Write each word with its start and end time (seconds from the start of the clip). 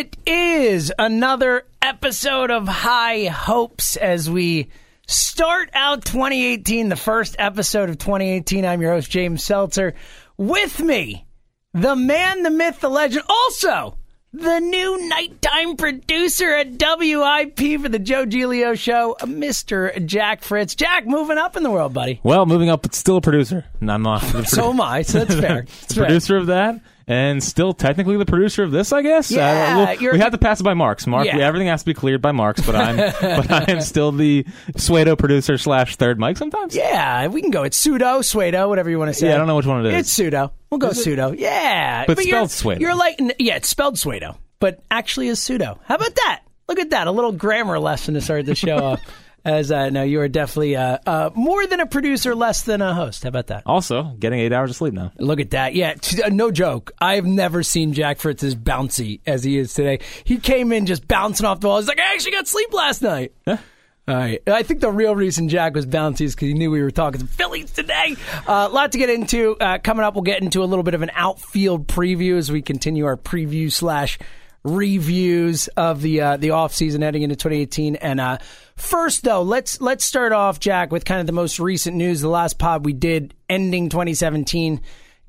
It 0.00 0.16
is 0.24 0.90
another 0.98 1.66
episode 1.82 2.50
of 2.50 2.66
High 2.66 3.26
Hopes 3.26 3.96
as 3.98 4.30
we 4.30 4.70
start 5.06 5.68
out 5.74 6.06
2018, 6.06 6.88
the 6.88 6.96
first 6.96 7.36
episode 7.38 7.90
of 7.90 7.98
2018. 7.98 8.64
I'm 8.64 8.80
your 8.80 8.92
host, 8.92 9.10
James 9.10 9.44
Seltzer. 9.44 9.92
With 10.38 10.80
me, 10.80 11.26
the 11.74 11.94
man, 11.96 12.44
the 12.44 12.50
myth, 12.50 12.80
the 12.80 12.88
legend, 12.88 13.26
also 13.28 13.98
the 14.32 14.60
new 14.60 15.08
nighttime 15.08 15.76
producer 15.76 16.48
at 16.48 16.68
WIP 16.78 17.80
for 17.82 17.88
the 17.88 17.98
Joe 17.98 18.24
Giglio 18.24 18.74
Show, 18.74 19.16
Mr. 19.20 20.06
Jack 20.06 20.42
Fritz. 20.44 20.74
Jack, 20.74 21.06
moving 21.06 21.36
up 21.36 21.56
in 21.56 21.62
the 21.62 21.70
world, 21.70 21.92
buddy. 21.92 22.20
Well, 22.22 22.46
moving 22.46 22.70
up, 22.70 22.82
but 22.82 22.94
still 22.94 23.16
a 23.16 23.20
producer. 23.20 23.66
And 23.80 23.90
I'm 23.90 24.02
not 24.02 24.20
So 24.48 24.70
am 24.70 24.80
I, 24.80 25.02
so 25.02 25.24
that's 25.24 25.34
fair. 25.40 25.62
That's 25.62 25.94
fair. 25.94 26.04
producer 26.04 26.36
of 26.36 26.46
that, 26.46 26.80
and 27.10 27.42
still 27.42 27.72
technically 27.72 28.16
the 28.16 28.24
producer 28.24 28.62
of 28.62 28.70
this, 28.70 28.92
I 28.92 29.02
guess. 29.02 29.32
Yeah, 29.32 29.86
Uh, 29.90 29.96
we'll- 30.00 30.12
we 30.12 30.18
have 30.20 30.30
to 30.30 30.38
pass 30.38 30.60
it 30.60 30.62
by 30.62 30.74
Marks. 30.74 31.06
Mark, 31.08 31.26
Yeah. 31.26 31.38
everything 31.38 31.66
has 31.66 31.80
to 31.82 31.86
be 31.86 31.94
cleared 31.94 32.22
by 32.22 32.30
Marks, 32.30 32.64
but 32.64 32.76
I'm 32.76 32.96
but 33.20 33.50
I 33.50 33.64
am 33.68 33.80
still 33.80 34.12
the 34.12 34.46
pseudo 34.76 35.16
producer 35.16 35.58
slash 35.58 35.96
third 35.96 36.20
mic 36.20 36.36
sometimes. 36.36 36.76
Yeah, 36.76 37.26
we 37.26 37.42
can 37.42 37.50
go. 37.50 37.64
It's 37.64 37.76
pseudo, 37.76 38.22
pseudo, 38.22 38.68
whatever 38.68 38.88
you 38.90 38.98
want 38.98 39.08
to 39.08 39.14
say. 39.14 39.26
Yeah, 39.28 39.34
I 39.34 39.38
don't 39.38 39.48
know 39.48 39.56
which 39.56 39.66
one 39.66 39.84
it 39.84 39.92
is. 39.92 40.00
It's 40.02 40.10
pseudo. 40.12 40.52
We'll 40.70 40.78
go 40.78 40.92
pseudo. 40.92 41.32
Yeah, 41.32 42.04
But 42.06 42.18
you're- 42.18 42.30
spelled 42.30 42.50
pseudo. 42.52 42.80
You're 42.80 42.94
like, 42.94 43.20
yeah, 43.40 43.56
it's 43.56 43.68
spelled 43.68 43.98
pseudo, 43.98 44.38
but 44.60 44.80
actually 44.90 45.26
is 45.28 45.40
pseudo. 45.42 45.80
How 45.86 45.96
about 45.96 46.14
that? 46.14 46.42
Look 46.68 46.78
at 46.78 46.90
that. 46.90 47.08
A 47.08 47.10
little 47.10 47.32
grammar 47.32 47.80
lesson 47.80 48.14
to 48.14 48.20
start 48.20 48.46
the 48.46 48.54
show 48.54 48.76
off. 48.78 49.00
As 49.44 49.72
uh, 49.72 49.88
no, 49.90 50.02
you 50.02 50.20
are 50.20 50.28
definitely 50.28 50.76
uh, 50.76 50.98
uh, 51.06 51.30
more 51.34 51.66
than 51.66 51.80
a 51.80 51.86
producer, 51.86 52.34
less 52.34 52.62
than 52.62 52.82
a 52.82 52.92
host. 52.94 53.22
How 53.22 53.28
about 53.30 53.46
that? 53.46 53.62
Also, 53.64 54.14
getting 54.18 54.38
eight 54.40 54.52
hours 54.52 54.70
of 54.70 54.76
sleep 54.76 54.92
now. 54.92 55.12
Look 55.18 55.40
at 55.40 55.50
that. 55.52 55.74
Yeah, 55.74 55.94
t- 55.94 56.22
uh, 56.22 56.28
no 56.28 56.50
joke. 56.50 56.92
I've 57.00 57.24
never 57.24 57.62
seen 57.62 57.92
Jack 57.94 58.18
Fritz 58.18 58.42
as 58.42 58.54
bouncy 58.54 59.20
as 59.26 59.42
he 59.42 59.56
is 59.56 59.72
today. 59.72 60.00
He 60.24 60.38
came 60.38 60.72
in 60.72 60.86
just 60.86 61.08
bouncing 61.08 61.46
off 61.46 61.60
the 61.60 61.68
wall. 61.68 61.78
He's 61.78 61.88
like, 61.88 61.98
I 61.98 62.12
actually 62.12 62.32
got 62.32 62.48
sleep 62.48 62.72
last 62.72 63.02
night. 63.02 63.32
All 63.46 64.16
right. 64.16 64.42
I 64.46 64.62
think 64.64 64.80
the 64.80 64.90
real 64.90 65.14
reason 65.14 65.48
Jack 65.48 65.74
was 65.74 65.86
bouncy 65.86 66.22
is 66.22 66.34
because 66.34 66.48
he 66.48 66.54
knew 66.54 66.70
we 66.70 66.82
were 66.82 66.90
talking 66.90 67.20
the 67.20 67.26
Phillies 67.26 67.70
today. 67.70 68.16
A 68.46 68.68
lot 68.68 68.92
to 68.92 68.98
get 68.98 69.08
into. 69.08 69.56
Uh, 69.56 69.78
coming 69.78 70.04
up, 70.04 70.14
we'll 70.14 70.22
get 70.22 70.42
into 70.42 70.62
a 70.62 70.66
little 70.66 70.82
bit 70.82 70.94
of 70.94 71.02
an 71.02 71.10
outfield 71.14 71.86
preview 71.86 72.36
as 72.36 72.50
we 72.50 72.60
continue 72.60 73.04
our 73.06 73.16
preview 73.16 73.70
slash 73.70 74.18
reviews 74.62 75.68
of 75.68 76.02
the 76.02 76.20
uh, 76.20 76.36
the 76.36 76.48
offseason 76.48 77.02
heading 77.02 77.22
into 77.22 77.36
2018. 77.36 77.96
And 77.96 78.20
uh, 78.20 78.38
first, 78.76 79.24
though, 79.24 79.42
let's 79.42 79.80
let's 79.80 80.04
start 80.04 80.32
off, 80.32 80.60
Jack, 80.60 80.92
with 80.92 81.04
kind 81.04 81.20
of 81.20 81.26
the 81.26 81.32
most 81.32 81.58
recent 81.58 81.96
news. 81.96 82.20
The 82.20 82.28
last 82.28 82.58
pod 82.58 82.84
we 82.84 82.92
did 82.92 83.34
ending 83.48 83.88
2017. 83.88 84.80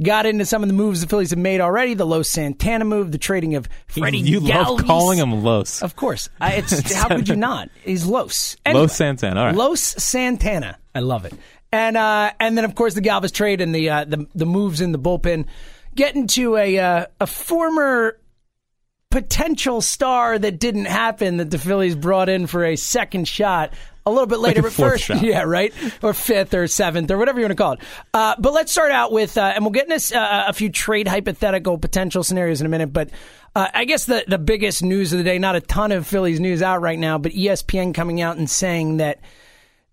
Got 0.01 0.25
into 0.25 0.45
some 0.45 0.63
of 0.63 0.67
the 0.67 0.73
moves 0.73 1.01
the 1.01 1.07
Phillies 1.07 1.29
have 1.29 1.37
made 1.37 1.61
already. 1.61 1.93
The 1.93 2.07
Los 2.07 2.27
Santana 2.27 2.85
move, 2.85 3.11
the 3.11 3.19
trading 3.19 3.53
of 3.53 3.69
Freddie 3.85 4.17
you 4.17 4.39
love 4.39 4.83
calling 4.83 5.19
him 5.19 5.43
Los. 5.43 5.83
Of 5.83 5.95
course. 5.95 6.27
I, 6.39 6.53
it's 6.53 6.91
how 6.95 7.07
could 7.09 7.29
you 7.29 7.35
not? 7.35 7.69
He's 7.83 8.03
Los. 8.03 8.55
Los 8.65 8.95
Santana. 8.95 9.39
All 9.39 9.45
right. 9.47 9.55
Los 9.55 9.79
Santana. 9.79 10.79
I 10.95 11.01
love 11.01 11.25
it. 11.25 11.33
And 11.71 11.97
uh, 11.97 12.31
and 12.39 12.57
then 12.57 12.65
of 12.65 12.73
course 12.73 12.95
the 12.95 13.01
Galvis 13.01 13.31
trade 13.31 13.61
and 13.61 13.75
the 13.75 13.89
uh, 13.89 14.05
the 14.05 14.27
the 14.33 14.45
moves 14.45 14.81
in 14.81 14.91
the 14.91 14.99
bullpen. 14.99 15.45
Getting 15.93 16.25
to 16.27 16.57
a 16.57 16.79
uh, 16.79 17.05
a 17.19 17.27
former 17.27 18.17
potential 19.11 19.81
star 19.81 20.39
that 20.39 20.59
didn't 20.59 20.85
happen 20.85 21.37
that 21.37 21.51
the 21.51 21.59
Phillies 21.59 21.95
brought 21.95 22.29
in 22.29 22.47
for 22.47 22.65
a 22.65 22.75
second 22.75 23.27
shot 23.27 23.73
a 24.05 24.09
little 24.09 24.25
bit 24.25 24.39
later, 24.39 24.61
but 24.63 24.73
first, 24.73 25.03
shot. 25.03 25.21
yeah, 25.21 25.43
right, 25.43 25.73
or 26.01 26.13
fifth 26.13 26.53
or 26.53 26.65
seventh 26.67 27.11
or 27.11 27.17
whatever 27.17 27.39
you 27.39 27.43
want 27.43 27.51
to 27.51 27.55
call 27.55 27.73
it. 27.73 27.79
Uh, 28.13 28.35
but 28.39 28.53
let's 28.53 28.71
start 28.71 28.91
out 28.91 29.11
with, 29.11 29.37
uh, 29.37 29.51
and 29.53 29.63
we'll 29.63 29.71
get 29.71 29.91
into 29.91 30.17
uh, 30.17 30.45
a 30.47 30.53
few 30.53 30.69
trade 30.69 31.07
hypothetical 31.07 31.77
potential 31.77 32.23
scenarios 32.23 32.61
in 32.61 32.65
a 32.65 32.69
minute. 32.69 32.91
But 32.91 33.09
uh, 33.55 33.67
I 33.73 33.85
guess 33.85 34.05
the 34.05 34.23
the 34.27 34.39
biggest 34.39 34.81
news 34.81 35.11
of 35.11 35.17
the 35.19 35.23
day, 35.23 35.37
not 35.37 35.55
a 35.55 35.61
ton 35.61 35.91
of 35.91 36.07
Phillies 36.07 36.39
news 36.39 36.61
out 36.61 36.81
right 36.81 36.97
now, 36.97 37.17
but 37.17 37.33
ESPN 37.33 37.93
coming 37.93 38.21
out 38.21 38.37
and 38.37 38.49
saying 38.49 38.97
that 38.97 39.19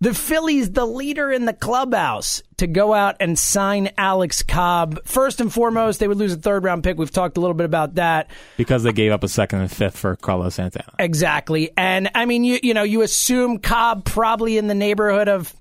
the 0.01 0.15
Phillies, 0.15 0.71
the 0.71 0.87
leader 0.87 1.33
in 1.33 1.45
the 1.45 1.53
clubhouse, 1.53 2.43
to 2.59 2.67
go 2.69 2.95
out 2.95 3.17
and 3.19 3.37
sign 3.39 3.91
Alex 3.99 4.43
Cobb. 4.43 5.01
First 5.05 5.41
and 5.41 5.53
foremost, 5.53 5.99
they 5.99 6.07
would 6.07 6.19
lose 6.19 6.33
a 6.33 6.37
third 6.37 6.63
round 6.65 6.85
pick. 6.85 6.97
We've 6.99 7.11
talked 7.11 7.37
a 7.37 7.41
little 7.41 7.55
bit 7.55 7.65
about 7.65 7.97
that. 7.97 8.31
Because 8.57 8.85
they 8.85 8.93
gave 8.93 9.11
up 9.11 9.25
a 9.25 9.29
second 9.29 9.61
and 9.61 9.71
fifth 9.73 9.97
for 9.97 10.15
Carlos 10.17 10.55
Santana. 10.55 10.93
Exactly. 11.01 11.71
And 11.77 12.11
I 12.15 12.27
mean, 12.27 12.45
you 12.45 12.61
you 12.63 12.75
know, 12.75 12.85
you 12.85 13.03
assume 13.03 13.59
Cobb 13.59 14.05
probably 14.05 14.57
in 14.57 14.69
the 14.69 14.75
neighborhood 14.75 15.29
of, 15.29 15.53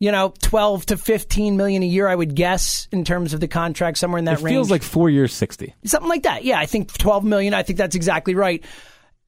you 0.00 0.10
know, 0.10 0.34
12 0.42 0.86
to 0.86 0.96
15 0.96 1.56
million 1.56 1.82
a 1.82 1.86
year, 1.86 2.08
I 2.08 2.14
would 2.14 2.34
guess, 2.34 2.88
in 2.90 3.04
terms 3.04 3.34
of 3.34 3.40
the 3.40 3.48
contract, 3.48 3.98
somewhere 3.98 4.18
in 4.18 4.24
that 4.26 4.40
It 4.40 4.42
range. 4.42 4.54
feels 4.54 4.70
like 4.70 4.82
four 4.82 5.08
years, 5.10 5.32
sixty. 5.32 5.74
something 5.84 6.08
like 6.08 6.24
that. 6.24 6.44
Yeah, 6.44 6.58
I 6.58 6.66
think 6.66 6.92
12 6.92 7.24
million. 7.24 7.54
I 7.54 7.62
think 7.62 7.78
that's 7.78 7.94
exactly 7.96 8.34
right. 8.34 8.64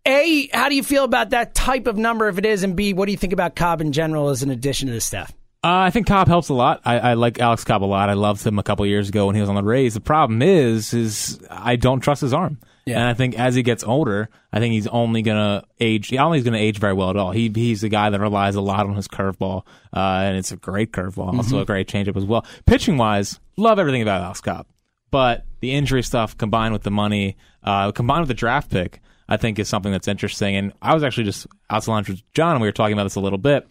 A, 0.06 0.48
how 0.52 0.68
do 0.68 0.74
you 0.74 0.82
feel 0.82 1.04
about 1.04 1.30
that 1.30 1.54
type 1.54 1.86
of 1.86 1.96
number 1.96 2.28
if 2.28 2.38
it 2.38 2.46
is? 2.46 2.62
And 2.62 2.74
B, 2.76 2.92
what 2.92 3.06
do 3.06 3.12
you 3.12 3.18
think 3.18 3.32
about 3.32 3.56
Cobb 3.56 3.80
in 3.80 3.92
general 3.92 4.30
as 4.30 4.42
an 4.42 4.50
addition 4.50 4.88
to 4.88 4.94
the 4.94 5.00
staff? 5.00 5.32
Uh, 5.64 5.86
I 5.86 5.90
think 5.90 6.06
Cobb 6.06 6.28
helps 6.28 6.48
a 6.50 6.54
lot. 6.54 6.80
I, 6.84 6.98
I 7.00 7.14
like 7.14 7.40
Alex 7.40 7.64
Cobb 7.64 7.82
a 7.82 7.84
lot. 7.84 8.08
I 8.08 8.12
loved 8.12 8.46
him 8.46 8.58
a 8.58 8.62
couple 8.62 8.86
years 8.86 9.08
ago 9.08 9.26
when 9.26 9.34
he 9.34 9.40
was 9.40 9.50
on 9.50 9.56
the 9.56 9.62
Rays. 9.62 9.94
The 9.94 10.00
problem 10.00 10.40
is, 10.40 10.94
is 10.94 11.40
I 11.50 11.76
don't 11.76 12.00
trust 12.00 12.20
his 12.20 12.32
arm. 12.32 12.58
Yeah. 12.86 13.00
And 13.00 13.08
I 13.08 13.12
think 13.12 13.38
as 13.38 13.54
he 13.54 13.62
gets 13.62 13.84
older, 13.84 14.30
I 14.50 14.60
think 14.60 14.72
he's 14.72 14.86
only 14.86 15.20
gonna 15.20 15.64
age. 15.78 16.10
I 16.12 16.16
don't 16.16 16.32
think 16.32 16.38
he's 16.38 16.44
gonna 16.44 16.56
age 16.56 16.78
very 16.78 16.94
well 16.94 17.10
at 17.10 17.16
all. 17.16 17.32
He 17.32 17.50
he's 17.54 17.84
a 17.84 17.90
guy 17.90 18.08
that 18.08 18.18
relies 18.18 18.54
a 18.54 18.62
lot 18.62 18.86
on 18.86 18.94
his 18.94 19.08
curveball, 19.08 19.66
uh, 19.92 19.98
and 19.98 20.38
it's 20.38 20.52
a 20.52 20.56
great 20.56 20.90
curveball, 20.92 21.34
also 21.34 21.58
a 21.58 21.66
great 21.66 21.86
changeup 21.86 22.16
as 22.16 22.24
well. 22.24 22.46
Pitching 22.64 22.96
wise, 22.96 23.40
love 23.58 23.78
everything 23.78 24.00
about 24.00 24.22
Alex 24.22 24.40
Cobb, 24.40 24.66
but 25.10 25.44
the 25.60 25.72
injury 25.72 26.02
stuff 26.02 26.38
combined 26.38 26.72
with 26.72 26.82
the 26.82 26.90
money, 26.90 27.36
uh, 27.62 27.92
combined 27.92 28.22
with 28.22 28.28
the 28.28 28.34
draft 28.34 28.70
pick, 28.70 29.02
I 29.28 29.36
think 29.36 29.58
is 29.58 29.68
something 29.68 29.92
that's 29.92 30.08
interesting. 30.08 30.56
And 30.56 30.72
I 30.80 30.94
was 30.94 31.02
actually 31.02 31.24
just 31.24 31.46
out 31.70 31.82
to 31.82 31.90
lunch 31.90 32.08
with 32.08 32.22
John, 32.32 32.52
and 32.52 32.62
we 32.62 32.68
were 32.68 32.72
talking 32.72 32.94
about 32.94 33.04
this 33.04 33.16
a 33.16 33.20
little 33.20 33.38
bit. 33.38 33.68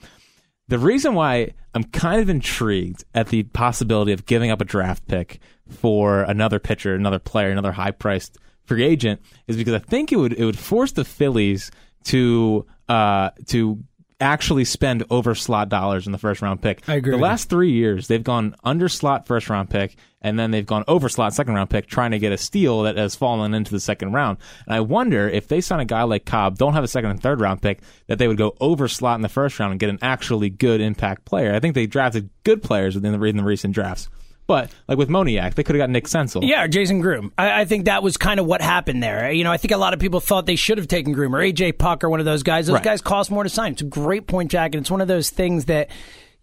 The 0.67 0.77
reason 0.77 1.13
why 1.13 1.53
I'm 1.73 1.85
kind 1.85 2.21
of 2.21 2.29
intrigued 2.29 3.05
at 3.13 3.29
the 3.29 3.43
possibility 3.43 4.11
of 4.11 4.25
giving 4.25 4.51
up 4.51 4.59
a 4.61 4.65
draft 4.65 5.07
pick 5.07 5.39
for 5.69 6.23
another 6.23 6.59
pitcher, 6.59 6.93
another 6.93 7.19
player, 7.19 7.49
another 7.49 7.71
high 7.71 7.91
priced 7.91 8.37
free 8.65 8.83
agent 8.83 9.21
is 9.47 9.55
because 9.55 9.73
I 9.73 9.79
think 9.79 10.11
it 10.11 10.17
would 10.17 10.33
it 10.33 10.43
would 10.43 10.59
force 10.59 10.91
the 10.91 11.05
Phillies 11.05 11.71
to 12.05 12.65
uh 12.89 13.29
to 13.47 13.81
actually 14.19 14.65
spend 14.65 15.03
over 15.09 15.35
slot 15.35 15.69
dollars 15.69 16.05
in 16.05 16.11
the 16.11 16.17
first 16.17 16.41
round 16.41 16.61
pick. 16.61 16.87
I 16.89 16.95
agree 16.95 17.11
The 17.11 17.17
last 17.17 17.49
three 17.49 17.71
years 17.71 18.07
they've 18.07 18.23
gone 18.23 18.55
under 18.63 18.89
slot 18.89 19.27
first 19.27 19.49
round 19.49 19.69
pick 19.69 19.95
and 20.21 20.39
then 20.39 20.51
they've 20.51 20.65
gone 20.65 20.83
over 20.87 21.07
slot 21.07 21.33
second 21.33 21.53
round 21.53 21.69
pick 21.69 21.87
trying 21.87 22.11
to 22.11 22.19
get 22.19 22.31
a 22.31 22.37
steal 22.37 22.83
that 22.83 22.97
has 22.97 23.15
fallen 23.15 23.53
into 23.53 23.71
the 23.71 23.79
second 23.79 24.13
round. 24.13 24.37
And 24.65 24.75
I 24.75 24.79
wonder 24.79 25.29
if 25.29 25.47
they 25.47 25.61
sign 25.61 25.79
a 25.79 25.85
guy 25.85 26.03
like 26.03 26.25
Cobb, 26.25 26.57
don't 26.57 26.73
have 26.73 26.83
a 26.83 26.87
second 26.87 27.11
and 27.11 27.21
third 27.21 27.39
round 27.39 27.61
pick, 27.61 27.81
that 28.07 28.17
they 28.17 28.27
would 28.27 28.37
go 28.37 28.55
over 28.59 28.87
slot 28.87 29.15
in 29.15 29.21
the 29.21 29.29
first 29.29 29.59
round 29.59 29.71
and 29.71 29.79
get 29.79 29.89
an 29.89 29.99
actually 30.01 30.49
good 30.49 30.81
impact 30.81 31.25
player. 31.25 31.53
I 31.53 31.59
think 31.59 31.75
they 31.75 31.85
drafted 31.85 32.29
good 32.43 32.63
players 32.63 32.95
within 32.95 33.17
the, 33.17 33.25
in 33.25 33.37
the 33.37 33.43
recent 33.43 33.73
drafts. 33.75 34.09
But 34.47 34.71
like 34.87 34.97
with 34.97 35.09
Moniak, 35.09 35.55
they 35.55 35.63
could 35.63 35.75
have 35.75 35.81
got 35.83 35.89
Nick 35.89 36.05
Senzel. 36.05 36.47
Yeah, 36.47 36.63
or 36.63 36.67
Jason 36.69 37.01
Groome. 37.01 37.33
I, 37.37 37.61
I 37.61 37.65
think 37.65 37.85
that 37.85 38.01
was 38.01 38.15
kind 38.17 38.39
of 38.39 38.45
what 38.45 38.61
happened 38.61 39.03
there. 39.03 39.29
You 39.31 39.43
know, 39.43 39.51
I 39.51 39.57
think 39.57 39.71
a 39.73 39.77
lot 39.77 39.93
of 39.93 39.99
people 39.99 40.19
thought 40.21 40.45
they 40.45 40.55
should 40.55 40.77
have 40.77 40.87
taken 40.87 41.11
Groome 41.11 41.35
or 41.35 41.39
AJ 41.39 41.77
Puk 41.77 42.03
or 42.03 42.09
one 42.09 42.19
of 42.21 42.25
those 42.25 42.43
guys. 42.43 42.67
Those 42.67 42.75
Right. 42.75 42.83
guys 42.83 43.01
cost 43.01 43.29
more 43.29 43.43
to 43.43 43.49
sign. 43.49 43.73
It's 43.73 43.81
a 43.81 43.85
great 43.85 44.25
point, 44.25 44.49
Jack, 44.49 44.73
and 44.73 44.81
it's 44.81 44.89
one 44.89 45.01
of 45.01 45.07
those 45.09 45.29
things 45.29 45.65
that 45.65 45.89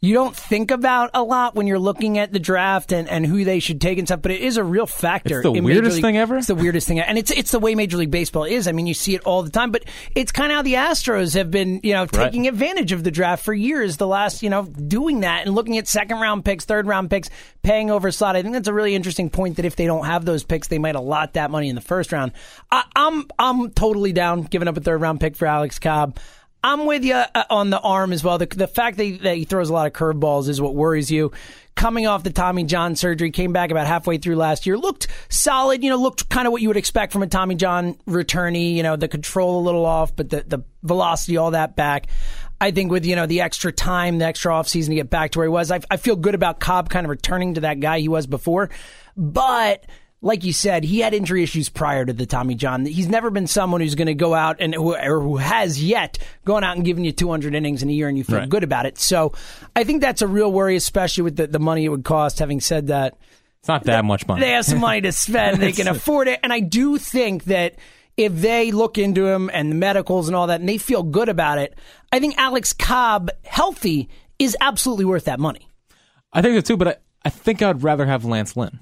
you 0.05 0.13
don't 0.13 0.37
think 0.37 0.71
about 0.71 1.11
a 1.15 1.23
lot 1.23 1.55
when 1.55 1.67
you're 1.67 1.79
looking 1.79 2.19
at 2.19 2.31
the 2.31 2.39
draft 2.39 2.93
and, 2.93 3.09
and 3.09 3.25
who 3.25 3.43
they 3.43 3.59
should 3.59 3.81
take 3.81 3.99
and 3.99 4.07
stuff, 4.07 4.21
but 4.21 4.31
it 4.33 4.43
is 4.43 4.59
a 4.59 4.65
real 4.65 4.87
factor. 4.87 5.41
It's 5.41 5.45
the 5.45 5.63
weirdest 5.63 5.97
League- 5.97 6.03
thing 6.03 6.17
ever? 6.19 6.37
It's 6.37 6.47
the 6.47 6.55
weirdest 6.55 6.87
thing, 6.87 7.01
and 7.01 7.17
it's 7.17 7.31
it's 7.31 7.53
the 7.53 7.59
way 7.59 7.75
Major 7.75 7.97
League 7.97 8.11
Baseball 8.11 8.45
is. 8.45 8.69
I 8.69 8.73
mean, 8.73 8.87
you 8.87 8.93
see 8.93 9.15
it 9.15 9.23
all 9.23 9.43
the 9.43 9.51
time, 9.51 9.71
but 9.71 9.85
it's 10.15 10.31
kind 10.31 10.53
of 10.53 10.57
how 10.57 10.63
the 10.63 10.75
Astros 10.75 11.35
have 11.35 11.51
been, 11.51 11.81
you 11.83 11.95
know, 11.95 12.05
taking 12.05 12.47
advantage 12.47 12.93
of 12.93 13.03
the 13.03 13.11
draft 13.11 13.45
for 13.45 13.55
years. 13.55 13.97
The 13.97 14.07
last, 14.07 14.43
you 14.43 14.51
know, 14.51 14.65
doing 14.65 15.21
that 15.21 15.47
and 15.47 15.55
looking 15.55 15.79
at 15.79 15.89
second 15.89 16.21
round 16.21 16.45
picks, 16.45 16.67
third 16.67 16.87
round 16.87 17.09
picks, 17.09 17.31
paying 17.63 17.91
over 17.91 18.11
slot. 18.11 18.37
I 18.37 18.43
think 18.43 18.53
that's 18.53 18.69
a 18.69 18.75
really 18.75 18.95
interesting 18.95 19.31
point. 19.31 19.57
That 19.57 19.65
if 19.65 19.77
they 19.77 19.87
don't 19.87 20.05
have 20.05 20.27
those 20.27 20.45
picks, 20.45 20.69
they 20.69 20.79
might 20.79 20.97
allot 20.97 21.33
that 21.33 21.51
money 21.51 21.71
in 21.71 21.77
the 21.77 21.81
first 21.81 22.13
round. 22.13 22.33
I, 22.71 22.85
I'm 22.95 23.27
I'm 23.39 23.71
totally 23.71 24.13
down 24.13 24.43
giving 24.43 24.69
up 24.69 24.77
a 24.77 24.81
third 24.81 25.01
round 25.01 25.21
pick 25.21 25.37
for 25.37 25.47
Alex 25.47 25.79
Cobb. 25.79 26.19
I'm 26.65 26.87
with 26.87 27.05
you 27.05 27.15
uh, 27.15 27.45
on 27.51 27.69
the 27.69 27.79
arm 27.79 28.11
as 28.15 28.25
well. 28.25 28.39
The, 28.39 28.47
the 28.47 28.67
fact 28.67 28.97
that 28.97 29.05
he, 29.05 29.19
that 29.19 29.37
he 29.37 29.45
throws 29.45 29.69
a 29.69 29.73
lot 29.75 29.87
of 29.87 29.93
curveballs 29.93 30.49
is 30.49 30.63
what 30.63 30.75
worries 30.75 31.11
you. 31.11 31.31
Coming 31.75 32.07
off 32.07 32.23
the 32.23 32.31
Tommy 32.31 32.65
John 32.65 32.97
surgery, 32.97 33.31
came 33.31 33.53
back 33.53 33.71
about 33.71 33.87
halfway 33.87 34.17
through 34.17 34.37
last 34.37 34.65
year, 34.65 34.79
looked 34.79 35.09
solid. 35.29 35.85
You 35.85 35.91
know, 35.91 35.97
looked 35.97 36.31
kind 36.31 36.47
of 36.47 36.53
what 36.53 36.63
you 36.63 36.69
would 36.69 36.79
expect 36.79 37.13
from 37.13 37.23
a 37.23 37.27
Tommy 37.27 37.55
John 37.55 37.97
returnee. 38.09 38.75
You 38.75 38.83
know, 38.83 38.97
the 38.97 39.09
control 39.09 39.61
a 39.61 39.63
little 39.63 39.85
off, 39.85 40.17
but 40.17 40.31
the 40.31 40.43
the 40.47 40.61
velocity, 40.83 41.37
all 41.37 41.51
that 41.51 41.77
back. 41.77 42.07
I 42.61 42.71
think 42.71 42.91
with 42.91 43.05
you 43.05 43.15
know 43.15 43.27
the 43.27 43.43
extra 43.43 43.71
time, 43.71 44.17
the 44.19 44.25
extra 44.25 44.53
offseason 44.53 44.89
to 44.89 44.95
get 44.95 45.11
back 45.11 45.33
to 45.33 45.41
where 45.41 45.47
he 45.47 45.51
was, 45.51 45.71
I, 45.71 45.81
I 45.91 45.99
feel 45.99 46.17
good 46.17 46.35
about 46.35 46.61
Cobb 46.61 46.89
kind 46.89 47.05
of 47.05 47.11
returning 47.11 47.55
to 47.55 47.63
that 47.63 47.81
guy 47.81 47.99
he 47.99 48.09
was 48.09 48.27
before. 48.27 48.71
But 49.17 49.85
like 50.25 50.43
you 50.43 50.53
said, 50.53 50.85
he 50.85 51.01
had 51.01 51.13
injury 51.15 51.43
issues 51.43 51.69
prior 51.69 52.05
to 52.05 52.13
the 52.13 52.25
Tommy 52.27 52.55
John. 52.55 52.87
He's 52.87 53.09
never 53.09 53.31
been 53.31 53.47
someone 53.47 53.81
who's 53.83 53.95
going 53.95 54.07
to 54.07 54.15
go 54.15 54.33
out 54.35 54.57
and 54.59 54.75
who, 54.75 54.97
or 54.97 55.21
who 55.21 55.37
has 55.37 55.83
yet 55.85 56.19
gone 56.47 56.65
out 56.65 56.77
and 56.77 56.85
given 56.85 57.05
you 57.05 57.13
200 57.13 57.55
innings 57.55 57.83
in 57.83 57.91
a 57.91 57.93
year 57.93 58.09
and 58.09 58.17
you 58.17 58.25
feel 58.25 58.39
Right. 58.39 58.49
good 58.49 58.65
about 58.65 58.87
it. 58.87 58.99
So 58.99 59.35
I 59.77 59.85
think 59.85 60.01
that's 60.01 60.23
a 60.23 60.27
real 60.27 60.51
worry, 60.51 60.77
especially 60.77 61.23
with 61.25 61.37
the, 61.37 61.47
the 61.47 61.59
money 61.59 61.85
it 61.85 61.91
would 61.91 62.05
cost. 62.05 62.39
Having 62.39 62.61
said 62.63 62.87
that, 62.87 63.19
It's 63.61 63.69
not 63.69 63.85
that 63.85 64.05
much 64.05 64.27
money. 64.27 64.41
they 64.41 64.53
have 64.53 64.65
some 64.65 64.81
money 64.81 65.03
to 65.03 65.13
spend. 65.27 65.61
They 65.61 65.73
can 65.73 65.89
afford 65.89 66.27
it. 66.29 66.41
And 66.43 66.53
I 66.53 66.61
do 66.61 66.97
think 66.97 67.45
that 67.45 67.75
if 68.17 68.33
they 68.35 68.73
look 68.73 68.97
into 68.97 69.27
him 69.27 69.51
and 69.53 69.71
the 69.71 69.75
medicals 69.77 70.29
and 70.29 70.35
all 70.35 70.47
that 70.47 70.61
and 70.61 70.69
they 70.69 70.79
feel 70.79 71.03
good 71.03 71.29
about 71.29 71.59
it, 71.59 71.77
I 72.13 72.19
think 72.19 72.39
Alex 72.39 72.73
Cobb 72.73 73.31
healthy 73.45 74.09
is 74.39 74.57
absolutely 74.61 75.05
worth 75.05 75.25
that 75.27 75.39
money. 75.39 75.69
I 76.33 76.41
think 76.41 76.55
so 76.57 76.61
too, 76.63 76.77
but 76.79 76.89
I, 76.89 76.97
I 77.27 77.29
think 77.31 77.61
I'd 77.61 77.83
rather 77.83 78.07
have 78.07 78.25
Lance 78.25 78.57
Lynn. 78.57 78.81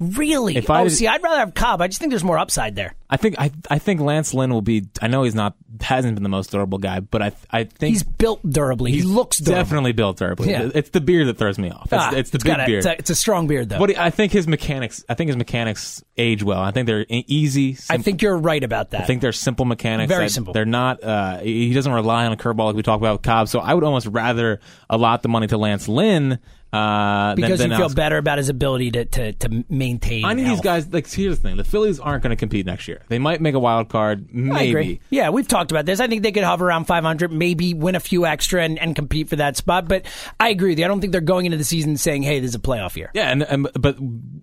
Really? 0.00 0.56
If 0.56 0.68
oh, 0.70 0.74
I- 0.74 0.88
see, 0.88 1.06
I'd 1.06 1.22
rather 1.22 1.38
have 1.38 1.54
Cobb. 1.54 1.80
I 1.80 1.86
just 1.86 2.00
think 2.00 2.10
there's 2.10 2.24
more 2.24 2.36
upside 2.38 2.74
there. 2.74 2.94
I 3.08 3.16
think 3.16 3.36
I 3.38 3.52
I 3.70 3.78
think 3.78 4.00
Lance 4.00 4.34
Lynn 4.34 4.52
will 4.52 4.60
be. 4.62 4.86
I 5.00 5.06
know 5.06 5.22
he's 5.22 5.36
not 5.36 5.54
hasn't 5.80 6.14
been 6.16 6.24
the 6.24 6.28
most 6.28 6.50
durable 6.50 6.78
guy, 6.78 6.98
but 6.98 7.22
I 7.22 7.32
I 7.48 7.64
think 7.64 7.92
He's 7.92 8.02
built 8.02 8.40
durably. 8.48 8.90
He 8.90 9.02
looks 9.02 9.38
durable. 9.38 9.62
definitely 9.62 9.92
built 9.92 10.16
durably. 10.18 10.50
Yeah. 10.50 10.68
It's 10.74 10.90
the 10.90 11.00
beard 11.00 11.28
that 11.28 11.38
throws 11.38 11.58
me 11.58 11.70
off. 11.70 11.84
It's, 11.84 11.92
Ah, 11.92 12.12
it's 12.12 12.30
the 12.30 12.36
it's 12.36 12.44
big 12.44 12.58
a- 12.58 12.66
beard. 12.66 12.78
It's 12.78 12.86
a, 12.86 12.98
it's 12.98 13.10
a 13.10 13.14
strong 13.14 13.46
beard, 13.46 13.68
though. 13.68 13.78
but 13.78 13.96
I 13.96 14.10
think 14.10 14.32
his 14.32 14.48
mechanics. 14.48 15.04
I 15.08 15.14
think 15.14 15.28
his 15.28 15.36
mechanics 15.36 16.02
age 16.16 16.42
well. 16.42 16.60
I 16.60 16.72
think 16.72 16.86
they're 16.88 17.06
easy. 17.08 17.76
I 17.88 17.98
think 17.98 18.20
you're 18.20 18.36
right 18.36 18.64
about 18.64 18.90
that. 18.90 19.02
I 19.02 19.04
think 19.04 19.20
they're 19.20 19.30
simple 19.32 19.64
mechanics. 19.64 20.08
Very 20.08 20.24
I- 20.24 20.28
simple. 20.28 20.52
They're 20.54 20.64
not. 20.64 21.04
Uh, 21.04 21.38
he 21.38 21.72
doesn't 21.72 21.92
rely 21.92 22.26
on 22.26 22.32
a 22.32 22.36
curveball 22.36 22.66
like 22.66 22.76
we 22.76 22.82
talked 22.82 23.00
about 23.00 23.12
with 23.18 23.22
Cobb. 23.22 23.46
So 23.48 23.60
I 23.60 23.74
would 23.74 23.84
almost 23.84 24.08
rather 24.08 24.58
allot 24.90 25.22
the 25.22 25.28
money 25.28 25.46
to 25.48 25.56
Lance 25.56 25.86
Lynn 25.86 26.40
uh, 26.74 27.34
because 27.36 27.60
than, 27.60 27.70
you 27.70 27.76
feel 27.76 27.82
Alex 27.82 27.94
better 27.94 28.18
about 28.18 28.38
his 28.38 28.48
ability 28.48 28.90
to, 28.92 29.04
to, 29.04 29.32
to 29.32 29.64
maintain. 29.68 30.24
I 30.24 30.34
need 30.34 30.46
these 30.46 30.60
guys. 30.60 30.92
Like, 30.92 31.08
here's 31.08 31.38
the 31.38 31.42
thing: 31.42 31.56
the 31.56 31.64
Phillies 31.64 32.00
aren't 32.00 32.22
going 32.22 32.30
to 32.30 32.36
compete 32.36 32.66
next 32.66 32.88
year. 32.88 33.02
They 33.08 33.18
might 33.18 33.40
make 33.40 33.54
a 33.54 33.58
wild 33.58 33.88
card, 33.88 34.34
maybe. 34.34 35.00
Yeah, 35.10 35.30
we've 35.30 35.46
talked 35.46 35.70
about 35.70 35.86
this. 35.86 36.00
I 36.00 36.08
think 36.08 36.22
they 36.22 36.32
could 36.32 36.42
hover 36.42 36.66
around 36.66 36.86
500, 36.86 37.30
maybe 37.30 37.74
win 37.74 37.94
a 37.94 38.00
few 38.00 38.26
extra 38.26 38.62
and, 38.62 38.78
and 38.78 38.96
compete 38.96 39.28
for 39.28 39.36
that 39.36 39.56
spot. 39.56 39.88
But 39.88 40.06
I 40.40 40.48
agree 40.48 40.70
with 40.70 40.78
you. 40.78 40.84
I 40.84 40.88
don't 40.88 41.00
think 41.00 41.12
they're 41.12 41.20
going 41.20 41.46
into 41.46 41.58
the 41.58 41.64
season 41.64 41.96
saying, 41.96 42.22
"Hey, 42.22 42.40
this 42.40 42.50
is 42.50 42.54
a 42.54 42.60
playoff 42.60 42.96
year." 42.96 43.10
Yeah, 43.14 43.30
and, 43.30 43.42
and 43.44 43.68
but 43.74 43.96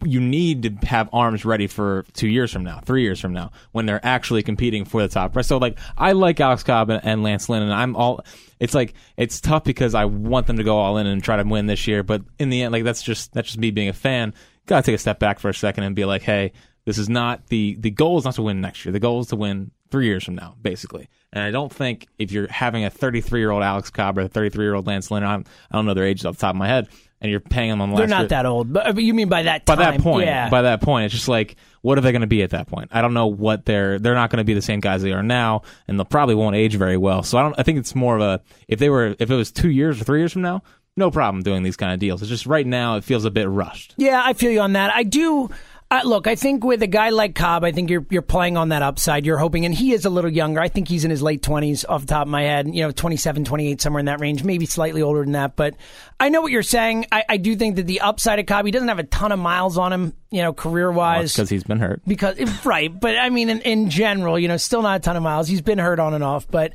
you 0.05 0.21
need 0.21 0.63
to 0.63 0.87
have 0.87 1.09
arms 1.11 1.43
ready 1.43 1.67
for 1.67 2.05
two 2.13 2.27
years 2.27 2.51
from 2.51 2.63
now, 2.63 2.79
three 2.85 3.03
years 3.03 3.19
from 3.19 3.33
now, 3.33 3.51
when 3.73 3.85
they're 3.85 4.05
actually 4.05 4.43
competing 4.43 4.85
for 4.85 5.01
the 5.01 5.07
top. 5.07 5.41
So, 5.43 5.57
like, 5.57 5.77
I 5.97 6.13
like 6.13 6.39
Alex 6.39 6.63
Cobb 6.63 6.89
and, 6.89 7.03
and 7.03 7.23
Lance 7.23 7.49
Lynn, 7.49 7.63
and 7.63 7.73
I'm 7.73 7.95
all. 7.95 8.23
It's 8.61 8.75
like 8.75 8.93
it's 9.17 9.41
tough 9.41 9.63
because 9.63 9.95
I 9.95 10.05
want 10.05 10.45
them 10.45 10.57
to 10.57 10.63
go 10.63 10.77
all 10.77 10.97
in 10.97 11.07
and 11.07 11.23
try 11.23 11.35
to 11.35 11.43
win 11.43 11.65
this 11.65 11.87
year, 11.87 12.03
but 12.03 12.21
in 12.37 12.51
the 12.51 12.61
end, 12.61 12.71
like 12.71 12.83
that's 12.83 13.01
just 13.01 13.33
that's 13.33 13.47
just 13.47 13.57
me 13.57 13.71
being 13.71 13.89
a 13.89 13.93
fan. 13.93 14.35
Got 14.67 14.85
to 14.85 14.91
take 14.91 14.95
a 14.95 14.99
step 14.99 15.17
back 15.17 15.39
for 15.39 15.49
a 15.49 15.53
second 15.53 15.83
and 15.83 15.95
be 15.95 16.05
like, 16.05 16.21
hey, 16.21 16.51
this 16.85 16.99
is 16.99 17.09
not 17.09 17.47
the 17.47 17.75
the 17.79 17.89
goal 17.89 18.19
is 18.19 18.23
not 18.23 18.35
to 18.35 18.43
win 18.43 18.61
next 18.61 18.85
year. 18.85 18.91
The 18.91 18.99
goal 18.99 19.19
is 19.19 19.27
to 19.27 19.35
win 19.35 19.71
three 19.89 20.05
years 20.05 20.23
from 20.23 20.35
now, 20.35 20.55
basically. 20.61 21.09
And 21.33 21.43
I 21.43 21.49
don't 21.49 21.73
think 21.73 22.07
if 22.19 22.31
you're 22.31 22.47
having 22.47 22.85
a 22.85 22.91
33 22.91 23.39
year 23.39 23.49
old 23.49 23.63
Alex 23.63 23.89
Cobb 23.89 24.19
or 24.19 24.21
a 24.21 24.27
33 24.27 24.63
year 24.63 24.75
old 24.75 24.85
Lance 24.85 25.09
Lynn, 25.09 25.23
I'm, 25.23 25.43
I 25.71 25.75
don't 25.75 25.87
know 25.87 25.95
their 25.95 26.05
ages 26.05 26.25
off 26.25 26.35
the 26.35 26.41
top 26.41 26.55
of 26.55 26.57
my 26.57 26.67
head, 26.67 26.87
and 27.21 27.29
you're 27.29 27.39
paying 27.39 27.69
them 27.69 27.81
on 27.81 27.94
They're 27.95 28.07
not 28.07 28.29
that 28.29 28.45
old, 28.45 28.73
but 28.73 28.95
but 28.95 29.03
you 29.03 29.13
mean 29.13 29.29
by 29.29 29.44
that 29.44 29.65
by 29.65 29.75
time? 29.75 29.97
that 29.97 30.03
point, 30.03 30.25
yeah. 30.25 30.50
by 30.50 30.63
that 30.63 30.81
point, 30.81 31.06
it's 31.06 31.13
just 31.13 31.27
like, 31.27 31.56
what 31.81 31.97
are 31.97 32.01
they 32.01 32.12
going 32.12 32.21
to 32.21 32.27
be 32.27 32.41
at 32.41 32.50
that 32.50 32.68
point? 32.68 32.89
I 32.91 33.01
don't 33.01 33.13
know 33.13 33.27
what 33.27 33.65
they're. 33.65 34.00
They're 34.00 34.15
not 34.15 34.31
going 34.31 34.39
to 34.39 34.44
be 34.44 34.53
the 34.56 34.62
same 34.62 34.79
guys 34.79 35.03
they 35.03 35.12
are 35.13 35.23
now, 35.23 35.62
and 35.88 35.97
they'll 35.97 36.06
probably 36.06 36.35
won't 36.35 36.56
age 36.56 36.75
very 36.75 36.97
well. 36.97 37.23
So 37.23 37.38
I 37.38 37.44
don't. 37.44 37.56
I 37.57 37.63
think 37.63 37.77
it's 37.77 37.95
more 37.95 38.15
of 38.15 38.21
a 38.21 38.41
if 38.68 38.79
they 38.79 38.89
were 38.89 39.15
if 39.19 39.29
it 39.29 39.35
was 39.35 39.51
two 39.51 39.69
years 39.69 40.01
or 40.01 40.03
three 40.03 40.19
years 40.19 40.33
from 40.33 40.41
now, 40.41 40.63
no 40.97 41.12
problem 41.12 41.44
doing 41.44 41.63
these 41.63 41.77
kind 41.77 41.94
of 41.94 42.00
deals. 42.00 42.21
It's 42.21 42.29
just 42.29 42.45
right 42.45 42.65
now 42.65 42.97
it 42.97 43.03
feels 43.03 43.25
a 43.25 43.31
bit 43.31 43.47
rushed. 43.47 43.94
Yeah, 43.97 44.21
I 44.24 44.33
feel 44.33 44.51
you 44.51 44.62
on 44.62 44.74
that. 44.74 44.94
I 44.94 45.03
do. 45.03 45.50
Uh, 45.91 45.99
look, 46.05 46.25
I 46.25 46.35
think 46.35 46.63
with 46.63 46.81
a 46.83 46.88
guy 46.88 47.09
like 47.09 47.35
Cobb, 47.35 47.65
I 47.65 47.73
think 47.73 47.89
you're 47.89 48.05
you're 48.09 48.21
playing 48.21 48.55
on 48.55 48.69
that 48.69 48.81
upside. 48.81 49.25
You're 49.25 49.38
hoping, 49.38 49.65
and 49.65 49.75
he 49.75 49.91
is 49.91 50.05
a 50.05 50.09
little 50.09 50.31
younger. 50.31 50.61
I 50.61 50.69
think 50.69 50.88
he's 50.88 51.03
in 51.03 51.11
his 51.11 51.21
late 51.21 51.41
20s 51.41 51.83
off 51.89 52.01
the 52.01 52.07
top 52.07 52.21
of 52.21 52.27
my 52.29 52.43
head, 52.43 52.73
you 52.73 52.81
know, 52.81 52.91
27, 52.91 53.43
28, 53.43 53.81
somewhere 53.81 53.99
in 53.99 54.05
that 54.05 54.21
range, 54.21 54.45
maybe 54.45 54.65
slightly 54.65 55.01
older 55.01 55.21
than 55.23 55.33
that. 55.33 55.57
But 55.57 55.75
I 56.17 56.29
know 56.29 56.39
what 56.39 56.53
you're 56.53 56.63
saying. 56.63 57.07
I, 57.11 57.25
I 57.27 57.35
do 57.35 57.57
think 57.57 57.75
that 57.75 57.88
the 57.88 57.99
upside 57.99 58.39
of 58.39 58.45
Cobb, 58.45 58.65
he 58.65 58.71
doesn't 58.71 58.88
have 58.88 58.99
a 58.99 59.03
ton 59.03 59.33
of 59.33 59.39
miles 59.39 59.77
on 59.77 59.91
him, 59.91 60.13
you 60.29 60.41
know, 60.41 60.53
career 60.53 60.89
wise. 60.89 61.33
because 61.33 61.49
he's 61.49 61.65
been 61.65 61.79
hurt. 61.79 62.01
because 62.07 62.38
right 62.65 62.97
but 62.97 63.17
i 63.17 63.29
mean 63.29 63.49
in, 63.49 63.59
in 63.61 63.89
general 63.89 64.39
you 64.39 64.47
know 64.47 64.55
still 64.55 64.81
not 64.81 64.95
a 64.95 64.99
ton 65.01 65.17
of 65.17 65.23
miles 65.23 65.47
he's 65.49 65.61
been 65.61 65.77
hurt 65.77 65.99
on 65.99 66.13
and 66.13 66.23
off 66.23 66.47
but 66.49 66.71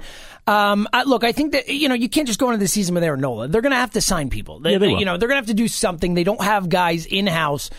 um, 0.46 0.86
I, 0.92 1.04
look 1.04 1.24
i 1.24 1.32
think 1.32 1.52
that 1.52 1.68
you 1.68 1.88
know 1.88 1.94
you 1.94 2.10
can't 2.10 2.26
just 2.26 2.38
go 2.38 2.48
into 2.50 2.58
the 2.58 2.68
season 2.68 2.94
with 2.94 3.02
aaron 3.02 3.20
nola 3.22 3.48
they're 3.48 3.62
going 3.62 3.70
to 3.72 3.76
have 3.78 3.92
to 3.92 4.00
sign 4.02 4.28
people 4.28 4.60
they, 4.60 4.72
Yeah, 4.72 4.78
they 4.78 4.88
will. 4.88 4.98
you 4.98 5.06
know 5.06 5.16
they're 5.16 5.28
going 5.28 5.36
to 5.36 5.40
have 5.40 5.46
to 5.46 5.54
do 5.54 5.68
something 5.68 6.12
they 6.12 6.24
don't 6.24 6.42
have 6.42 6.68
guys 6.68 7.06
in-house 7.06 7.70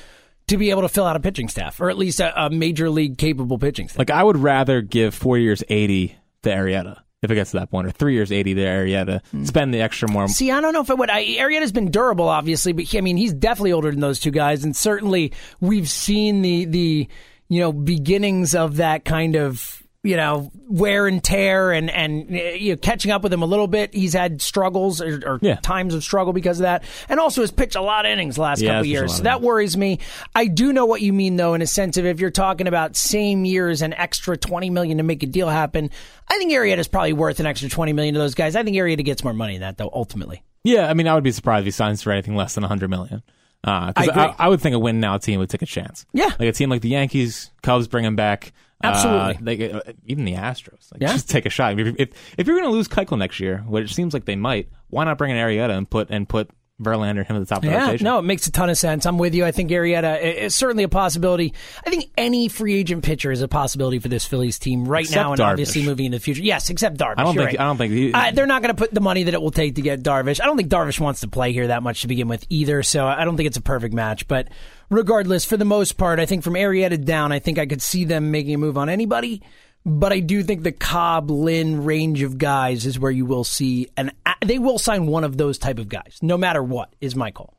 to 0.48 0.58
be 0.58 0.70
able 0.70 0.82
to 0.82 0.90
fill 0.90 1.06
out 1.06 1.16
a 1.16 1.20
pitching 1.20 1.50
staff 1.50 1.80
or 1.80 1.90
at 1.90 1.98
least 1.98 2.20
a, 2.20 2.46
a 2.46 2.50
major 2.50 2.90
league 2.90 3.18
capable 3.18 3.58
pitching 3.58 3.88
staff 3.88 4.00
Like 4.00 4.12
I 4.12 4.24
would 4.24 4.38
rather 4.38 4.82
give 4.82 5.14
four 5.14 5.38
years 5.38 5.64
eighty 5.70 6.18
to 6.44 6.50
Arrieta 6.50 7.02
if 7.24 7.32
it 7.32 7.36
gets 7.36 7.52
to 7.52 7.58
that 7.58 7.72
point, 7.72 7.88
or 7.88 7.92
three 7.92 8.14
years 8.14 8.32
eighty 8.32 8.54
to 8.54 8.62
Arrieta. 8.62 9.26
Hmm. 9.32 9.44
Spend 9.44 9.74
the 9.74 9.82
extra 9.82 10.10
more. 10.10 10.28
See, 10.28 10.52
I 10.52 10.62
don't 10.62 10.74
know 10.74 10.82
if 10.82 10.90
it 10.90 10.98
would. 10.98 11.10
I, 11.10 11.24
Arrieta's 11.24 11.72
been 11.72 11.90
durable, 11.90 12.30
obviously, 12.30 12.74
but 12.74 12.86
he, 12.86 12.98
I 12.98 13.02
mean, 13.02 13.18
he's 13.18 13.34
definitely 13.34 13.74
older 13.74 13.90
than 13.92 14.00
those 14.00 14.20
two 14.20 14.32
guys, 14.32 14.64
and 14.64 14.76
certainly 14.76 15.34
we've 15.60 15.90
seen 15.90 16.42
the 16.42 16.66
the 16.66 17.08
you 17.50 17.60
know 17.60 17.74
beginnings 17.74 18.54
of 18.56 18.78
that 18.78 19.04
kind 19.04 19.36
of 19.36 19.82
you 20.04 20.16
know 20.16 20.52
wear 20.70 21.08
and 21.08 21.24
tear, 21.24 21.72
and 21.72 21.90
and 21.90 22.30
uh, 22.32 22.34
you 22.54 22.74
know 22.74 22.78
catching 22.78 23.12
up 23.12 23.24
with 23.24 23.34
him 23.34 23.42
a 23.42 23.46
little 23.46 23.68
bit. 23.68 23.94
He's 23.94 24.14
had 24.14 24.42
struggles 24.42 25.02
or, 25.02 25.22
or 25.26 25.40
Yeah. 25.42 25.56
times 25.56 25.94
of 25.94 26.04
struggle 26.04 26.34
because 26.34 26.60
of 26.60 26.64
that, 26.64 26.84
and 27.10 27.20
also 27.20 27.42
has 27.42 27.52
pitched 27.52 27.76
a 27.76 27.82
lot 27.82 28.06
of 28.06 28.12
innings 28.12 28.36
the 28.36 28.42
last 28.42 28.62
Yeah, 28.62 28.70
couple 28.70 28.80
of 28.82 28.86
he's 28.86 28.94
pitched 28.94 29.00
a 29.00 29.02
years. 29.04 29.16
So 29.18 29.24
that 29.24 29.32
innings. 29.38 29.46
worries 29.46 29.78
me. 29.78 30.00
I 30.36 30.48
do 30.48 30.72
know 30.72 30.86
what 30.86 31.02
you 31.02 31.14
mean, 31.14 31.36
though, 31.36 31.54
in 31.56 31.62
a 31.62 31.68
sense 31.68 31.98
of 31.98 32.06
if 32.06 32.20
you're 32.20 32.30
talking 32.32 32.68
about 32.68 32.96
same 32.96 33.44
years 33.46 33.82
and 33.82 33.94
extra 33.96 34.38
twenty 34.38 34.70
million 34.70 34.98
to 34.98 35.04
make 35.04 35.24
a 35.24 35.28
deal 35.28 35.50
happen. 35.50 35.90
I 36.30 36.38
think 36.38 36.52
Arrieta's 36.52 36.88
probably 36.88 37.14
worth 37.14 37.40
an 37.40 37.46
extra 37.46 37.70
twenty 37.70 37.94
million 37.94 38.14
to 38.14 38.20
those 38.20 38.36
guys. 38.36 38.56
I 38.56 38.64
think 38.64 38.78
Arrieta 38.78 39.04
gets 39.04 39.24
more 39.24 39.34
money 39.34 39.54
than 39.54 39.62
that, 39.62 39.78
though. 39.78 39.90
Ultimately. 39.94 40.44
Yeah, 40.64 40.90
I 40.90 40.94
mean, 40.94 41.08
I 41.08 41.16
would 41.16 41.24
be 41.24 41.32
surprised 41.32 41.62
if 41.62 41.66
he 41.66 41.72
signs 41.72 42.02
for 42.04 42.12
anything 42.12 42.36
less 42.36 42.56
than 42.56 42.64
hundred 42.64 42.90
million. 42.90 43.24
Uh, 43.64 43.92
'cause 43.94 44.10
I. 44.10 44.28
I, 44.28 44.36
I 44.40 44.48
would 44.50 44.62
think 44.62 44.76
a 44.76 44.80
win 44.80 45.00
now 45.00 45.18
team 45.18 45.40
would 45.40 45.50
take 45.50 45.62
a 45.64 45.66
chance. 45.66 46.06
Yeah. 46.14 46.28
like 46.40 46.50
a 46.50 46.52
team 46.52 46.70
like 46.70 46.82
the 46.82 46.90
Yankees, 46.90 47.52
Cubs 47.64 47.88
bring 47.88 48.06
him 48.06 48.16
back. 48.16 48.54
Absolutely. 48.84 49.36
Uh, 49.36 49.38
like, 49.42 49.88
uh, 49.88 49.94
even 50.06 50.26
the 50.26 50.34
Astros. 50.34 50.92
Like, 50.92 51.02
Yeah. 51.02 51.12
just 51.14 51.30
take 51.30 51.46
a 51.46 51.50
shot. 51.50 51.80
If, 51.80 51.96
if, 51.98 52.10
if 52.38 52.48
you're 52.48 52.58
going 52.58 52.70
to 52.70 52.76
lose 52.76 52.88
Keuchel 52.88 53.18
next 53.18 53.40
year, 53.40 53.64
which 53.68 53.94
seems 53.94 54.14
like 54.14 54.26
they 54.26 54.36
might, 54.36 54.70
why 54.90 55.04
not 55.04 55.18
bring 55.18 55.32
in 55.32 55.38
Arrieta 55.38 55.76
and 55.76 55.90
put 55.90 56.10
and 56.10 56.28
put 56.30 56.50
Verlander 56.82 57.26
him 57.26 57.36
at 57.36 57.40
the 57.40 57.46
top 57.48 57.58
of 57.60 57.64
the 57.64 57.70
Yeah, 57.70 57.86
rotation? 57.88 58.06
no, 58.06 58.20
it 58.20 58.22
makes 58.22 58.46
a 58.46 58.52
ton 58.52 58.70
of 58.70 58.78
sense. 58.78 59.08
I'm 59.08 59.18
with 59.18 59.34
you. 59.34 59.44
I 59.44 59.52
think 59.52 59.72
Arrieta 59.72 60.22
is 60.22 60.54
certainly 60.54 60.84
a 60.84 60.88
possibility. 60.90 61.56
I 61.84 61.90
think 61.90 62.12
any 62.16 62.50
free 62.50 62.76
agent 62.76 63.04
pitcher 63.04 63.32
is 63.32 63.42
a 63.42 63.48
possibility 63.48 63.98
for 63.98 64.10
this 64.10 64.26
Phillies 64.26 64.60
team 64.60 64.88
right 64.88 65.04
Except 65.04 65.16
now 65.24 65.32
and 65.32 65.42
Darvish. 65.42 65.52
obviously 65.54 65.84
moving 65.84 66.06
into 66.06 66.20
the 66.20 66.24
future. 66.24 66.44
Yes, 66.44 66.70
except 66.70 66.98
Darvish. 66.98 67.16
I 67.18 67.24
don't 67.24 67.34
You're 67.34 67.46
think. 67.48 67.58
right. 67.58 67.66
I 67.66 67.68
don't 67.68 67.78
think. 67.78 67.94
He, 67.94 68.14
Uh, 68.14 68.30
they're 68.32 68.46
not 68.46 68.62
going 68.62 68.76
to 68.76 68.80
put 68.80 68.94
the 68.94 69.02
money 69.02 69.24
that 69.24 69.34
it 69.34 69.42
will 69.42 69.50
take 69.50 69.74
to 69.76 69.82
get 69.82 70.04
Darvish. 70.04 70.40
I 70.40 70.46
don't 70.46 70.56
think 70.56 70.70
Darvish 70.70 71.00
wants 71.00 71.22
to 71.22 71.28
play 71.28 71.52
here 71.52 71.66
that 71.68 71.82
much 71.82 72.02
to 72.02 72.08
begin 72.08 72.28
with 72.28 72.46
either, 72.50 72.84
so 72.84 73.08
I 73.08 73.26
don't 73.26 73.38
think 73.38 73.48
it's 73.48 73.58
a 73.58 73.62
perfect 73.62 73.96
match. 73.96 74.28
But 74.28 74.48
regardless, 74.92 75.46
for 75.46 75.58
the 75.58 75.66
most 75.66 75.94
part, 75.94 76.20
I 76.20 76.28
think 76.28 76.44
from 76.44 76.54
Arrieta 76.54 77.04
down, 77.04 77.32
I 77.32 77.40
think 77.40 77.58
I 77.58 77.66
could 77.66 77.82
see 77.82 78.06
them 78.06 78.30
making 78.30 78.54
a 78.54 78.58
move 78.60 78.78
on 78.78 78.88
anybody. 78.88 79.42
But 79.88 80.12
I 80.12 80.20
do 80.20 80.44
think 80.44 80.64
the 80.64 80.74
Cobb 80.74 81.32
Lynn 81.32 81.86
range 81.86 82.22
of 82.22 82.38
guys 82.38 82.86
is 82.86 83.00
where 83.00 83.10
you 83.10 83.26
will 83.26 83.46
see, 83.46 83.88
and 83.96 84.12
they 84.46 84.60
will 84.60 84.78
sign 84.78 85.08
one 85.08 85.24
of 85.24 85.38
those 85.38 85.58
type 85.58 85.80
of 85.80 85.88
guys, 85.88 86.20
no 86.22 86.38
matter 86.38 86.62
what. 86.62 86.94
Is 87.00 87.16
my 87.16 87.32
call 87.32 87.54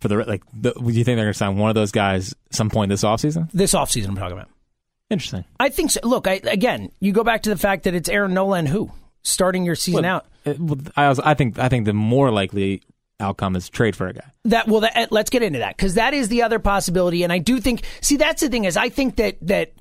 for 0.00 0.08
the 0.08 0.16
like. 0.24 0.42
The, 0.54 0.72
do 0.72 0.86
you 0.86 1.04
think 1.04 1.16
they're 1.16 1.26
going 1.26 1.32
to 1.32 1.34
sign 1.34 1.58
one 1.58 1.68
of 1.68 1.74
those 1.74 1.92
guys 1.92 2.34
some 2.50 2.70
point 2.70 2.88
this 2.88 3.04
offseason? 3.04 3.50
this 3.52 3.74
offseason? 3.74 4.08
I'm 4.08 4.16
talking 4.16 4.38
about. 4.38 4.48
Interesting. 5.10 5.44
I 5.60 5.68
think 5.68 5.90
so. 5.90 6.00
Look, 6.02 6.26
I, 6.26 6.40
again, 6.44 6.90
you 7.00 7.12
go 7.12 7.22
back 7.22 7.42
to 7.42 7.50
the 7.50 7.58
fact 7.58 7.84
that 7.84 7.94
it's 7.94 8.08
Aaron 8.08 8.32
Nola 8.32 8.56
and 8.56 8.66
who 8.66 8.90
starting 9.22 9.66
your 9.66 9.74
season 9.74 10.06
out. 10.06 10.24
It- 10.46 10.58
well, 10.58 10.78
I, 10.96 11.10
was, 11.10 11.20
I 11.20 11.34
think. 11.34 11.58
I 11.58 11.68
think 11.68 11.84
the 11.84 11.92
more 11.92 12.30
likely 12.30 12.80
outcome 13.20 13.54
is 13.54 13.68
trade 13.68 13.94
for 13.96 14.08
a 14.08 14.14
guy. 14.14 14.32
That 14.46 14.66
well, 14.66 14.80
that, 14.80 15.12
let's 15.12 15.28
get 15.28 15.42
into 15.42 15.58
that 15.58 15.76
because 15.76 15.94
that 15.94 16.14
is 16.14 16.28
the 16.28 16.42
other 16.42 16.58
possibility, 16.58 17.22
and 17.22 17.30
I 17.30 17.38
do 17.38 17.60
think. 17.60 17.82
See, 18.00 18.16
that's 18.16 18.40
the 18.40 18.48
thing 18.48 18.64
is, 18.64 18.78
I 18.78 18.88
think 18.88 19.16
that 19.16 19.36
that 19.42 19.72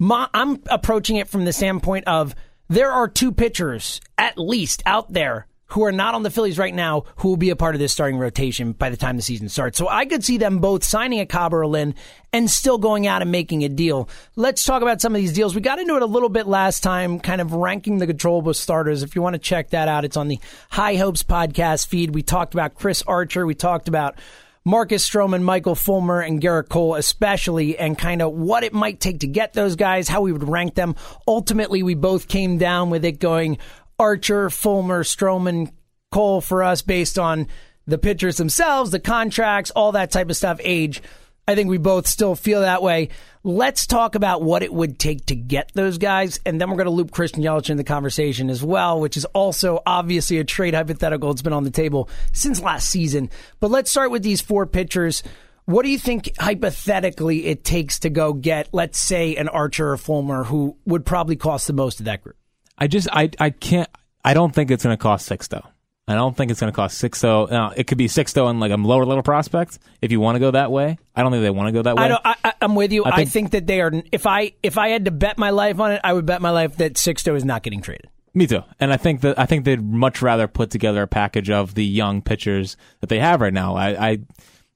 my, 0.00 0.28
I'm 0.34 0.60
approaching 0.68 1.16
it 1.16 1.28
from 1.28 1.44
the 1.44 1.52
standpoint 1.52 2.08
of 2.08 2.34
there 2.68 2.90
are 2.90 3.06
two 3.06 3.32
pitchers 3.32 4.00
at 4.16 4.38
least 4.38 4.82
out 4.86 5.12
there 5.12 5.46
who 5.66 5.84
are 5.84 5.92
not 5.92 6.14
on 6.14 6.22
the 6.22 6.30
Phillies 6.30 6.58
right 6.58 6.74
now 6.74 7.04
who 7.16 7.28
will 7.28 7.36
be 7.36 7.50
a 7.50 7.56
part 7.56 7.74
of 7.74 7.78
this 7.78 7.92
starting 7.92 8.18
rotation 8.18 8.72
by 8.72 8.88
the 8.90 8.96
time 8.96 9.16
the 9.16 9.22
season 9.22 9.48
starts. 9.48 9.78
So 9.78 9.88
I 9.88 10.06
could 10.06 10.24
see 10.24 10.38
them 10.38 10.58
both 10.58 10.82
signing 10.82 11.20
a 11.20 11.26
Cobb 11.26 11.52
or 11.52 11.60
a 11.60 11.68
Lynn 11.68 11.94
and 12.32 12.50
still 12.50 12.78
going 12.78 13.06
out 13.06 13.22
and 13.22 13.30
making 13.30 13.62
a 13.62 13.68
deal. 13.68 14.08
Let's 14.36 14.64
talk 14.64 14.80
about 14.80 15.02
some 15.02 15.14
of 15.14 15.20
these 15.20 15.34
deals. 15.34 15.54
We 15.54 15.60
got 15.60 15.78
into 15.78 15.96
it 15.96 16.02
a 16.02 16.06
little 16.06 16.30
bit 16.30 16.46
last 16.46 16.82
time, 16.82 17.20
kind 17.20 17.42
of 17.42 17.52
ranking 17.52 17.98
the 17.98 18.06
controllable 18.06 18.54
starters. 18.54 19.02
If 19.02 19.14
you 19.14 19.22
want 19.22 19.34
to 19.34 19.38
check 19.38 19.70
that 19.70 19.86
out, 19.86 20.06
it's 20.06 20.16
on 20.16 20.28
the 20.28 20.40
High 20.70 20.96
Hopes 20.96 21.22
podcast 21.22 21.86
feed. 21.88 22.14
We 22.14 22.22
talked 22.22 22.54
about 22.54 22.74
Chris 22.74 23.02
Archer. 23.06 23.46
We 23.46 23.54
talked 23.54 23.86
about 23.86 24.16
Marcus 24.64 25.08
Stroman, 25.08 25.42
Michael 25.42 25.74
Fulmer, 25.74 26.20
and 26.20 26.40
Gerrit 26.40 26.68
Cole, 26.68 26.94
especially, 26.94 27.78
and 27.78 27.96
kind 27.96 28.20
of 28.20 28.32
what 28.32 28.62
it 28.62 28.74
might 28.74 29.00
take 29.00 29.20
to 29.20 29.26
get 29.26 29.54
those 29.54 29.74
guys, 29.74 30.08
how 30.08 30.20
we 30.20 30.32
would 30.32 30.48
rank 30.48 30.74
them. 30.74 30.96
Ultimately, 31.26 31.82
we 31.82 31.94
both 31.94 32.28
came 32.28 32.58
down 32.58 32.90
with 32.90 33.04
it 33.04 33.20
going 33.20 33.58
Archer, 33.98 34.50
Fulmer, 34.50 35.02
Stroman, 35.02 35.72
Cole 36.12 36.40
for 36.40 36.62
us 36.62 36.82
based 36.82 37.18
on 37.18 37.46
the 37.86 37.98
pitchers 37.98 38.36
themselves, 38.36 38.90
the 38.90 39.00
contracts, 39.00 39.70
all 39.70 39.92
that 39.92 40.10
type 40.10 40.28
of 40.28 40.36
stuff, 40.36 40.60
age. 40.62 41.02
I 41.50 41.56
think 41.56 41.68
we 41.68 41.78
both 41.78 42.06
still 42.06 42.36
feel 42.36 42.60
that 42.60 42.80
way. 42.80 43.08
Let's 43.42 43.84
talk 43.86 44.14
about 44.14 44.40
what 44.40 44.62
it 44.62 44.72
would 44.72 45.00
take 45.00 45.26
to 45.26 45.34
get 45.34 45.72
those 45.74 45.98
guys, 45.98 46.38
and 46.46 46.60
then 46.60 46.70
we're 46.70 46.76
going 46.76 46.84
to 46.84 46.92
loop 46.92 47.10
Christian 47.10 47.42
Yelich 47.42 47.70
in 47.70 47.76
the 47.76 47.82
conversation 47.82 48.50
as 48.50 48.62
well, 48.62 49.00
which 49.00 49.16
is 49.16 49.24
also 49.24 49.82
obviously 49.84 50.38
a 50.38 50.44
trade 50.44 50.74
hypothetical. 50.74 51.32
It's 51.32 51.42
been 51.42 51.52
on 51.52 51.64
the 51.64 51.72
table 51.72 52.08
since 52.32 52.60
last 52.60 52.88
season. 52.88 53.30
But 53.58 53.72
let's 53.72 53.90
start 53.90 54.12
with 54.12 54.22
these 54.22 54.40
four 54.40 54.64
pitchers. 54.64 55.24
What 55.64 55.82
do 55.84 55.90
you 55.90 55.98
think 55.98 56.30
hypothetically 56.38 57.46
it 57.46 57.64
takes 57.64 57.98
to 58.00 58.10
go 58.10 58.32
get, 58.32 58.68
let's 58.72 58.98
say, 58.98 59.34
an 59.34 59.48
Archer 59.48 59.90
or 59.90 59.96
Fulmer 59.96 60.44
who 60.44 60.76
would 60.86 61.04
probably 61.04 61.34
cost 61.34 61.66
the 61.66 61.72
most 61.72 61.98
of 61.98 62.06
that 62.06 62.22
group? 62.22 62.36
I 62.78 62.86
just 62.86 63.08
I 63.12 63.30
I 63.40 63.50
can't. 63.50 63.88
I 64.24 64.34
don't 64.34 64.54
think 64.54 64.70
it's 64.70 64.84
going 64.84 64.96
to 64.96 65.02
cost 65.02 65.26
six 65.26 65.48
though. 65.48 65.66
I 66.10 66.14
don't 66.14 66.36
think 66.36 66.50
it's 66.50 66.60
going 66.60 66.72
to 66.72 66.76
cost 66.76 66.98
six 66.98 67.20
though. 67.20 67.72
It 67.76 67.86
could 67.86 67.98
be 67.98 68.08
six 68.08 68.32
though 68.32 68.48
in 68.48 68.60
like 68.60 68.72
a 68.72 68.76
lower 68.76 69.04
level 69.04 69.22
prospect 69.22 69.78
if 70.00 70.10
you 70.12 70.20
want 70.20 70.36
to 70.36 70.40
go 70.40 70.50
that 70.50 70.70
way. 70.72 70.98
I 71.14 71.22
don't 71.22 71.32
think 71.32 71.42
they 71.42 71.50
want 71.50 71.68
to 71.68 71.72
go 71.72 71.82
that 71.82 71.96
way. 71.96 72.02
I 72.04 72.08
don't, 72.08 72.20
I, 72.24 72.52
am 72.62 72.74
with 72.74 72.92
you. 72.92 73.04
I 73.04 73.10
think- 73.16 73.28
I 73.28 73.30
think, 73.30 73.50
that 73.52 73.66
they 73.66 73.80
are. 73.80 73.92
If 74.12 74.26
I 74.26 74.52
if 74.62 74.78
I 74.78 74.88
had 74.88 75.04
to 75.06 75.10
bet 75.10 75.38
my 75.38 75.50
life 75.50 75.78
on 75.80 75.92
it, 75.92 76.00
I 76.04 76.12
would 76.12 76.26
bet 76.26 76.40
my 76.42 76.50
life 76.50 76.76
that 76.78 76.94
Sixto 76.94 77.36
is 77.36 77.44
not 77.44 77.62
getting 77.62 77.80
traded. 77.82 78.08
Me 78.32 78.46
too. 78.46 78.62
And 78.78 78.92
I 78.92 78.96
think 78.96 79.22
that 79.22 79.38
I 79.38 79.46
think 79.46 79.64
they'd 79.64 79.82
much 79.82 80.22
rather 80.22 80.46
put 80.46 80.70
together 80.70 81.02
a 81.02 81.06
package 81.08 81.50
of 81.50 81.74
the 81.74 81.84
young 81.84 82.22
pitchers 82.22 82.76
that 83.00 83.08
they 83.08 83.18
have 83.18 83.40
right 83.40 83.52
now. 83.52 83.74
I, 83.74 84.10
I 84.10 84.18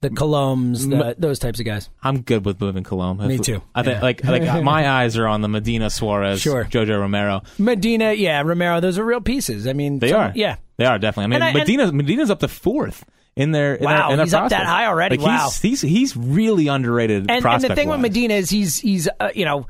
The 0.00 0.10
Kilomes, 0.10 0.90
the, 0.90 1.14
those 1.18 1.38
types 1.38 1.60
of 1.60 1.64
guys. 1.66 1.88
I'm 2.02 2.22
good 2.22 2.44
with 2.44 2.60
moving 2.60 2.82
Kilome. 2.82 3.24
Me 3.26 3.38
too. 3.38 3.62
I 3.74 3.82
think 3.84 3.96
Yeah. 3.98 4.02
like 4.02 4.24
like 4.24 4.42
uh, 4.42 4.60
my 4.60 4.88
eyes 4.88 5.16
are 5.16 5.28
on 5.28 5.40
the 5.40 5.48
Medina 5.48 5.88
Suarez, 5.88 6.40
Sure. 6.40 6.64
Jojo 6.64 6.98
Romero. 6.98 7.42
Medina, 7.58 8.12
yeah, 8.12 8.42
Romero. 8.42 8.80
Those 8.80 8.98
are 8.98 9.04
real 9.04 9.20
pieces. 9.20 9.66
I 9.68 9.72
mean, 9.72 10.00
They 10.00 10.10
some- 10.10 10.20
are. 10.20 10.32
Yeah. 10.34 10.56
They 10.76 10.84
are 10.86 10.98
definitely. 10.98 11.24
I 11.24 11.38
mean, 11.38 11.42
I- 11.42 11.48
and- 11.50 11.58
Medina 11.58 11.92
Medina's 11.92 12.30
up 12.30 12.40
to 12.40 12.48
fourth 12.48 13.04
in 13.36 13.50
their 13.52 13.74
in 13.74 13.84
Wow, 13.84 14.08
their, 14.10 14.18
in 14.18 14.24
he's 14.24 14.34
up 14.34 14.50
that 14.50 14.66
high 14.66 14.86
already? 14.86 15.16
Like, 15.16 15.26
Wow. 15.26 15.44
He's, 15.50 15.60
he's 15.60 15.80
he's 15.82 16.16
really 16.16 16.68
underrated. 16.68 17.30
And, 17.30 17.44
and 17.44 17.62
the 17.62 17.74
thing 17.74 17.88
with. 17.88 18.00
Medina 18.00 18.34
is 18.34 18.50
he's 18.50 18.78
he's 18.78 19.08
uh, 19.20 19.30
you 19.34 19.44
know. 19.44 19.66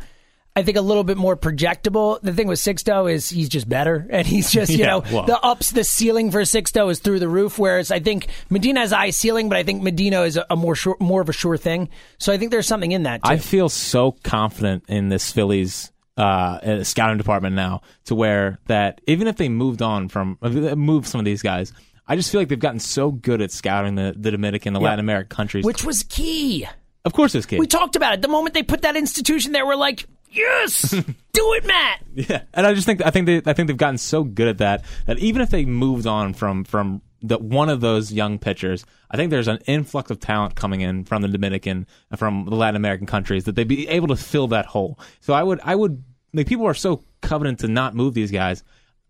I 0.56 0.62
think 0.62 0.76
a 0.76 0.82
little 0.82 1.02
bit 1.02 1.16
more 1.16 1.36
projectable. 1.36 2.20
The 2.20 2.32
thing 2.32 2.46
with 2.46 2.60
Sixto 2.60 3.12
is 3.12 3.28
he's 3.28 3.48
just 3.48 3.68
better, 3.68 4.06
and 4.10 4.24
he's 4.24 4.52
just 4.52 4.70
you 4.70 4.78
Yeah, 4.78 4.86
know 4.86 5.02
well. 5.12 5.26
the 5.26 5.36
ups, 5.40 5.72
the 5.72 5.82
ceiling 5.82 6.30
for 6.30 6.42
Sixto 6.42 6.88
is 6.92 7.00
through 7.00 7.18
the 7.18 7.26
roof. 7.28 7.58
Whereas 7.58 7.90
I 7.90 7.98
think 7.98 8.28
Medina 8.50 8.78
has 8.78 8.92
a 8.92 8.96
high 8.96 9.10
ceiling, 9.10 9.48
but 9.48 9.58
I 9.58 9.64
think 9.64 9.82
Medina 9.82 10.22
is 10.22 10.36
a, 10.36 10.46
a 10.48 10.54
more 10.54 10.76
sure, 10.76 10.96
more 11.00 11.20
of 11.20 11.28
a 11.28 11.32
sure 11.32 11.56
thing. 11.56 11.88
So 12.18 12.32
I 12.32 12.38
think 12.38 12.52
there's 12.52 12.68
something 12.68 12.92
in 12.92 13.02
that. 13.02 13.24
Too. 13.24 13.32
I 13.32 13.38
feel 13.38 13.68
so 13.68 14.12
confident 14.22 14.84
in 14.86 15.08
this 15.08 15.32
Phillies 15.32 15.90
uh, 16.16 16.20
uh, 16.20 16.84
scouting 16.84 17.18
department 17.18 17.56
now 17.56 17.82
to 18.04 18.14
where 18.14 18.58
that 18.66 19.00
even 19.06 19.26
if 19.26 19.36
they 19.36 19.48
moved 19.48 19.82
on 19.82 20.08
from 20.08 20.38
moved 20.40 21.06
some 21.06 21.18
of 21.18 21.24
these 21.24 21.42
guys, 21.42 21.72
I 22.06 22.16
just 22.16 22.30
feel 22.30 22.40
like 22.40 22.48
they've 22.48 22.58
gotten 22.58 22.80
so 22.80 23.10
good 23.10 23.40
at 23.40 23.50
scouting 23.50 23.94
the, 23.94 24.14
the 24.16 24.30
Dominican, 24.30 24.74
the 24.74 24.80
Latin 24.80 25.00
American 25.00 25.34
countries. 25.34 25.64
which 25.64 25.84
was 25.84 26.02
key. 26.04 26.66
of 27.04 27.12
course, 27.12 27.34
is 27.34 27.46
key. 27.46 27.58
We 27.58 27.66
talked 27.66 27.96
about 27.96 28.14
it. 28.14 28.22
The 28.22 28.28
moment 28.28 28.54
they 28.54 28.62
put 28.62 28.82
that 28.82 28.96
institution 28.96 29.52
there, 29.52 29.66
we're 29.66 29.74
like, 29.74 30.06
yes, 30.30 30.90
do 31.32 31.52
it, 31.54 31.66
Matt. 31.66 32.02
Yeah, 32.14 32.42
and 32.52 32.66
I 32.66 32.74
just 32.74 32.86
think 32.86 33.04
I 33.04 33.10
think 33.10 33.26
they 33.26 33.38
I 33.38 33.54
think 33.54 33.68
they've 33.68 33.76
gotten 33.76 33.98
so 33.98 34.22
good 34.22 34.48
at 34.48 34.58
that 34.58 34.84
that 35.06 35.18
even 35.18 35.42
if 35.42 35.50
they 35.50 35.64
moved 35.64 36.06
on 36.06 36.34
from 36.34 36.64
from 36.64 37.02
the 37.26 37.38
one 37.38 37.70
of 37.70 37.80
those 37.80 38.12
young 38.12 38.38
pitchers, 38.38 38.84
I 39.10 39.16
think 39.16 39.30
there's 39.30 39.48
an 39.48 39.58
influx 39.66 40.10
of 40.10 40.20
talent 40.20 40.54
coming 40.54 40.82
in 40.82 41.04
from 41.04 41.22
the 41.22 41.28
Dominican 41.28 41.86
from 42.16 42.44
the 42.44 42.54
Latin 42.54 42.76
American 42.76 43.06
countries 43.06 43.44
that 43.44 43.54
they'd 43.54 43.66
be 43.66 43.88
able 43.88 44.08
to 44.08 44.16
fill 44.16 44.48
that 44.48 44.66
hole. 44.66 44.98
So 45.20 45.32
I 45.32 45.42
would 45.42 45.60
I 45.64 45.74
would 45.74 46.04
like 46.34 46.46
people 46.46 46.66
are 46.66 46.74
so 46.74 47.02
covenant 47.22 47.60
to 47.60 47.68
not 47.68 47.94
move 47.94 48.14
these 48.14 48.30
guys. 48.30 48.62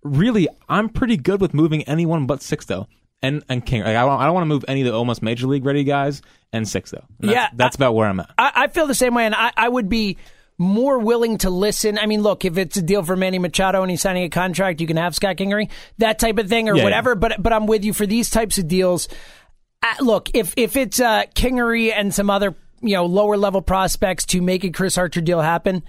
Really, 0.02 0.48
I'm 0.68 0.88
pretty 0.88 1.16
good 1.16 1.40
with 1.40 1.54
moving 1.54 1.82
anyone 1.84 2.26
but 2.26 2.40
Sixto 2.40 2.86
and 3.20 3.42
and 3.48 3.66
King. 3.66 3.82
Like 3.82 3.96
I 3.96 4.02
don't 4.02 4.20
I 4.20 4.26
don't 4.26 4.34
want 4.34 4.42
to 4.42 4.48
move 4.48 4.64
any 4.68 4.82
of 4.82 4.86
the 4.86 4.92
almost 4.94 5.22
major 5.22 5.46
league 5.46 5.64
ready 5.64 5.82
guys 5.82 6.22
and 6.52 6.64
Sixto. 6.66 7.04
And 7.20 7.30
that's, 7.30 7.34
Yeah, 7.34 7.48
that's 7.54 7.74
about 7.74 7.94
where 7.94 8.08
I'm 8.08 8.20
at. 8.20 8.30
I, 8.38 8.52
I 8.54 8.66
feel 8.68 8.86
the 8.86 8.94
same 8.94 9.14
way, 9.14 9.26
and 9.26 9.34
I, 9.34 9.52
I 9.56 9.68
would 9.68 9.88
be 9.88 10.18
more 10.58 10.98
willing 10.98 11.38
to 11.38 11.50
listen. 11.50 11.98
I 11.98 12.06
mean, 12.06 12.22
look, 12.22 12.44
if 12.44 12.56
it's 12.58 12.76
a 12.76 12.82
deal 12.82 13.02
for 13.02 13.16
Manny 13.16 13.38
Machado 13.38 13.82
and 13.82 13.90
he's 13.90 14.00
signing 14.00 14.24
a 14.24 14.30
contract, 14.30 14.80
you 14.80 14.86
can 14.86 14.96
have 14.96 15.14
Scott 15.14 15.36
Kingery, 15.36 15.70
that 15.98 16.18
type 16.18 16.38
of 16.38 16.48
thing, 16.48 16.68
or 16.68 16.76
Yeah, 16.76 16.84
whatever. 16.84 17.14
But 17.14 17.42
but 17.42 17.52
I'm 17.52 17.66
with 17.66 17.84
you 17.84 17.92
for 17.92 18.06
these 18.06 18.30
types 18.30 18.58
of 18.58 18.68
deals. 18.68 19.08
Uh, 19.82 19.94
look, 20.00 20.30
if 20.34 20.54
if 20.56 20.76
it's 20.76 21.00
uh, 21.00 21.24
Kingery 21.34 21.92
and 21.92 22.14
some 22.14 22.30
other 22.30 22.54
you 22.80 22.94
know 22.94 23.06
lower 23.06 23.36
level 23.36 23.62
prospects 23.62 24.26
to 24.26 24.40
make 24.40 24.64
a 24.64 24.70
Chris 24.70 24.98
Archer 24.98 25.20
deal 25.20 25.40
happen. 25.40 25.82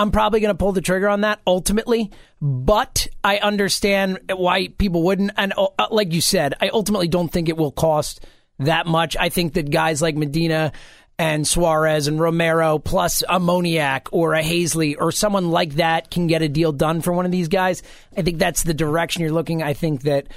I'm 0.00 0.12
probably 0.12 0.38
going 0.38 0.54
to 0.54 0.58
pull 0.58 0.70
the 0.70 0.80
trigger 0.80 1.08
on 1.08 1.22
that 1.22 1.40
ultimately, 1.44 2.12
but 2.40 3.08
I 3.24 3.38
understand 3.38 4.20
why 4.32 4.68
people 4.68 5.02
wouldn't. 5.02 5.32
And 5.36 5.52
uh, 5.56 5.88
like 5.90 6.12
you 6.12 6.20
said, 6.20 6.54
I 6.60 6.68
ultimately 6.68 7.08
don't 7.08 7.28
think 7.28 7.48
it 7.48 7.56
will 7.56 7.72
cost 7.72 8.24
that 8.60 8.86
much. 8.86 9.16
I 9.18 9.28
think 9.28 9.54
that 9.54 9.72
guys 9.72 10.00
like 10.00 10.16
Medina 10.16 10.70
and 11.18 11.46
Suarez 11.46 12.06
and 12.06 12.20
Romero, 12.20 12.78
plus 12.78 13.22
a 13.28 13.40
Moniak 13.40 14.08
or 14.12 14.34
a 14.34 14.42
Haseley 14.42 14.94
or 14.98 15.10
someone 15.10 15.50
like 15.50 15.74
that, 15.74 16.10
can 16.10 16.28
get 16.28 16.42
a 16.42 16.48
deal 16.48 16.72
done 16.72 17.00
for 17.00 17.12
one 17.12 17.26
of 17.26 17.32
these 17.32 17.48
guys. 17.48 17.82
I 18.16 18.22
think 18.22 18.38
that's 18.38 18.62
the 18.62 18.74
direction 18.74 19.22
you're 19.22 19.32
looking. 19.32 19.62
I 19.62 19.74
think 19.74 20.02
that 20.02 20.28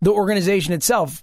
the 0.00 0.12
organization 0.12 0.72
itself 0.72 1.22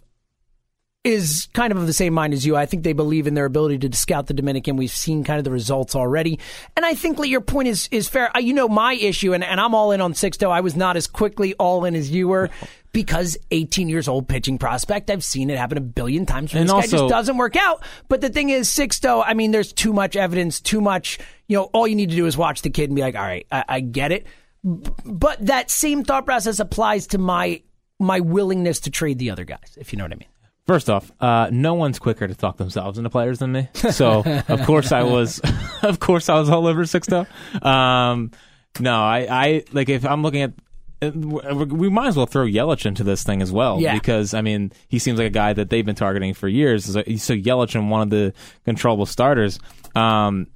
is 1.04 1.48
kind 1.54 1.72
of 1.72 1.78
of 1.78 1.88
the 1.88 1.94
same 1.94 2.14
mind 2.14 2.34
as 2.34 2.46
you. 2.46 2.56
I 2.56 2.66
think 2.66 2.84
they 2.84 2.94
believe 2.94 3.28
in 3.28 3.34
their 3.34 3.46
ability 3.46 3.78
to 3.80 3.96
scout 3.96 4.28
the 4.28 4.34
Dominican. 4.34 4.76
We've 4.76 4.92
seen 4.92 5.24
kind 5.24 5.38
of 5.40 5.46
the 5.46 5.52
results 5.52 5.96
already. 5.96 6.40
And 6.76 6.86
I 6.86 6.96
think 6.96 7.18
Lee, 7.18 7.30
your 7.30 7.42
point 7.42 7.70
is 7.70 7.88
is 7.92 8.10
fair. 8.10 8.30
You 8.38 8.54
know 8.54 8.68
my 8.68 8.94
issue, 8.94 9.34
and, 9.34 9.44
and 9.44 9.60
I'm 9.60 9.74
all 9.74 9.94
in 9.94 10.02
on 10.02 10.14
Sixto. 10.14 10.52
I 10.52 10.62
was 10.62 10.76
not 10.76 10.98
as 10.98 11.08
quickly 11.08 11.54
all 11.56 11.86
in 11.86 11.96
as 11.96 12.12
you 12.12 12.28
were 12.28 12.50
because 12.98 13.38
18 13.52 13.90
years 13.90 14.08
old 14.08 14.28
pitching 14.28 14.58
prospect. 14.58 15.12
I've 15.12 15.24
seen 15.24 15.52
it 15.52 15.58
happen 15.60 15.78
a 15.78 15.82
billion 15.82 16.26
times. 16.26 16.52
When 16.52 16.62
And 16.62 16.70
this 16.70 16.74
guy 16.92 16.98
just 16.98 17.08
doesn't 17.08 17.38
work 17.38 17.56
out. 17.56 17.84
But 18.10 18.22
the 18.22 18.30
thing 18.30 18.50
is, 18.50 18.70
Sixto, 18.70 19.24
I 19.24 19.36
mean, 19.36 19.52
there's 19.52 19.72
too 19.72 19.94
much 19.94 20.16
evidence, 20.16 20.60
too 20.60 20.82
much. 20.82 21.20
You 21.48 21.58
know, 21.58 21.64
all 21.66 21.88
you 21.88 21.96
need 21.96 22.10
to 22.10 22.16
do 22.16 22.26
is 22.26 22.36
watch 22.36 22.64
the 22.64 22.72
kid 22.72 22.90
and 22.90 22.96
be 22.96 23.04
like, 23.04 23.16
all 23.16 23.22
right, 23.22 23.46
I, 23.52 23.64
I 23.70 23.80
get 23.82 24.12
it. 24.12 24.26
But 24.64 25.46
that 25.46 25.70
same 25.70 26.06
thought 26.06 26.26
process 26.26 26.60
applies 26.60 27.06
to 27.08 27.20
my 27.20 27.62
my 28.00 28.20
willingness 28.20 28.80
to 28.80 28.90
trade 28.90 29.20
the 29.20 29.30
other 29.30 29.46
guys, 29.46 29.78
if 29.80 29.94
you 29.94 29.98
know 29.98 30.06
what 30.06 30.14
I 30.14 30.16
mean. 30.16 30.30
First 30.66 30.90
off, 30.90 31.12
uh, 31.22 31.50
no 31.52 31.76
one's 31.76 32.00
quicker 32.00 32.28
to 32.28 32.34
talk 32.34 32.58
themselves 32.58 32.98
into 32.98 33.12
players 33.12 33.38
than 33.38 33.52
me. 33.52 33.70
So 33.76 34.24
of 34.48 34.64
course 34.64 34.92
I 34.92 35.04
was, 35.04 35.40
of 35.84 36.00
course 36.00 36.30
I 36.30 36.40
was 36.40 36.50
all 36.50 36.66
over 36.66 36.84
Sixto. 36.86 37.28
Um, 37.64 38.32
no, 38.80 38.96
I, 38.96 39.28
I 39.30 39.64
like 39.72 39.88
if 39.90 40.04
I'm 40.04 40.24
looking 40.24 40.42
at. 40.42 40.54
Uh, 41.02 41.12
We 41.12 41.90
might 41.90 42.08
as 42.08 42.18
well 42.18 42.26
throw 42.26 42.46
Yelich 42.46 42.86
into 42.86 43.04
this 43.04 43.24
thing 43.24 43.42
as 43.42 43.52
well 43.52 43.80
Yeah. 43.80 43.94
because 43.94 44.34
I 44.34 44.42
mean 44.42 44.72
he 44.88 45.00
seems 45.00 45.20
like 45.20 45.28
a 45.28 45.32
guy 45.32 45.54
that 45.54 45.70
they've 45.70 45.86
been 45.86 45.96
targeting 45.96 46.34
for 46.34 46.48
years. 46.48 46.86
So 46.86 47.02
so 47.18 47.34
Yelich 47.36 47.76
and 47.76 47.90
one 47.92 48.02
of 48.02 48.10
the 48.10 48.34
controllable 48.66 49.06
starters. 49.06 49.60
Um, 49.96 50.48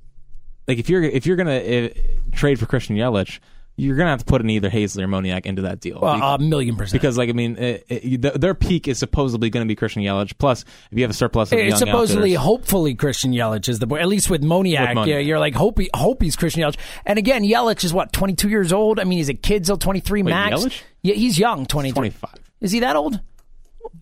like 0.68 0.78
if 0.80 0.90
you're 0.90 1.04
if 1.04 1.26
you're 1.26 1.36
gonna 1.38 1.58
uh, 1.58 1.90
trade 2.32 2.60
for 2.60 2.66
Christian 2.66 2.96
Yelich, 2.96 3.40
you're 3.78 3.96
gonna 3.96 4.10
have 4.10 4.20
to 4.20 4.26
put 4.26 4.42
in 4.42 4.50
either 4.50 4.70
Haseley 4.70 5.04
or 5.04 5.08
Moniak 5.08 5.46
into 5.46 5.64
that 5.64 5.80
deal. 5.80 6.04
Uh, 6.04 6.36
a 6.36 6.40
million 6.40 6.76
percent. 6.76 7.02
Because, 7.02 7.18
like, 7.18 7.30
I 7.30 7.34
mean, 7.34 7.58
it, 7.58 7.86
it, 7.90 8.22
th- 8.22 8.34
their 8.36 8.54
peak 8.54 8.88
is 8.88 9.00
supposedly 9.00 9.50
going 9.50 9.66
to 9.66 9.68
be 9.68 9.76
Christian 9.76 10.04
Yelich. 10.04 10.38
Plus, 10.38 10.64
if 10.92 10.98
you 10.98 11.04
have 11.04 11.12
a 11.12 11.16
surplus 11.16 11.52
of 11.52 11.58
It's 11.58 11.70
young 11.70 11.80
supposedly, 11.80 12.34
hopefully, 12.34 12.94
Christian 12.94 13.32
Yelich 13.32 13.70
is 13.70 13.80
the 13.80 13.88
boy. 13.88 14.00
At 14.00 14.08
least 14.08 14.30
with 14.30 14.44
Moniak, 14.44 14.96
With. 14.96 15.08
Yeah, 15.08 15.18
you're 15.20 15.40
like 15.40 15.56
hope 15.56 15.80
he, 15.80 15.90
hope 15.94 16.22
he's 16.22 16.36
Christian 16.36 16.64
Yelich. 16.64 16.78
And 17.06 17.18
again, 17.18 17.44
Yelich 17.44 17.84
is 17.84 17.94
what 17.94 18.14
22 18.14 18.50
years 18.50 18.72
old. 18.74 19.00
I 19.00 19.04
mean, 19.04 19.18
he's 19.18 19.30
a 19.30 19.34
kid 19.34 19.66
till 19.66 19.78
23 19.78 20.24
max. 20.24 20.62
Yelich? 20.62 20.82
Yeah, 21.02 21.16
he's 21.16 21.40
young. 21.40 21.66
23. 21.66 21.94
25. 21.94 22.32
Is 22.60 22.72
he 22.72 22.82
that 22.82 22.96
old? 22.96 23.20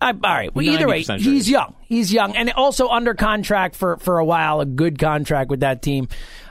I, 0.00 0.10
all 0.10 0.18
right. 0.22 0.54
Well, 0.54 0.64
either 0.64 0.88
way, 0.88 1.02
90% 1.02 1.20
he's 1.20 1.48
young. 1.50 1.74
He's 1.80 2.12
young, 2.12 2.36
and 2.36 2.50
also 2.52 2.88
under 2.88 3.14
contract 3.14 3.76
for 3.76 3.96
for 3.98 4.18
a 4.18 4.24
while. 4.24 4.60
A 4.60 4.66
good 4.66 4.98
contract 4.98 5.50
with 5.50 5.60
that 5.60 5.82
team. 5.82 6.08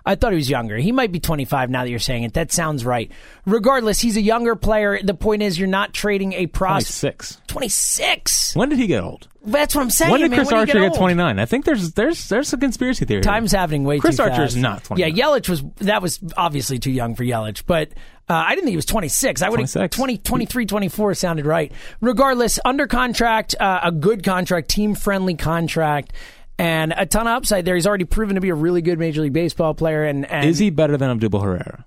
I 0.09 0.15
thought 0.15 0.31
he 0.31 0.37
was 0.37 0.49
younger. 0.49 0.75
He 0.77 0.91
might 0.91 1.11
be 1.11 1.19
25 1.19 1.69
now 1.69 1.83
that 1.83 1.89
you're 1.91 1.99
saying 1.99 2.23
it. 2.23 2.33
That 2.33 2.51
sounds 2.51 2.83
right. 2.83 3.11
Regardless, 3.45 3.99
he's 3.99 4.17
a 4.17 4.21
younger 4.21 4.55
player. 4.55 4.99
The 5.03 5.13
point 5.13 5.43
is, 5.43 5.59
you're 5.59 5.67
not 5.67 5.93
trading 5.93 6.33
a 6.33 6.47
prospect. 6.47 6.89
26. 6.89 7.41
26. 7.45 8.55
When 8.55 8.69
did 8.69 8.79
he 8.79 8.87
get 8.87 9.03
old? 9.03 9.27
That's 9.45 9.75
what 9.75 9.83
I'm 9.83 9.91
saying. 9.91 10.11
When 10.11 10.21
did. 10.21 10.33
Chris 10.33 10.49
you 10.49 10.57
Archer 10.57 10.79
get 10.79 10.93
get, 10.93 10.97
29? 10.97 11.37
I 11.37 11.45
think 11.45 11.65
there's 11.65 11.91
there's 11.91 12.27
there's 12.27 12.51
a 12.53 12.57
conspiracy 12.57 13.05
theory. 13.05 13.21
Time's 13.21 13.51
happening 13.51 13.83
way 13.83 13.99
Chris 13.99 14.17
too 14.17 14.23
Archer 14.23 14.35
fast. 14.37 14.55
is 14.55 14.61
not 14.61 14.83
29. 14.83 15.15
Yeah, 15.15 15.23
Yelich 15.23 15.47
was 15.47 15.63
that 15.77 16.01
was 16.01 16.19
obviously 16.35 16.79
too 16.79 16.91
young 16.91 17.13
for 17.13 17.23
Yelich, 17.23 17.63
but 17.67 17.89
uh, 18.27 18.33
I 18.33 18.49
didn't 18.55 18.65
think 18.65 18.71
he 18.71 18.75
was 18.77 18.85
26. 18.85 19.41
I 19.41 19.49
would 19.49 19.59
have 19.59 19.71
26. 19.71 19.95
20, 19.95 20.17
23, 20.17 20.65
24 20.65 21.13
sounded 21.13 21.45
right. 21.45 21.71
Regardless, 22.01 22.59
under 22.65 22.85
contract, 22.85 23.55
uh, 23.59 23.79
a 23.83 23.91
good 23.91 24.23
contract, 24.23 24.69
team 24.69 24.93
friendly 24.93 25.35
contract, 25.35 26.13
and 26.59 26.93
a 26.95 27.07
ton 27.07 27.25
of 27.25 27.37
upside 27.37 27.65
there. 27.65 27.73
He's 27.73 27.87
already 27.87 28.05
proven 28.05 28.35
to 28.35 28.41
be 28.41 28.49
a 28.49 28.55
really 28.55 28.83
good 28.83 28.99
Major 28.99 29.21
League 29.21 29.33
Baseball 29.33 29.73
player. 29.73 30.03
And, 30.03 30.29
and 30.29 30.47
Is 30.47 30.59
he 30.59 30.69
better 30.69 30.97
than 30.97 31.17
Odubel 31.17 31.41
Herrera? 31.41 31.85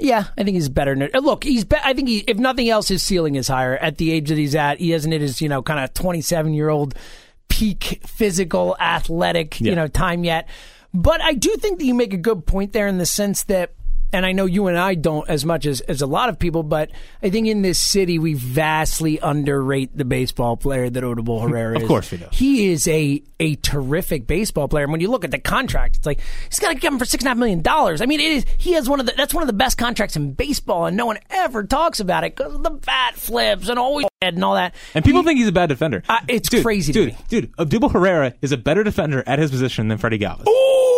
Yeah, 0.00 0.24
I 0.36 0.42
think 0.42 0.54
he's 0.56 0.68
better. 0.68 0.96
Than, 0.96 1.10
uh, 1.14 1.20
look, 1.20 1.44
he's. 1.44 1.64
Be, 1.64 1.76
I 1.84 1.92
think 1.92 2.08
he, 2.08 2.18
if 2.26 2.38
nothing 2.38 2.68
else, 2.68 2.88
his 2.88 3.04
ceiling 3.04 3.36
is 3.36 3.46
higher 3.46 3.76
at 3.76 3.98
the 3.98 4.10
age 4.10 4.30
that 4.30 4.38
he's 4.38 4.56
at. 4.56 4.78
He 4.78 4.90
hasn't 4.90 5.12
hit 5.12 5.20
his, 5.20 5.40
you 5.40 5.48
know, 5.48 5.62
kind 5.62 5.78
of 5.78 5.94
twenty-seven 5.94 6.54
year 6.54 6.70
old 6.70 6.96
peak 7.48 8.00
physical, 8.06 8.74
athletic, 8.80 9.60
you 9.60 9.76
know, 9.76 9.86
time 9.86 10.24
yet. 10.24 10.48
But 10.94 11.20
I 11.20 11.34
do 11.34 11.54
think 11.56 11.78
that 11.78 11.84
you 11.84 11.94
make 11.94 12.12
a 12.12 12.16
good 12.16 12.46
point 12.46 12.72
there 12.72 12.88
in 12.88 12.98
the 12.98 13.06
sense 13.06 13.44
that 13.44 13.74
and 14.12 14.26
I 14.26 14.32
know 14.32 14.44
you 14.46 14.66
and 14.66 14.78
I 14.78 14.94
don't 14.94 15.28
as 15.28 15.44
much 15.44 15.66
as, 15.66 15.80
as 15.82 16.02
a 16.02 16.06
lot 16.06 16.28
of 16.28 16.38
people, 16.38 16.62
but 16.62 16.90
I 17.22 17.30
think 17.30 17.46
in 17.46 17.62
this 17.62 17.78
city 17.78 18.18
we 18.18 18.34
vastly 18.34 19.18
underrate 19.18 19.96
the 19.96 20.04
baseball 20.04 20.56
player 20.56 20.90
that 20.90 21.02
Odubel 21.02 21.42
Herrera 21.48 21.76
is. 21.76 21.82
Of 21.82 21.88
course 21.88 22.10
we 22.10 22.18
do. 22.18 22.26
He 22.32 22.70
is 22.70 22.86
a 22.88 23.22
a 23.40 23.56
terrific 23.56 24.26
baseball 24.26 24.68
player. 24.68 24.84
And 24.84 24.92
when 24.92 25.00
you 25.00 25.10
look 25.10 25.24
at 25.24 25.32
the 25.32 25.38
contract, 25.38 25.96
it's 25.96 26.06
like 26.06 26.20
he's 26.48 26.60
got 26.60 26.72
to 26.72 26.78
give 26.78 26.92
him 26.92 26.98
for 26.98 27.04
six 27.04 27.22
and 27.22 27.26
a 27.26 27.30
half 27.30 27.38
million 27.38 27.60
dollars. 27.60 28.00
I 28.00 28.06
mean, 28.06 28.20
it 28.20 28.32
is 28.32 28.46
he 28.58 28.72
has 28.74 28.88
one 28.88 29.00
of 29.00 29.06
the 29.06 29.14
that's 29.16 29.34
one 29.34 29.42
of 29.42 29.48
the 29.48 29.52
best 29.52 29.78
contracts 29.78 30.16
in 30.16 30.32
baseball, 30.34 30.86
and 30.86 30.96
no 30.96 31.06
one 31.06 31.18
ever 31.30 31.64
talks 31.64 32.00
about 32.00 32.24
it 32.24 32.36
because 32.36 32.54
of 32.54 32.62
the 32.62 32.70
bat 32.70 33.16
flips 33.16 33.68
and 33.68 33.78
always 33.78 34.06
and 34.20 34.44
all 34.44 34.54
that. 34.54 34.74
And 34.94 35.04
people 35.04 35.22
he, 35.22 35.26
think 35.26 35.38
he's 35.38 35.48
a 35.48 35.52
bad 35.52 35.68
defender. 35.68 36.02
Uh, 36.08 36.20
it's 36.28 36.48
dude, 36.48 36.62
crazy, 36.62 36.92
dude. 36.92 37.08
Me. 37.08 37.18
Dude, 37.28 37.52
Odubel 37.56 37.90
Herrera 37.90 38.34
is 38.40 38.52
a 38.52 38.56
better 38.56 38.84
defender 38.84 39.24
at 39.26 39.38
his 39.38 39.50
position 39.50 39.88
than 39.88 39.98
Freddie 39.98 40.18
Galvis. 40.18 40.46
Ooh, 40.46 40.91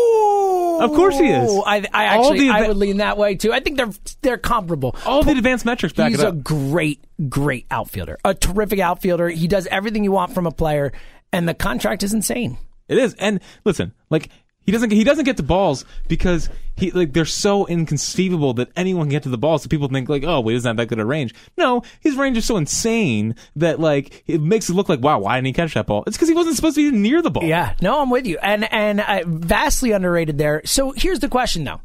of 0.81 0.91
course 0.93 1.19
he 1.19 1.29
is. 1.29 1.51
I, 1.67 1.85
I 1.93 2.05
actually 2.05 2.49
I 2.49 2.69
would 2.69 2.77
lean 2.77 2.99
that 2.99 3.17
way 3.17 3.35
too. 3.35 3.53
I 3.53 3.61
think 3.61 3.77
they're 3.77 3.91
they're 4.23 4.39
comparable. 4.39 4.97
All 5.05 5.23
the 5.23 5.33
advanced 5.33 5.65
metrics 5.65 5.95
back 5.95 6.11
he's 6.11 6.21
it 6.21 6.27
up. 6.27 6.35
a 6.35 6.37
great, 6.37 7.05
great 7.29 7.67
outfielder, 7.71 8.19
a 8.25 8.35
terrific 8.35 8.79
outfielder. 8.81 9.29
He 9.29 9.49
does 9.49 9.67
everything 9.69 10.05
you 10.05 10.13
want 10.13 10.33
from 10.33 10.47
a 10.47 10.53
player, 10.53 10.93
and 11.33 11.49
the 11.49 11.55
contract 11.55 12.03
is 12.03 12.13
insane. 12.13 12.59
It 12.89 12.99
is. 12.99 13.15
And 13.15 13.41
listen, 13.65 13.93
like 14.11 14.29
he 14.65 14.73
doesn't 14.73 14.91
he 14.91 15.05
doesn't 15.05 15.25
get 15.25 15.37
to 15.37 15.43
balls 15.43 15.85
because 16.09 16.49
he 16.77 16.91
like 16.91 17.13
they're 17.13 17.25
so 17.25 17.67
inconceivable 17.67 18.55
that 18.55 18.71
anyone 18.77 19.05
can 19.05 19.11
get 19.11 19.23
to 19.25 19.29
the 19.29 19.39
balls. 19.39 19.63
So 19.63 19.69
people 19.69 19.89
think 19.89 20.09
like, 20.09 20.25
oh, 20.25 20.41
wait, 20.41 20.55
doesn't 20.55 20.69
have 20.69 20.77
that 20.79 20.87
good 20.87 20.99
a 20.99 21.05
range. 21.05 21.35
No, 21.57 21.83
his 22.01 22.17
range 22.17 22.37
is 22.37 22.45
so 22.45 22.57
insane 22.57 23.37
that 23.57 23.79
like 23.79 24.25
it 24.27 24.41
makes 24.41 24.69
it 24.69 24.75
look 24.75 24.89
like, 24.89 25.01
wow, 25.01 25.19
why 25.19 25.37
didn't 25.37 25.49
he 25.49 25.53
catch 25.53 25.75
that 25.75 25.87
ball? 25.87 26.03
It's 26.07 26.17
because 26.17 26.29
he 26.29 26.35
wasn't 26.35 26.57
supposed 26.57 26.77
to 26.77 26.91
be 26.91 26.97
near 26.97 27.23
the 27.23 27.31
ball. 27.31 27.45
Yeah, 27.45 27.75
no, 27.83 28.01
I'm 28.01 28.11
with 28.11 28.27
you, 28.27 28.39
and 28.39 28.71
and 28.73 29.01
uh, 29.01 29.21
vastly 29.27 29.93
underrated 29.93 30.39
there. 30.39 30.63
So 30.65 30.93
here's 30.93 31.21
the 31.21 31.29
question 31.29 31.65
though, 31.65 31.81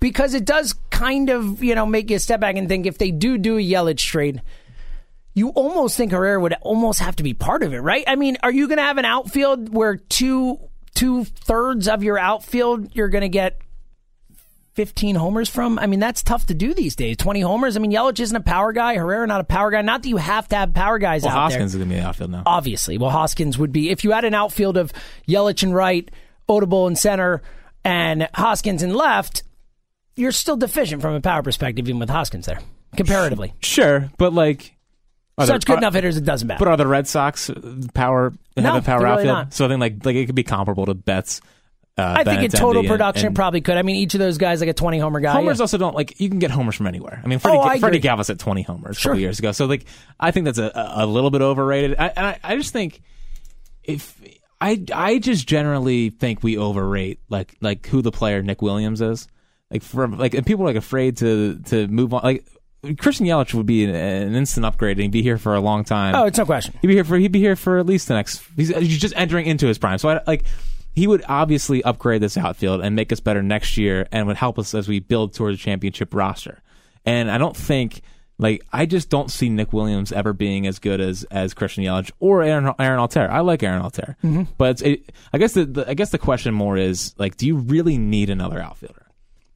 because 0.00 0.34
it 0.34 0.44
does 0.44 0.74
kind 0.90 1.30
of 1.30 1.62
you 1.62 1.74
know 1.74 1.86
make 1.86 2.10
you 2.10 2.18
step 2.18 2.40
back 2.40 2.56
and 2.56 2.68
think 2.68 2.86
if 2.86 2.98
they 2.98 3.10
do 3.10 3.38
do 3.38 3.56
a 3.58 3.62
Yelich 3.62 3.98
trade. 3.98 4.42
You 5.36 5.48
almost 5.48 5.96
think 5.96 6.12
Herrera 6.12 6.38
would 6.38 6.54
almost 6.60 7.00
have 7.00 7.16
to 7.16 7.24
be 7.24 7.34
part 7.34 7.64
of 7.64 7.74
it, 7.74 7.80
right? 7.80 8.04
I 8.06 8.14
mean, 8.14 8.36
are 8.44 8.52
you 8.52 8.68
going 8.68 8.76
to 8.76 8.84
have 8.84 8.98
an 8.98 9.04
outfield 9.04 9.74
where 9.74 9.96
two 9.96 10.60
two 10.94 11.24
thirds 11.24 11.88
of 11.88 12.02
your 12.02 12.18
outfield 12.18 12.94
you're 12.94 13.08
going 13.08 13.22
to 13.22 13.28
get 13.28 13.60
15 14.74 15.14
homers 15.14 15.48
from. 15.48 15.78
I 15.78 15.86
mean, 15.86 16.00
that's 16.00 16.22
tough 16.22 16.46
to 16.46 16.54
do 16.54 16.74
these 16.74 16.96
days. 16.96 17.16
20 17.16 17.40
homers. 17.40 17.76
I 17.76 17.80
mean, 17.80 17.92
Yelich 17.92 18.18
isn't 18.20 18.36
a 18.36 18.40
power 18.40 18.72
guy. 18.72 18.96
Herrera 18.96 19.26
not 19.26 19.40
a 19.40 19.44
power 19.44 19.70
guy. 19.70 19.82
Not 19.82 20.02
that 20.02 20.08
you 20.08 20.16
have 20.16 20.48
to 20.48 20.56
have 20.56 20.74
power 20.74 20.98
guys 20.98 21.22
well, 21.22 21.32
out 21.32 21.42
Hoskins 21.42 21.72
there. 21.72 21.82
is 21.82 21.86
going 21.86 21.88
to 21.90 21.94
be 21.94 22.00
the 22.00 22.06
outfield 22.06 22.30
now. 22.30 22.42
Obviously. 22.44 22.98
Well, 22.98 23.10
Hoskins 23.10 23.56
would 23.56 23.72
be. 23.72 23.90
If 23.90 24.02
you 24.02 24.10
had 24.10 24.24
an 24.24 24.34
outfield 24.34 24.76
of 24.76 24.92
Yelich 25.28 25.62
and 25.62 25.74
right, 25.74 26.10
Odubel 26.48 26.88
in 26.88 26.96
center, 26.96 27.42
and 27.84 28.28
Hoskins 28.34 28.82
in 28.82 28.94
left, 28.94 29.44
you're 30.16 30.32
still 30.32 30.56
deficient 30.56 31.02
from 31.02 31.14
a 31.14 31.20
power 31.20 31.42
perspective, 31.42 31.88
even 31.88 32.00
with 32.00 32.10
Hoskins 32.10 32.46
there, 32.46 32.60
comparatively. 32.96 33.54
Sure, 33.60 34.10
but 34.18 34.32
like 34.32 34.73
are 35.36 35.46
Such 35.46 35.64
there, 35.64 35.74
good 35.74 35.78
are, 35.78 35.86
enough 35.86 35.94
hitters, 35.94 36.16
it 36.16 36.24
doesn't 36.24 36.46
matter. 36.46 36.58
But 36.58 36.68
are 36.68 36.76
the 36.76 36.86
Red 36.86 37.08
Sox 37.08 37.50
power 37.92 38.32
have 38.56 38.64
no, 38.64 38.76
a 38.76 38.82
power 38.82 39.06
outfield? 39.06 39.36
Really 39.36 39.50
so 39.50 39.64
I 39.64 39.68
think 39.68 39.80
like 39.80 40.04
like 40.04 40.16
it 40.16 40.26
could 40.26 40.34
be 40.34 40.44
comparable 40.44 40.86
to 40.86 40.94
Betts. 40.94 41.40
Uh, 41.96 42.14
I 42.18 42.24
think 42.24 42.42
in 42.42 42.50
total 42.50 42.82
production, 42.82 43.28
and, 43.28 43.36
probably 43.36 43.60
could. 43.60 43.76
I 43.76 43.82
mean, 43.82 43.96
each 43.96 44.14
of 44.14 44.20
those 44.20 44.36
guys 44.36 44.58
like 44.58 44.68
a 44.68 44.74
twenty 44.74 44.98
homer 44.98 45.20
guy. 45.20 45.32
Homers 45.32 45.58
yeah. 45.58 45.62
also 45.62 45.78
don't 45.78 45.94
like 45.94 46.20
you 46.20 46.28
can 46.28 46.40
get 46.40 46.50
homers 46.50 46.74
from 46.74 46.88
anywhere. 46.88 47.20
I 47.22 47.28
mean, 47.28 47.38
Freddie, 47.38 47.58
oh, 47.60 47.78
Freddie 47.78 48.00
Galvis 48.00 48.30
at 48.30 48.38
twenty 48.40 48.62
homers 48.62 48.96
sure. 48.96 49.12
a 49.12 49.14
couple 49.14 49.20
years 49.20 49.38
ago. 49.38 49.52
So 49.52 49.66
like, 49.66 49.86
I 50.18 50.32
think 50.32 50.44
that's 50.46 50.58
a, 50.58 50.72
a 50.74 51.06
little 51.06 51.30
bit 51.30 51.40
overrated. 51.40 51.96
I, 51.98 52.08
and 52.08 52.26
I, 52.26 52.38
I 52.42 52.56
just 52.56 52.72
think 52.72 53.00
if 53.84 54.20
I 54.60 54.82
I 54.92 55.18
just 55.18 55.46
generally 55.46 56.10
think 56.10 56.42
we 56.42 56.58
overrate 56.58 57.20
like 57.28 57.56
like 57.60 57.86
who 57.86 58.02
the 58.02 58.10
player 58.10 58.42
Nick 58.42 58.60
Williams 58.62 59.00
is. 59.00 59.28
Like 59.70 59.82
from 59.82 60.18
like 60.18 60.34
and 60.34 60.46
people 60.46 60.64
are 60.64 60.68
like 60.68 60.76
afraid 60.76 61.16
to 61.18 61.60
to 61.66 61.86
move 61.88 62.14
on. 62.14 62.22
Like 62.22 62.44
Christian 62.98 63.26
Yelich 63.26 63.54
would 63.54 63.66
be 63.66 63.84
an, 63.84 63.94
an, 63.94 64.34
instant 64.34 64.66
upgrade 64.66 64.96
and 64.96 65.02
he'd 65.02 65.10
be 65.10 65.22
here 65.22 65.38
for 65.38 65.54
a 65.54 65.60
long 65.60 65.84
time. 65.84 66.14
Oh, 66.14 66.24
it's 66.24 66.38
no 66.38 66.44
question. 66.44 66.74
He'd 66.80 66.88
be 66.88 66.94
here 66.94 67.04
for 67.04 67.16
he'd 67.16 67.32
be 67.32 67.40
here 67.40 67.56
for 67.56 67.78
at 67.78 67.86
least 67.86 68.08
the 68.08 68.14
next. 68.14 68.42
He's, 68.56 68.68
he's 68.68 68.98
just 68.98 69.14
entering 69.16 69.46
into 69.46 69.66
his 69.66 69.78
prime. 69.78 69.98
So 69.98 70.08
I 70.08 70.20
like 70.26 70.44
he 70.94 71.06
would 71.06 71.24
obviously 71.28 71.82
upgrade 71.82 72.22
this 72.22 72.36
outfield 72.36 72.80
and 72.80 72.94
make 72.94 73.12
us 73.12 73.20
better 73.20 73.42
next 73.42 73.76
year 73.76 74.06
and 74.12 74.26
would 74.26 74.36
help 74.36 74.58
us 74.58 74.74
as 74.74 74.88
we 74.88 75.00
build 75.00 75.34
towards 75.34 75.58
a 75.58 75.60
championship 75.60 76.14
roster. 76.14 76.62
And 77.04 77.30
I 77.30 77.38
don't 77.38 77.56
think 77.56 78.02
like 78.38 78.64
I 78.72 78.86
just 78.86 79.10
don't 79.10 79.30
see 79.30 79.48
Nick 79.48 79.72
Williams 79.72 80.12
ever 80.12 80.32
being 80.32 80.66
as 80.66 80.78
good 80.78 81.00
as 81.00 81.24
as 81.24 81.54
Christian 81.54 81.84
Yelich 81.84 82.10
or 82.18 82.42
Aaron 82.42 82.72
Aaron 82.78 83.00
Altherr. 83.00 83.28
I 83.28 83.40
like 83.40 83.62
Aaron 83.62 83.82
Altherr, 83.82 84.16
mm-hmm. 84.22 84.42
but 84.58 84.82
it, 84.82 85.12
I 85.32 85.38
guess 85.38 85.54
the, 85.54 85.64
the 85.64 85.88
I 85.88 85.94
guess 85.94 86.10
the 86.10 86.18
question 86.18 86.54
more 86.54 86.76
is 86.76 87.14
like, 87.18 87.36
do 87.36 87.46
you 87.46 87.56
really 87.56 87.98
need 87.98 88.30
another 88.30 88.60
outfielder? 88.60 89.03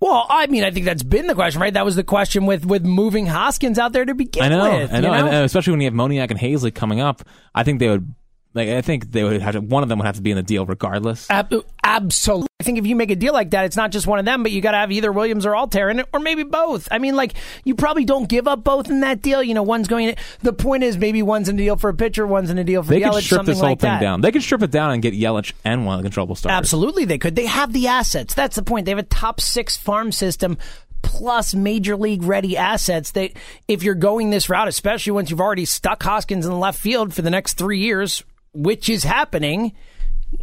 Well, 0.01 0.27
I 0.29 0.47
mean, 0.47 0.63
I 0.63 0.71
think 0.71 0.87
that's 0.87 1.03
been 1.03 1.27
the 1.27 1.35
question, 1.35 1.61
right? 1.61 1.75
That 1.75 1.85
was 1.85 1.97
the 1.97 2.05
question 2.05 2.47
with 2.47 2.65
with 2.65 2.85
moving 2.85 3.27
Hoskins 3.27 3.79
out 3.79 3.93
there 3.93 4.05
to 4.05 4.15
begin 4.15 4.45
I 4.45 4.49
know, 4.49 4.79
with. 4.79 4.93
I 4.93 5.01
know, 5.01 5.13
you 5.15 5.23
know? 5.23 5.29
And, 5.29 5.45
especially 5.45 5.73
when 5.73 5.81
you 5.81 5.87
have 5.87 5.95
Moniak 5.95 6.31
and 6.31 6.39
Haseley 6.39 6.73
coming 6.73 7.01
up, 7.01 7.23
I 7.55 7.65
think 7.65 7.81
they 7.81 7.89
would. 7.89 8.15
Like, 8.55 8.69
I 8.71 8.81
think 8.81 9.13
they 9.13 9.25
would 9.25 9.41
have 9.43 9.55
to, 9.55 9.61
one 9.61 9.83
of 9.83 9.89
them 9.89 9.99
would 9.99 10.07
have 10.07 10.17
to 10.17 10.23
be 10.23 10.31
in 10.31 10.37
the 10.37 10.43
deal 10.43 10.65
regardless. 10.67 11.31
Ab- 11.31 11.65
absolutely. 11.85 12.49
I 12.61 12.65
think 12.65 12.79
if 12.79 12.87
you 12.87 12.97
make 12.97 13.11
a 13.11 13.17
deal 13.17 13.33
like 13.33 13.51
that, 13.51 13.67
it's 13.67 13.77
not 13.77 13.93
just 13.93 14.07
one 14.07 14.19
of 14.19 14.25
them, 14.25 14.43
but 14.43 14.51
you 14.51 14.61
got 14.61 14.73
to 14.73 14.79
have 14.79 14.91
either 14.91 15.13
Williams 15.13 15.47
or 15.47 15.53
Altherr 15.53 15.91
in 15.91 16.01
it, 16.01 16.09
or 16.13 16.19
maybe 16.19 16.43
both. 16.43 16.89
I 16.91 16.99
mean, 16.99 17.15
like 17.15 17.35
you 17.65 17.75
probably 17.77 18.05
don't 18.05 18.29
give 18.29 18.49
up 18.49 18.65
both 18.65 18.91
in 18.91 19.01
that 19.01 19.23
deal. 19.23 19.43
You 19.43 19.55
know, 19.55 19.63
one's 19.63 19.87
going. 19.87 20.09
In, 20.09 20.17
the 20.43 20.53
point 20.53 20.83
is, 20.83 20.99
maybe 20.99 21.23
one's 21.23 21.49
in 21.49 21.55
a 21.55 21.59
deal 21.59 21.77
for 21.77 21.91
a 21.91 21.95
pitcher, 21.95 22.27
one's 22.27 22.51
in 22.51 22.59
a 22.59 22.65
deal 22.65 22.83
for 22.83 22.91
they 22.91 23.01
Yelich. 23.01 23.13
could 23.13 23.25
strip 23.25 23.47
this 23.47 23.61
whole 23.61 23.71
like 23.71 23.81
thing 23.81 23.91
that. 23.91 24.01
down. 24.01 24.23
They 24.23 24.33
could 24.33 24.43
strip 24.43 24.63
it 24.63 24.73
down 24.73 24.91
and 24.91 25.03
get 25.03 25.15
Yelich 25.15 25.53
and 25.65 25.87
one 25.87 25.97
of 25.97 26.03
the 26.03 26.09
controllable 26.09 26.35
starters. 26.35 26.57
Absolutely, 26.57 27.05
they 27.05 27.19
could. 27.19 27.37
They 27.37 27.47
have 27.47 27.73
the 27.73 27.87
assets. 27.87 28.35
That's 28.35 28.57
the 28.57 28.63
point. 28.63 28.87
They 28.87 28.91
have 28.91 28.99
a 28.99 29.05
top 29.05 29.41
six 29.41 29.77
farm 29.77 30.11
system 30.11 30.59
plus 31.03 31.55
major 31.55 31.97
league 31.97 32.25
ready 32.25 32.57
assets 32.57 33.13
that 33.13 33.31
if 33.69 33.85
you're 33.85 33.95
going 33.95 34.31
this 34.31 34.49
route, 34.49 34.67
especially 34.67 35.13
once 35.13 35.31
you've 35.31 35.41
already 35.41 35.65
stuck 35.65 36.03
Hoskins 36.03 36.45
in 36.45 36.51
the 36.51 36.59
left 36.59 36.79
field 36.79 37.15
for 37.15 37.23
the 37.23 37.31
next 37.31 37.55
three 37.55 37.79
years, 37.79 38.25
which 38.59 38.89
is 38.89 39.05
happening, 39.05 39.73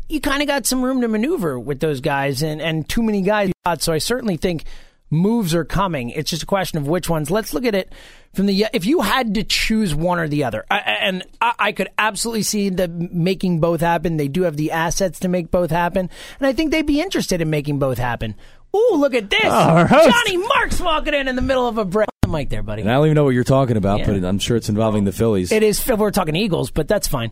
you 0.07 0.21
kind 0.21 0.41
of 0.41 0.47
got 0.47 0.65
some 0.65 0.83
room 0.83 1.01
to 1.01 1.07
maneuver 1.07 1.59
with 1.59 1.79
those 1.79 1.99
guys 1.99 2.41
and, 2.41 2.61
and 2.61 2.87
too 2.87 3.03
many 3.03 3.21
guys. 3.21 3.51
So 3.79 3.93
I 3.93 3.97
certainly 3.97 4.37
think 4.37 4.63
moves 5.09 5.53
are 5.53 5.65
coming. 5.65 6.09
It's 6.09 6.29
just 6.29 6.43
a 6.43 6.47
question 6.47 6.77
of 6.77 6.87
which 6.87 7.09
ones. 7.09 7.29
Let's 7.29 7.53
look 7.53 7.65
at 7.65 7.75
it 7.75 7.91
from 8.33 8.45
the 8.45 8.67
if 8.73 8.85
you 8.85 9.01
had 9.01 9.33
to 9.35 9.43
choose 9.43 9.93
one 9.93 10.19
or 10.19 10.27
the 10.27 10.43
other, 10.43 10.65
I, 10.71 10.77
and 10.77 11.23
I, 11.41 11.53
I, 11.59 11.71
could 11.71 11.89
absolutely 11.97 12.43
see 12.43 12.69
the 12.69 12.87
making 12.87 13.59
both 13.59 13.81
happen. 13.81 14.17
They 14.17 14.27
do 14.27 14.43
have 14.43 14.57
the 14.57 14.71
assets 14.71 15.19
to 15.19 15.27
make 15.27 15.51
both 15.51 15.71
happen, 15.71 16.09
and 16.39 16.47
I 16.47 16.53
think 16.53 16.71
they'd 16.71 16.85
be 16.85 17.01
interested 17.01 17.41
in 17.41 17.49
making 17.49 17.79
both 17.79 17.97
happen. 17.97 18.35
Ooh, 18.75 18.95
look 18.95 19.13
at 19.13 19.29
this. 19.29 19.39
Oh, 19.45 19.87
Johnny 19.87 20.37
Marks 20.37 20.81
walking 20.81 21.13
in 21.13 21.27
in 21.27 21.35
the 21.35 21.41
middle 21.41 21.67
of 21.67 21.77
a 21.77 21.85
break. 21.85 22.09
Mic 22.27 22.49
there, 22.49 22.63
buddy. 22.63 22.81
And 22.81 22.89
I 22.89 22.95
don't 22.95 23.05
even 23.05 23.15
know 23.15 23.23
what 23.23 23.35
you're 23.35 23.43
talking 23.43 23.77
about, 23.77 23.99
yeah. 23.99 24.07
but 24.07 24.25
I'm 24.25 24.39
sure 24.39 24.57
it's 24.57 24.67
involving 24.67 25.05
the 25.05 25.11
Phillies. 25.11 25.51
It 25.51 25.61
is. 25.63 25.87
We're 25.87 26.11
talking 26.11 26.35
Eagles, 26.35 26.71
but 26.71 26.87
that's 26.87 27.07
fine. 27.07 27.31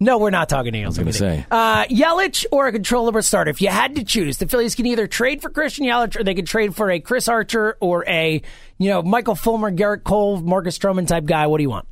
No, 0.00 0.18
we're 0.18 0.30
not 0.30 0.48
talking. 0.48 0.74
I 0.76 0.86
was 0.86 0.96
going 0.96 1.06
to 1.06 1.12
say. 1.12 1.44
Uh, 1.50 1.84
Yelich 1.86 2.46
or 2.52 2.68
a 2.68 2.72
controllable 2.72 3.20
starter. 3.22 3.50
If 3.50 3.60
you 3.60 3.68
had 3.68 3.96
to 3.96 4.04
choose, 4.04 4.36
the 4.36 4.46
Phillies 4.46 4.76
can 4.76 4.86
either 4.86 5.08
trade 5.08 5.42
for 5.42 5.50
Christian 5.50 5.86
Yelich 5.86 6.18
or 6.18 6.22
they 6.22 6.34
could 6.34 6.46
trade 6.46 6.76
for 6.76 6.90
a 6.90 7.00
Chris 7.00 7.26
Archer 7.26 7.76
or 7.80 8.04
a, 8.06 8.40
you 8.78 8.90
know, 8.90 9.02
Michael 9.02 9.34
Fulmer, 9.34 9.72
Gerrit 9.72 10.04
Cole, 10.04 10.40
Marcus 10.40 10.78
Stroman 10.78 11.08
type 11.08 11.24
guy. 11.24 11.48
What 11.48 11.58
do 11.58 11.62
you 11.62 11.70
want? 11.70 11.88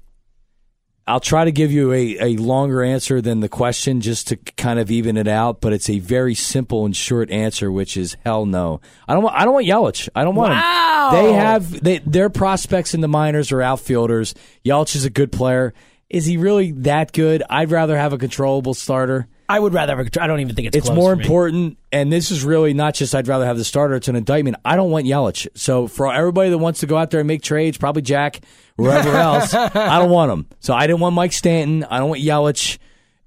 I'll 1.08 1.20
try 1.20 1.44
to 1.44 1.52
give 1.52 1.70
you 1.70 1.92
a, 1.92 2.18
a 2.20 2.36
longer 2.36 2.82
answer 2.82 3.20
than 3.20 3.38
the 3.38 3.48
question 3.48 4.00
just 4.00 4.28
to 4.28 4.36
kind 4.36 4.80
of 4.80 4.90
even 4.90 5.16
it 5.16 5.28
out, 5.28 5.60
but 5.60 5.72
it's 5.72 5.88
a 5.88 6.00
very 6.00 6.34
simple 6.34 6.84
and 6.84 6.96
short 6.96 7.30
answer, 7.30 7.70
which 7.70 7.96
is 7.96 8.16
hell 8.24 8.44
no. 8.44 8.80
I 9.06 9.14
don't 9.14 9.22
want 9.22 9.36
I 9.36 9.44
don't 9.44 9.54
want 9.54 9.66
Yelich. 9.66 10.08
I 10.16 10.24
don't 10.24 10.34
want 10.34 10.50
wow. 10.50 11.10
him. 11.12 11.24
They 11.24 11.32
have 11.32 11.80
they, 11.80 11.98
their 11.98 12.28
prospects 12.28 12.92
in 12.92 13.02
the 13.02 13.08
minors 13.08 13.52
are 13.52 13.62
outfielders. 13.62 14.34
Yelich 14.64 14.96
is 14.96 15.04
a 15.04 15.10
good 15.10 15.30
player. 15.30 15.74
Is 16.08 16.24
he 16.26 16.36
really 16.36 16.72
that 16.72 17.12
good? 17.12 17.42
I'd 17.50 17.70
rather 17.70 17.96
have 17.96 18.12
a 18.12 18.18
controllable 18.18 18.74
starter. 18.74 19.26
I 19.48 19.58
would 19.58 19.72
rather 19.74 19.96
have 19.96 20.06
a. 20.06 20.22
I 20.22 20.26
don't 20.26 20.40
even 20.40 20.54
think 20.56 20.68
it's. 20.68 20.76
It's 20.76 20.90
more 20.90 21.12
important, 21.12 21.78
and 21.92 22.12
this 22.12 22.30
is 22.30 22.44
really 22.44 22.74
not 22.74 22.94
just. 22.94 23.14
I'd 23.14 23.28
rather 23.28 23.46
have 23.46 23.56
the 23.56 23.64
starter. 23.64 23.94
It's 23.94 24.08
an 24.08 24.16
indictment. 24.16 24.56
I 24.64 24.76
don't 24.76 24.90
want 24.90 25.06
Yelich. 25.06 25.46
So 25.54 25.86
for 25.86 26.12
everybody 26.12 26.50
that 26.50 26.58
wants 26.58 26.80
to 26.80 26.86
go 26.86 26.96
out 26.96 27.10
there 27.10 27.20
and 27.20 27.28
make 27.28 27.42
trades, 27.42 27.78
probably 27.78 28.02
Jack, 28.02 28.40
wherever 28.76 29.10
else, 29.16 29.54
I 29.54 29.98
don't 29.98 30.10
want 30.10 30.30
them. 30.30 30.46
So 30.60 30.74
I 30.74 30.86
didn't 30.86 31.00
want 31.00 31.14
Mike 31.14 31.32
Stanton. 31.32 31.84
I 31.84 31.98
don't 31.98 32.08
want 32.08 32.22
Yelich 32.22 32.78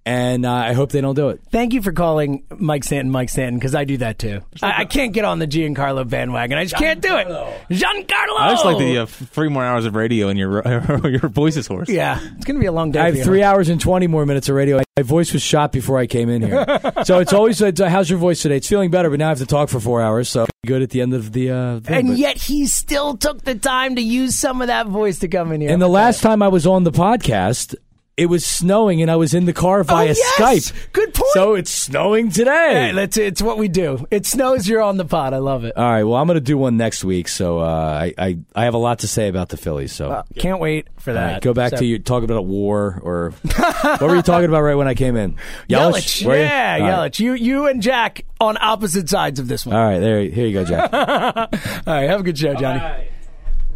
and 0.10 0.44
uh, 0.44 0.52
I 0.52 0.74
hope 0.74 0.92
they 0.92 1.02
don't 1.02 1.14
do 1.14 1.30
it. 1.30 1.40
Thank 1.52 1.74
you 1.74 1.84
for 1.84 1.92
calling 1.92 2.44
Mike 2.58 2.84
Stanton 2.84 3.12
Mike 3.12 3.30
Stanton 3.30 3.60
because 3.60 3.76
I 3.76 3.84
do 3.84 3.98
that 3.98 4.18
too. 4.18 4.42
I, 4.64 4.82
I, 4.82 4.86
can't 4.86 5.14
get 5.14 5.24
on 5.24 5.38
the 5.38 5.46
Giancarlo 5.46 6.10
bandwagon. 6.10 6.58
I 6.58 6.64
just 6.64 6.78
can't 6.78 7.00
do 7.00 7.16
it. 7.16 7.28
Giancarlo. 7.28 8.40
I 8.40 8.50
just 8.50 8.66
like 8.66 8.80
the 8.80 8.98
uh, 8.98 9.06
three 9.06 9.50
more 9.50 9.64
hours 9.64 9.86
of 9.86 9.96
radio 9.96 10.30
and 10.30 10.40
your 10.40 10.68
your 11.08 11.30
voice 11.30 11.58
is 11.58 11.68
hoarse. 11.68 11.90
Yeah, 11.90 12.20
it's 12.36 12.46
gonna 12.46 12.60
be 12.60 12.66
a 12.66 12.72
long 12.72 12.92
day. 12.92 13.00
I 13.00 13.12
have 13.12 13.24
three 13.24 13.44
hours 13.44 13.70
and 13.70 13.80
twenty 13.80 14.08
more 14.08 14.26
minutes 14.26 14.50
of 14.50 14.56
radio. 14.56 14.82
My 14.98 15.04
voice 15.04 15.32
was 15.32 15.44
shot 15.44 15.72
before 15.72 16.00
I 16.00 16.08
came 16.08 16.28
in 16.28 16.42
here, 16.42 16.66
so 17.04 17.20
it's 17.20 17.32
always 17.32 17.62
uh, 17.62 17.72
how's 17.88 18.10
your 18.10 18.20
voice 18.20 18.42
today? 18.42 18.58
It's 18.58 18.68
feeling 18.68 18.90
better, 18.90 19.12
but 19.12 19.20
now 19.20 19.28
I 19.28 19.30
have 19.30 19.38
to 19.38 19.46
talk 19.46 19.70
for 19.70 19.80
four 19.80 20.02
hours. 20.02 20.28
So 20.28 20.48
good 20.66 20.82
at 20.82 20.90
the 20.90 21.02
end 21.02 21.14
of 21.14 21.34
the. 21.34 21.52
Uh, 21.52 21.80
thing, 21.82 21.96
and 21.96 22.08
but. 22.08 22.18
yet 22.18 22.38
he 22.38 22.66
still 22.66 23.16
took 23.16 23.44
the 23.44 23.56
time 23.56 23.96
to 23.96 24.02
use 24.02 24.36
some 24.36 24.62
of 24.62 24.68
that 24.68 24.88
voice 24.88 25.20
to 25.20 25.28
come 25.28 25.52
in 25.52 25.62
here. 25.62 25.70
And 25.70 25.80
the 25.80 25.88
last 25.88 26.22
time 26.22 26.42
I 26.42 26.48
was 26.48 26.66
on 26.66 26.84
the 26.84 26.92
podcast, 26.92 27.76
it 28.20 28.26
was 28.26 28.46
snowing 28.46 29.02
and 29.02 29.10
I 29.10 29.16
was 29.16 29.34
in 29.34 29.46
the 29.46 29.54
car 29.54 29.82
via 29.86 30.10
oh, 30.10 30.14
yes! 30.14 30.72
Skype. 30.72 30.92
Good 30.92 31.14
point. 31.14 31.32
So 31.32 31.54
it's 31.54 31.72
snowing 31.72 32.32
today. 32.32 32.88
Hey, 32.88 32.92
that's 32.92 33.16
it's 33.16 33.42
what 33.42 33.58
we 33.58 33.70
do. 33.70 34.06
It 34.12 34.26
snows. 34.26 34.68
You're 34.68 34.82
on 34.82 34.98
the 34.98 35.06
pod. 35.06 35.34
I 35.34 35.38
love 35.38 35.64
it. 35.64 35.78
All 35.78 35.84
right. 35.84 36.04
Well, 36.04 36.16
I'm 36.16 36.28
going 36.28 36.36
to 36.36 36.42
do 36.42 36.58
one 36.58 36.76
next 36.76 37.06
week. 37.06 37.30
So 37.30 37.60
uh, 37.60 37.64
I, 37.64 38.14
I 38.18 38.38
I 38.54 38.64
have 38.66 38.74
a 38.74 38.78
lot 38.78 39.00
to 39.00 39.08
say 39.08 39.30
about 39.30 39.48
the 39.48 39.56
Phillies. 39.56 39.94
So 39.94 40.12
uh, 40.12 40.24
can't 40.38 40.60
wait 40.60 40.90
for 40.98 41.14
that. 41.14 41.34
Right, 41.34 41.42
go 41.42 41.54
back 41.54 41.72
so. 41.72 41.78
to 41.78 41.86
you 41.86 41.98
talk 41.98 42.24
about 42.24 42.38
a 42.38 42.42
war 42.42 43.00
or 43.04 43.32
what 43.40 44.02
were 44.02 44.18
you 44.18 44.22
talking 44.22 44.50
about 44.50 44.62
right 44.62 44.76
when 44.76 44.90
I 44.90 44.96
came 44.96 45.16
in? 45.16 45.36
Yelich. 45.70 46.26
Yelich 46.26 46.26
yeah, 46.26 46.76
you? 46.76 46.84
Yelich. 46.84 46.98
Right. 46.98 47.20
You 47.20 47.34
you 47.34 47.68
and 47.68 47.82
Jack 47.82 48.26
on 48.42 48.58
opposite 48.60 49.08
sides 49.08 49.40
of 49.40 49.48
this 49.48 49.66
one. 49.66 49.78
All 49.78 49.84
right. 49.84 50.00
There. 50.00 50.24
Here 50.24 50.46
you 50.46 50.54
go, 50.54 50.66
Jack. 50.66 50.94
All 50.94 51.94
right. 51.94 52.10
Have 52.10 52.20
a 52.20 52.24
good 52.24 52.38
show, 52.38 52.54
Johnny. 52.54 53.08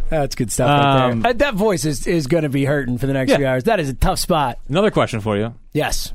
That's 0.10 0.36
good 0.36 0.52
stuff 0.52 0.68
right 0.70 1.10
Um, 1.12 1.22
there. 1.22 1.34
That 1.34 1.56
voice 1.56 1.86
is, 1.86 2.06
is 2.06 2.28
going 2.28 2.44
to 2.44 2.50
be 2.50 2.66
hurting 2.66 2.98
for 2.98 3.08
the 3.08 3.14
next 3.14 3.32
Yeah. 3.32 3.38
few 3.38 3.48
hours. 3.48 3.64
That 3.64 3.80
is 3.80 3.90
a 3.90 3.94
tough 3.94 4.20
spot. 4.20 4.60
Another 4.70 4.92
question 4.92 5.22
for 5.22 5.38
you: 5.38 5.56
Yes. 5.72 6.14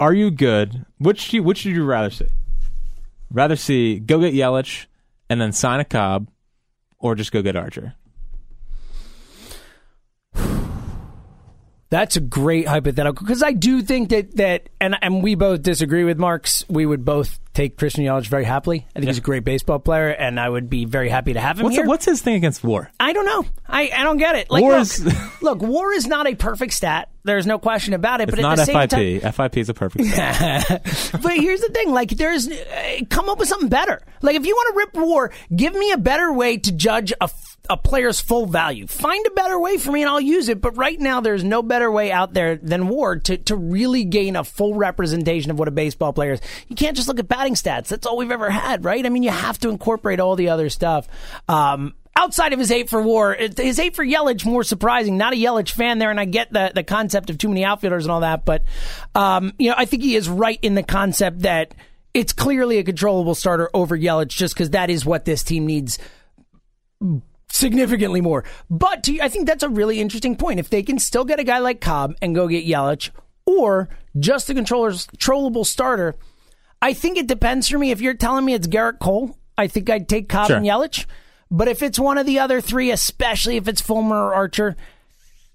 Are 0.00 0.12
you 0.12 0.30
good? 0.30 0.84
Which 0.98 1.30
do 1.30 1.36
you, 1.36 1.42
which 1.44 1.64
would 1.64 1.74
you 1.74 1.84
rather 1.84 2.10
see? 2.10 2.26
Rather 3.30 3.54
see 3.56 4.00
go 4.00 4.18
get 4.20 4.34
Yelich 4.34 4.86
and 5.30 5.40
then 5.40 5.52
sign 5.52 5.78
a 5.80 5.84
Cobb, 5.84 6.28
or 6.98 7.14
just 7.14 7.30
go 7.32 7.40
get 7.42 7.54
Archer? 7.56 7.94
That's 11.92 12.16
a 12.16 12.20
great 12.20 12.66
hypothetical 12.66 13.22
because 13.26 13.42
I 13.42 13.52
do 13.52 13.82
think 13.82 14.08
that 14.08 14.34
that 14.38 14.70
and 14.80 14.96
and 15.02 15.22
we 15.22 15.34
both 15.34 15.60
disagree 15.60 16.04
with 16.04 16.18
Marks. 16.18 16.64
We 16.66 16.86
would 16.86 17.04
both 17.04 17.38
take 17.52 17.76
Christian 17.76 18.02
Yelich 18.02 18.28
very 18.28 18.44
happily. 18.44 18.86
I 18.96 19.00
think 19.00 19.08
he's 19.08 19.18
a 19.18 19.20
great 19.20 19.44
baseball 19.44 19.78
player, 19.78 20.08
and 20.08 20.40
I 20.40 20.48
would 20.48 20.70
be 20.70 20.86
very 20.86 21.10
happy 21.10 21.34
to 21.34 21.40
have 21.40 21.58
him 21.58 21.64
What's 21.64 21.76
here. 21.76 21.84
what's 21.84 22.06
his 22.06 22.22
thing 22.22 22.36
against 22.36 22.64
War? 22.64 22.90
I 22.98 23.12
don't 23.12 23.26
know. 23.26 23.44
I, 23.68 23.90
I 23.94 24.04
don't 24.04 24.16
get 24.16 24.36
it. 24.36 24.50
Like, 24.50 24.62
War 24.62 24.72
look, 24.72 24.80
is- 24.80 25.16
look, 25.42 25.60
war 25.60 25.92
is 25.92 26.06
not 26.06 26.26
a 26.26 26.34
perfect 26.34 26.72
stat. 26.72 27.10
There's 27.24 27.46
no 27.46 27.58
question 27.58 27.92
about 27.92 28.22
it. 28.22 28.30
It's 28.30 28.36
but 28.36 28.40
not 28.40 28.52
at 28.52 28.56
the 28.56 28.64
same 28.64 28.88
time, 28.88 29.20
FIP. 29.20 29.34
FIP 29.34 29.56
is 29.58 29.68
a 29.68 29.74
perfect. 29.74 30.04
stat. 30.12 30.80
but 31.22 31.36
here's 31.36 31.60
the 31.60 31.68
thing: 31.74 31.92
like, 31.92 32.08
there's 32.12 32.48
uh, 32.48 33.00
come 33.10 33.28
up 33.28 33.38
with 33.38 33.48
something 33.48 33.68
better. 33.68 34.00
Like, 34.22 34.36
if 34.36 34.46
you 34.46 34.54
want 34.54 34.72
to 34.72 34.78
rip 34.78 35.06
war, 35.06 35.30
give 35.54 35.74
me 35.74 35.92
a 35.92 35.98
better 35.98 36.32
way 36.32 36.56
to 36.56 36.72
judge 36.72 37.12
a, 37.20 37.28
a 37.70 37.76
player's 37.76 38.20
full 38.20 38.46
value. 38.46 38.86
Find 38.86 39.24
a 39.26 39.30
better 39.30 39.58
way 39.58 39.76
for 39.76 39.92
me, 39.92 40.02
and 40.02 40.10
I'll 40.10 40.20
use 40.20 40.48
it. 40.48 40.60
But 40.60 40.76
right 40.76 40.98
now, 40.98 41.20
there's 41.20 41.44
no 41.44 41.62
better 41.62 41.90
way 41.90 42.10
out 42.10 42.34
there 42.34 42.56
than 42.56 42.88
war 42.88 43.16
to 43.16 43.36
to 43.38 43.56
really 43.56 44.04
gain 44.04 44.36
a 44.36 44.44
full 44.44 44.74
representation 44.74 45.50
of 45.50 45.58
what 45.58 45.68
a 45.68 45.72
baseball 45.72 46.12
player 46.12 46.32
is. 46.32 46.40
You 46.68 46.76
can't 46.76 46.96
just 46.96 47.08
look 47.08 47.18
at 47.18 47.28
batting 47.28 47.54
stats. 47.54 47.88
That's 47.88 48.06
all 48.06 48.16
we've 48.16 48.30
ever 48.30 48.50
had, 48.50 48.84
right? 48.84 49.04
I 49.04 49.08
mean, 49.08 49.22
you 49.22 49.30
have 49.30 49.58
to 49.60 49.68
incorporate 49.68 50.20
all 50.20 50.36
the 50.36 50.48
other 50.48 50.70
stuff. 50.70 51.08
Um, 51.48 51.94
outside 52.16 52.52
of 52.52 52.58
his 52.58 52.68
hate 52.68 52.88
for 52.88 53.00
war, 53.00 53.34
his 53.34 53.78
hate 53.78 53.94
for 53.94 54.04
Yelich 54.04 54.44
more 54.44 54.64
surprising. 54.64 55.16
Not 55.16 55.32
a 55.32 55.36
Yelich 55.36 55.70
fan 55.70 55.98
there, 55.98 56.10
and 56.10 56.18
I 56.20 56.24
get 56.24 56.52
the 56.52 56.72
the 56.74 56.82
concept 56.82 57.30
of 57.30 57.38
too 57.38 57.48
many 57.48 57.64
outfielders 57.64 58.04
and 58.04 58.12
all 58.12 58.20
that, 58.20 58.44
but 58.44 58.64
um, 59.14 59.52
you 59.58 59.70
know, 59.70 59.76
I 59.78 59.84
think 59.84 60.02
he 60.02 60.16
is 60.16 60.28
right 60.28 60.58
in 60.62 60.74
the 60.74 60.82
concept 60.82 61.40
that 61.40 61.74
it's 62.12 62.32
clearly 62.32 62.78
a 62.78 62.84
controllable 62.84 63.34
starter 63.34 63.70
over 63.72 63.96
Yelich, 63.96 64.28
just 64.28 64.54
because 64.54 64.70
that 64.70 64.90
is 64.90 65.06
what 65.06 65.24
this 65.24 65.42
team 65.42 65.64
needs 65.64 65.98
significantly 67.62 68.20
more. 68.20 68.44
But 68.68 69.04
to, 69.04 69.18
I 69.20 69.28
think 69.28 69.46
that's 69.46 69.62
a 69.62 69.68
really 69.70 70.00
interesting 70.00 70.36
point. 70.36 70.60
If 70.60 70.68
they 70.68 70.82
can 70.82 70.98
still 70.98 71.24
get 71.24 71.40
a 71.40 71.44
guy 71.44 71.58
like 71.60 71.80
Cobb 71.80 72.14
and 72.20 72.34
go 72.34 72.46
get 72.48 72.66
Yelich, 72.66 73.08
or 73.46 73.88
just 74.18 74.48
the 74.48 74.54
controller's 74.54 75.06
controllable 75.06 75.64
starter, 75.64 76.16
I 76.82 76.92
think 76.92 77.16
it 77.16 77.26
depends 77.28 77.68
for 77.68 77.78
me. 77.78 77.90
If 77.92 78.00
you're 78.00 78.14
telling 78.14 78.44
me 78.44 78.52
it's 78.54 78.66
Gerrit 78.68 78.98
Cole, 78.98 79.38
I 79.56 79.68
think 79.68 79.88
I'd 79.88 80.08
take 80.08 80.28
Cobb 80.28 80.48
Sure. 80.48 80.56
and 80.56 80.66
Yelich. 80.66 81.06
But 81.50 81.68
if 81.68 81.82
it's 81.82 81.98
one 81.98 82.18
of 82.18 82.26
the 82.26 82.38
other 82.38 82.60
three, 82.60 82.90
especially 82.90 83.56
if 83.56 83.68
it's 83.68 83.80
Fulmer 83.80 84.16
or 84.16 84.34
Archer, 84.34 84.76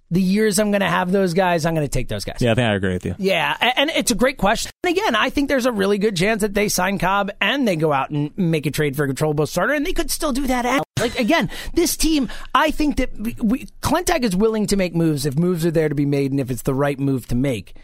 the 0.09 0.21
years 0.21 0.59
I'm 0.59 0.71
going 0.71 0.81
to 0.81 0.89
have 0.89 1.11
those 1.11 1.33
guys, 1.33 1.65
I'm 1.65 1.75
going 1.75 1.85
to 1.85 1.91
take 1.91 2.07
those 2.07 2.23
guys. 2.23 2.37
yeah, 2.39 2.51
I 2.51 2.55
think 2.55 2.67
I 2.67 2.75
agree 2.75 2.93
with 2.93 3.05
you. 3.05 3.15
Yeah, 3.17 3.55
and 3.75 3.89
it's 3.89 4.11
a 4.11 4.15
great 4.15 4.37
question. 4.37 4.71
And 4.83 4.97
again, 4.97 5.15
I 5.15 5.29
think 5.29 5.49
there's 5.49 5.65
a 5.65 5.71
really 5.71 5.97
good 5.97 6.15
chance 6.15 6.41
that 6.41 6.53
they 6.53 6.69
sign 6.69 6.97
Cobb 6.97 7.31
and 7.41 7.67
they 7.67 7.75
go 7.75 7.91
out 7.91 8.09
and 8.09 8.31
make 8.37 8.65
a 8.65 8.71
trade 8.71 8.95
for 8.95 9.03
a 9.03 9.07
controllable 9.07 9.45
starter, 9.47 9.73
and 9.73 9.85
they 9.85 9.93
could 9.93 10.09
still 10.09 10.31
do 10.31 10.47
that. 10.47 10.65
At, 10.65 10.83
like 10.99 11.19
again, 11.19 11.49
this 11.73 11.97
team, 11.97 12.29
I 12.55 12.71
think 12.71 12.97
that 12.97 13.13
we, 13.19 13.35
we, 13.41 13.65
Klentak 13.81 14.23
is 14.23 14.35
willing 14.35 14.67
to 14.67 14.77
make 14.77 14.95
moves 14.95 15.25
if 15.25 15.37
moves 15.37 15.65
are 15.65 15.71
there 15.71 15.89
to 15.89 15.95
be 15.95 16.05
made, 16.05 16.31
and 16.31 16.39
if 16.39 16.49
it's 16.49 16.61
the 16.61 16.73
right 16.73 16.99
move 16.99 17.27
to 17.27 17.35
make, 17.35 17.75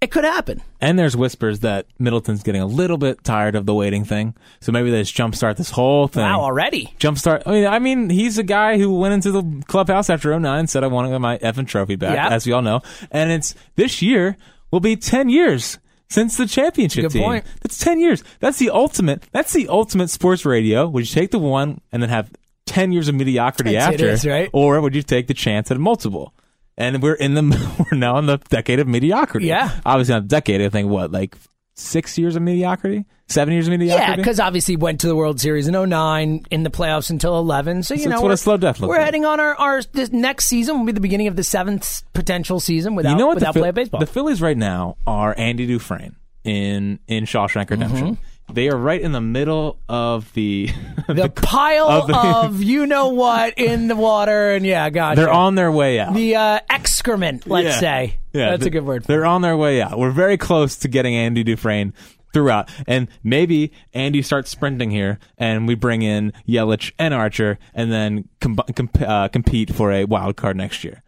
it 0.00 0.10
could 0.10 0.24
happen. 0.24 0.62
And 0.80 0.98
there's 0.98 1.16
whispers 1.16 1.60
that 1.60 1.86
Middleton's 1.98 2.42
getting 2.42 2.60
a 2.60 2.66
little 2.66 2.98
bit 2.98 3.24
tired 3.24 3.54
of 3.56 3.66
the 3.66 3.74
waiting 3.74 4.04
thing, 4.04 4.34
so 4.60 4.70
maybe 4.72 4.90
they 4.90 5.02
just 5.02 5.16
jumpstart 5.16 5.56
this 5.56 5.70
whole 5.70 6.06
thing. 6.08 6.22
Wow, 6.22 6.40
already. 6.40 6.94
Jumpstart. 7.00 7.42
I 7.46 7.50
mean, 7.52 7.66
I 7.66 7.78
mean, 7.78 8.10
he's 8.10 8.38
a 8.38 8.42
guy 8.44 8.78
who 8.78 8.94
went 8.94 9.14
into 9.14 9.30
the 9.32 9.62
clubhouse 9.66 10.08
after 10.08 10.32
09 10.32 10.60
and 10.60 10.70
said, 10.70 10.84
"I 10.84 10.86
want 10.86 11.06
to 11.06 11.10
get 11.10 11.20
my 11.20 11.38
effing 11.38 11.66
trophy 11.66 11.96
back," 11.96 12.14
Yeah. 12.14 12.28
as 12.28 12.46
we 12.46 12.52
all 12.52 12.62
know. 12.62 12.80
And 13.10 13.30
it's 13.32 13.54
this 13.76 14.00
year 14.00 14.36
will 14.70 14.80
be 14.80 14.94
10 14.96 15.28
years 15.28 15.78
since 16.08 16.36
the 16.36 16.46
championship 16.46 17.02
Good 17.02 17.12
team. 17.12 17.22
point. 17.22 17.44
That's 17.62 17.78
10 17.78 17.98
years. 18.00 18.22
That's 18.40 18.58
the 18.58 18.70
ultimate. 18.70 19.24
That's 19.32 19.52
the 19.52 19.68
ultimate 19.68 20.10
sports 20.10 20.44
radio. 20.44 20.86
Would 20.88 21.08
you 21.08 21.14
take 21.20 21.30
the 21.32 21.38
one 21.38 21.80
and 21.92 22.02
then 22.02 22.08
have 22.10 22.30
10 22.66 22.92
years 22.92 23.08
of 23.08 23.14
mediocrity 23.14 23.72
That's- 23.72 23.94
after, 23.94 24.08
is, 24.10 24.26
right? 24.26 24.48
or 24.52 24.80
would 24.80 24.94
you 24.94 25.02
take 25.02 25.26
the 25.26 25.34
chance 25.34 25.70
at 25.70 25.76
a 25.76 25.80
multiple? 25.80 26.32
And 26.78 27.02
we're 27.02 27.14
in 27.14 27.34
the 27.34 27.42
we're 27.92 27.98
now 27.98 28.16
in 28.18 28.24
the 28.26 28.38
decade 28.48 28.78
of 28.80 28.88
mediocrity. 28.88 29.46
Yeah. 29.46 29.78
obviously 29.84 30.14
not 30.14 30.22
a 30.22 30.26
decade. 30.26 30.62
I 30.62 30.70
think 30.70 30.88
what 30.88 31.12
like 31.12 31.36
six 31.74 32.16
years 32.18 32.34
of 32.36 32.42
mediocrity, 32.42 33.04
seven 33.28 33.52
years 33.52 33.66
of 33.68 33.72
mediocrity. 33.72 34.10
Yeah, 34.10 34.16
because 34.16 34.40
obviously 34.40 34.76
went 34.76 35.00
to 35.02 35.06
the 35.08 35.14
World 35.14 35.40
Series 35.40 35.68
in 35.68 35.74
09, 35.90 36.46
in 36.50 36.62
the 36.62 36.70
playoffs 36.70 37.10
until 37.10 37.38
11. 37.38 37.82
So, 37.84 37.94
you 37.94 38.04
So 38.04 38.08
know, 38.10 38.14
it's 38.16 38.22
what 38.22 38.28
a 38.28 38.30
we're- 38.30 38.36
slow 38.36 38.56
death 38.56 38.80
We're 38.80 38.96
like. 38.96 39.04
heading 39.04 39.24
on 39.24 39.38
our, 39.38 39.54
our 39.56 39.82
this 39.92 40.10
next 40.10 40.46
season 40.46 40.78
will 40.78 40.86
be 40.86 40.92
the 40.92 41.00
beginning 41.00 41.26
of 41.28 41.36
the 41.36 41.44
seventh 41.44 42.02
potential 42.14 42.58
season 42.60 42.94
without, 42.94 43.10
you 43.12 43.16
know 43.16 43.26
what 43.28 43.36
without 43.36 43.54
the, 43.54 43.60
play 43.60 43.66
Phil- 43.66 43.68
of 43.70 43.74
baseball. 43.74 44.00
the 44.00 44.06
Phillies 44.06 44.40
right 44.42 44.56
now 44.56 44.96
are 45.06 45.34
Andy 45.38 45.66
Dufresne 45.66 46.16
in 46.44 46.98
in 47.08 47.24
Shawshank 47.24 47.70
Redemption. 47.70 48.14
Mm-hmm. 48.16 48.22
They 48.52 48.68
are 48.70 48.76
right 48.76 49.00
in 49.00 49.12
the 49.12 49.20
middle 49.20 49.78
of 49.88 50.32
the. 50.32 50.70
the 51.08 51.28
pile 51.28 51.88
of 51.88 52.10
of, 52.10 52.62
you 52.62 52.86
know 52.86 53.08
what 53.08 53.54
in 53.58 53.88
the 53.88 53.96
water, 53.96 54.52
and 54.52 54.64
yeah, 54.64 54.88
gotcha. 54.90 55.20
they're 55.20 55.30
on 55.30 55.54
their 55.54 55.70
way 55.70 56.00
out. 56.00 56.14
the 56.14 56.36
uh, 56.36 56.60
excrement, 56.70 57.46
let's 57.46 57.66
Yeah. 57.66 57.80
say. 57.80 58.18
Yeah, 58.32 58.50
that's 58.50 58.60
th- 58.62 58.68
a 58.68 58.70
good 58.70 58.84
word. 58.86 59.04
They're 59.04 59.26
on 59.26 59.42
their 59.42 59.56
way 59.56 59.82
out. 59.82 59.98
We're 59.98 60.10
very 60.10 60.36
close 60.38 60.76
to 60.78 60.88
getting 60.88 61.14
Andy 61.14 61.44
Dufresne 61.44 61.92
throughout, 62.32 62.68
and 62.86 63.08
maybe 63.22 63.72
Andy 63.94 64.22
starts 64.22 64.50
sprinting 64.50 64.90
here, 64.90 65.18
and 65.38 65.66
we 65.68 65.74
bring 65.74 66.02
in 66.02 66.32
Yelich 66.46 66.92
and 66.98 67.12
Archer, 67.14 67.58
and 67.74 67.90
then 67.92 68.28
com- 68.40 68.58
comp- 68.74 69.00
uh, 69.00 69.28
compete 69.28 69.74
for 69.74 69.92
a 69.92 70.04
wild 70.04 70.36
card 70.36 70.56
next 70.56 70.84
year. 70.84 71.02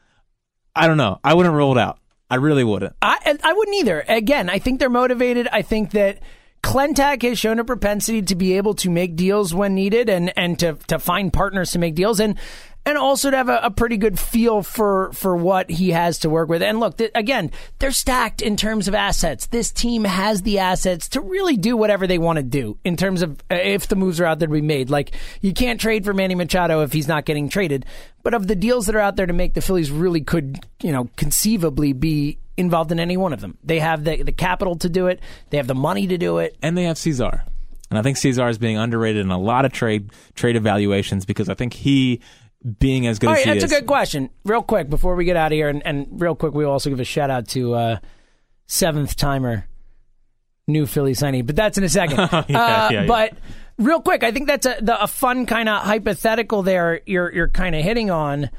I 0.75 0.87
don't 0.87 0.97
know. 0.97 1.19
I 1.25 1.35
wouldn't 1.35 1.55
rule 1.55 1.73
it 1.73 1.79
out. 1.81 1.99
I 2.31 2.37
really 2.37 2.65
wouldn't. 2.65 2.95
I 3.03 3.39
I 3.43 3.53
wouldn't 3.53 3.77
either. 3.79 4.05
Again, 4.09 4.49
I 4.49 4.59
think 4.61 4.79
they're 4.79 4.89
motivated. 4.89 5.49
I 5.53 5.63
think 5.63 5.91
that 5.93 6.21
Klentak 6.63 7.23
has 7.23 7.39
shown 7.39 7.59
a 7.59 7.65
propensity 7.65 8.23
to 8.23 8.35
be 8.35 8.57
able 8.57 8.75
to 8.75 8.91
make 8.91 9.17
deals 9.17 9.55
when 9.55 9.75
needed 9.75 10.09
and 10.09 10.33
and 10.37 10.59
to 10.59 10.75
to 10.89 10.99
find 10.99 11.33
partners 11.33 11.73
to 11.73 11.79
make 11.79 11.95
deals 11.95 12.21
and 12.21 12.37
and 12.87 12.97
also 12.97 13.31
to 13.31 13.37
have 13.37 13.49
a, 13.49 13.61
a 13.63 13.71
pretty 13.71 13.97
good 13.97 14.19
feel 14.19 14.63
for 14.63 15.13
for 15.13 15.37
what 15.37 15.71
he 15.71 15.91
has 15.91 16.19
to 16.21 16.31
work 16.31 16.49
with. 16.49 16.63
And 16.63 16.81
look, 16.81 16.97
th- 16.97 17.11
again, 17.15 17.51
they're 17.79 17.91
stacked 17.91 18.43
in 18.43 18.57
terms 18.57 18.89
of 18.89 18.95
assets. 18.95 19.47
This 19.47 19.71
team 19.71 20.05
has 20.05 20.43
the 20.43 20.59
assets 20.59 21.09
to 21.11 21.21
really 21.21 21.57
do 21.57 21.77
whatever 21.77 22.07
they 22.07 22.19
want 22.19 22.39
to 22.39 22.43
do 22.43 22.79
in 22.85 22.97
terms 22.97 23.23
of 23.23 23.41
uh, 23.51 23.55
if 23.55 23.89
the 23.89 23.97
moves 23.97 24.21
are 24.21 24.27
out 24.27 24.39
there 24.39 24.49
to 24.49 24.55
be 24.55 24.61
made. 24.61 24.91
Like 24.91 25.13
you 25.41 25.53
can't 25.53 25.81
trade 25.81 26.05
for 26.05 26.15
Manny 26.15 26.35
Machado 26.35 26.83
if 26.83 26.93
he's 26.93 27.09
not 27.09 27.25
getting 27.25 27.49
traded. 27.49 27.87
But 28.23 28.35
of 28.35 28.47
the 28.49 28.57
deals 28.57 28.87
that 28.87 28.95
are 28.95 29.01
out 29.01 29.17
there 29.17 29.27
to 29.27 29.33
make, 29.33 29.55
the 29.55 29.63
Phillies 29.63 29.91
really 29.91 30.21
could, 30.21 30.61
you 30.83 30.93
know, 30.93 31.09
conceivably 31.17 31.95
be 31.95 32.39
involved 32.57 32.93
in 32.93 33.01
any 33.01 33.17
one 33.17 33.33
of 33.33 33.41
them. 33.41 33.57
They 33.65 33.79
have 33.81 34.05
the 34.05 34.23
the 34.23 34.33
capital 34.33 34.77
to 34.77 34.89
do 34.89 35.07
it. 35.07 35.21
They 35.51 35.57
have 35.57 35.67
the 35.67 35.75
money 35.75 36.07
to 36.07 36.19
do 36.19 36.39
it. 36.39 36.57
and 36.63 36.77
they 36.77 36.85
have 36.85 36.99
Cesar. 36.99 37.45
And 37.91 37.99
I 37.99 38.03
think 38.03 38.17
Cesar 38.19 38.49
is 38.49 38.59
being 38.59 38.77
underrated 38.79 39.25
in 39.25 39.31
a 39.33 39.39
lot 39.39 39.65
of 39.65 39.73
trade 39.73 40.11
trade 40.35 40.57
evaluations 40.57 41.25
because 41.25 41.49
I 41.49 41.55
think 41.55 41.73
he 41.75 42.21
being 42.79 43.07
as 43.07 43.19
good 43.19 43.29
All 43.31 43.35
as 43.35 43.43
he 43.43 43.51
that's 43.51 43.65
is. 43.65 43.73
a 43.73 43.75
good 43.81 43.87
question. 43.87 44.31
Real 44.45 44.63
quick 44.63 44.89
before 44.91 45.17
we 45.17 45.25
get 45.25 45.37
out 45.37 45.51
of 45.51 45.57
here, 45.57 45.69
and, 45.69 45.85
and 45.87 46.07
real 46.21 46.35
quick, 46.35 46.53
we 46.55 46.65
also 46.65 46.91
give 46.91 47.01
a 47.01 47.05
shout 47.05 47.31
out 47.31 47.49
to 47.49 47.75
uh, 47.75 47.99
seventh 48.67 49.17
timer, 49.17 49.67
new 50.69 50.87
Philly 50.87 51.13
signee. 51.15 51.45
But 51.45 51.57
that's 51.57 51.79
in 51.79 51.85
a 51.85 51.89
second. 51.89 52.19
Yeah, 52.31 52.39
Uh, 52.39 52.45
yeah, 52.49 52.91
yeah. 52.91 53.07
But 53.07 53.33
real 53.79 54.01
quick, 54.03 54.23
I 54.23 54.31
think 54.31 54.47
that's 54.47 54.67
a 54.67 54.77
the, 54.81 55.03
a 55.03 55.07
fun 55.07 55.47
kind 55.47 55.69
of 55.69 55.83
hypothetical. 55.83 56.63
There, 56.63 57.01
you're 57.07 57.33
you're 57.33 57.49
kind 57.49 57.75
of 57.75 57.83
hitting 57.83 58.11
on 58.11 58.51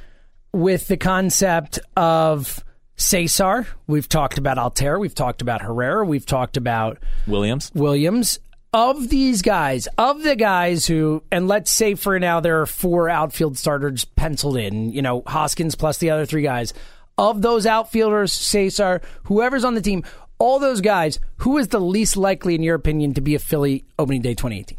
with 0.51 0.87
the 0.87 0.97
concept 0.97 1.79
of. 1.95 2.63
Cesar, 3.01 3.67
we've 3.87 4.07
talked 4.07 4.37
about 4.37 4.57
Altherr, 4.57 4.99
we've 4.99 5.15
talked 5.15 5.41
about 5.41 5.61
Herrera, 5.61 6.05
we've 6.05 6.25
talked 6.25 6.55
about 6.55 6.99
Williams. 7.27 7.71
Williams. 7.73 8.39
Of 8.73 9.09
these 9.09 9.41
guys, 9.41 9.87
of 9.97 10.23
the 10.23 10.35
guys 10.35 10.85
who, 10.85 11.23
and 11.29 11.47
let's 11.47 11.71
say 11.71 11.95
for 11.95 12.17
now 12.19 12.39
there 12.39 12.61
are 12.61 12.65
four 12.65 13.09
outfield 13.09 13.57
starters 13.57 14.05
penciled 14.05 14.55
in, 14.55 14.93
you 14.93 15.01
know, 15.01 15.23
Hoskins 15.27 15.75
plus 15.75 15.97
the 15.97 16.09
other 16.09 16.25
three 16.25 16.43
guys. 16.43 16.73
Of 17.17 17.41
those 17.41 17.65
outfielders, 17.65 18.31
Cesar, 18.31 19.01
whoever's 19.23 19.65
on 19.65 19.75
the 19.75 19.81
team, 19.81 20.03
all 20.37 20.59
those 20.59 20.79
guys, 20.79 21.19
who 21.37 21.57
is 21.57 21.67
the 21.67 21.81
least 21.81 22.15
likely, 22.15 22.55
in 22.55 22.63
your 22.63 22.75
opinion, 22.75 23.13
to 23.15 23.21
be 23.21 23.35
a 23.35 23.39
Philly 23.39 23.83
opening 23.99 24.21
day 24.21 24.35
2018? 24.35 24.77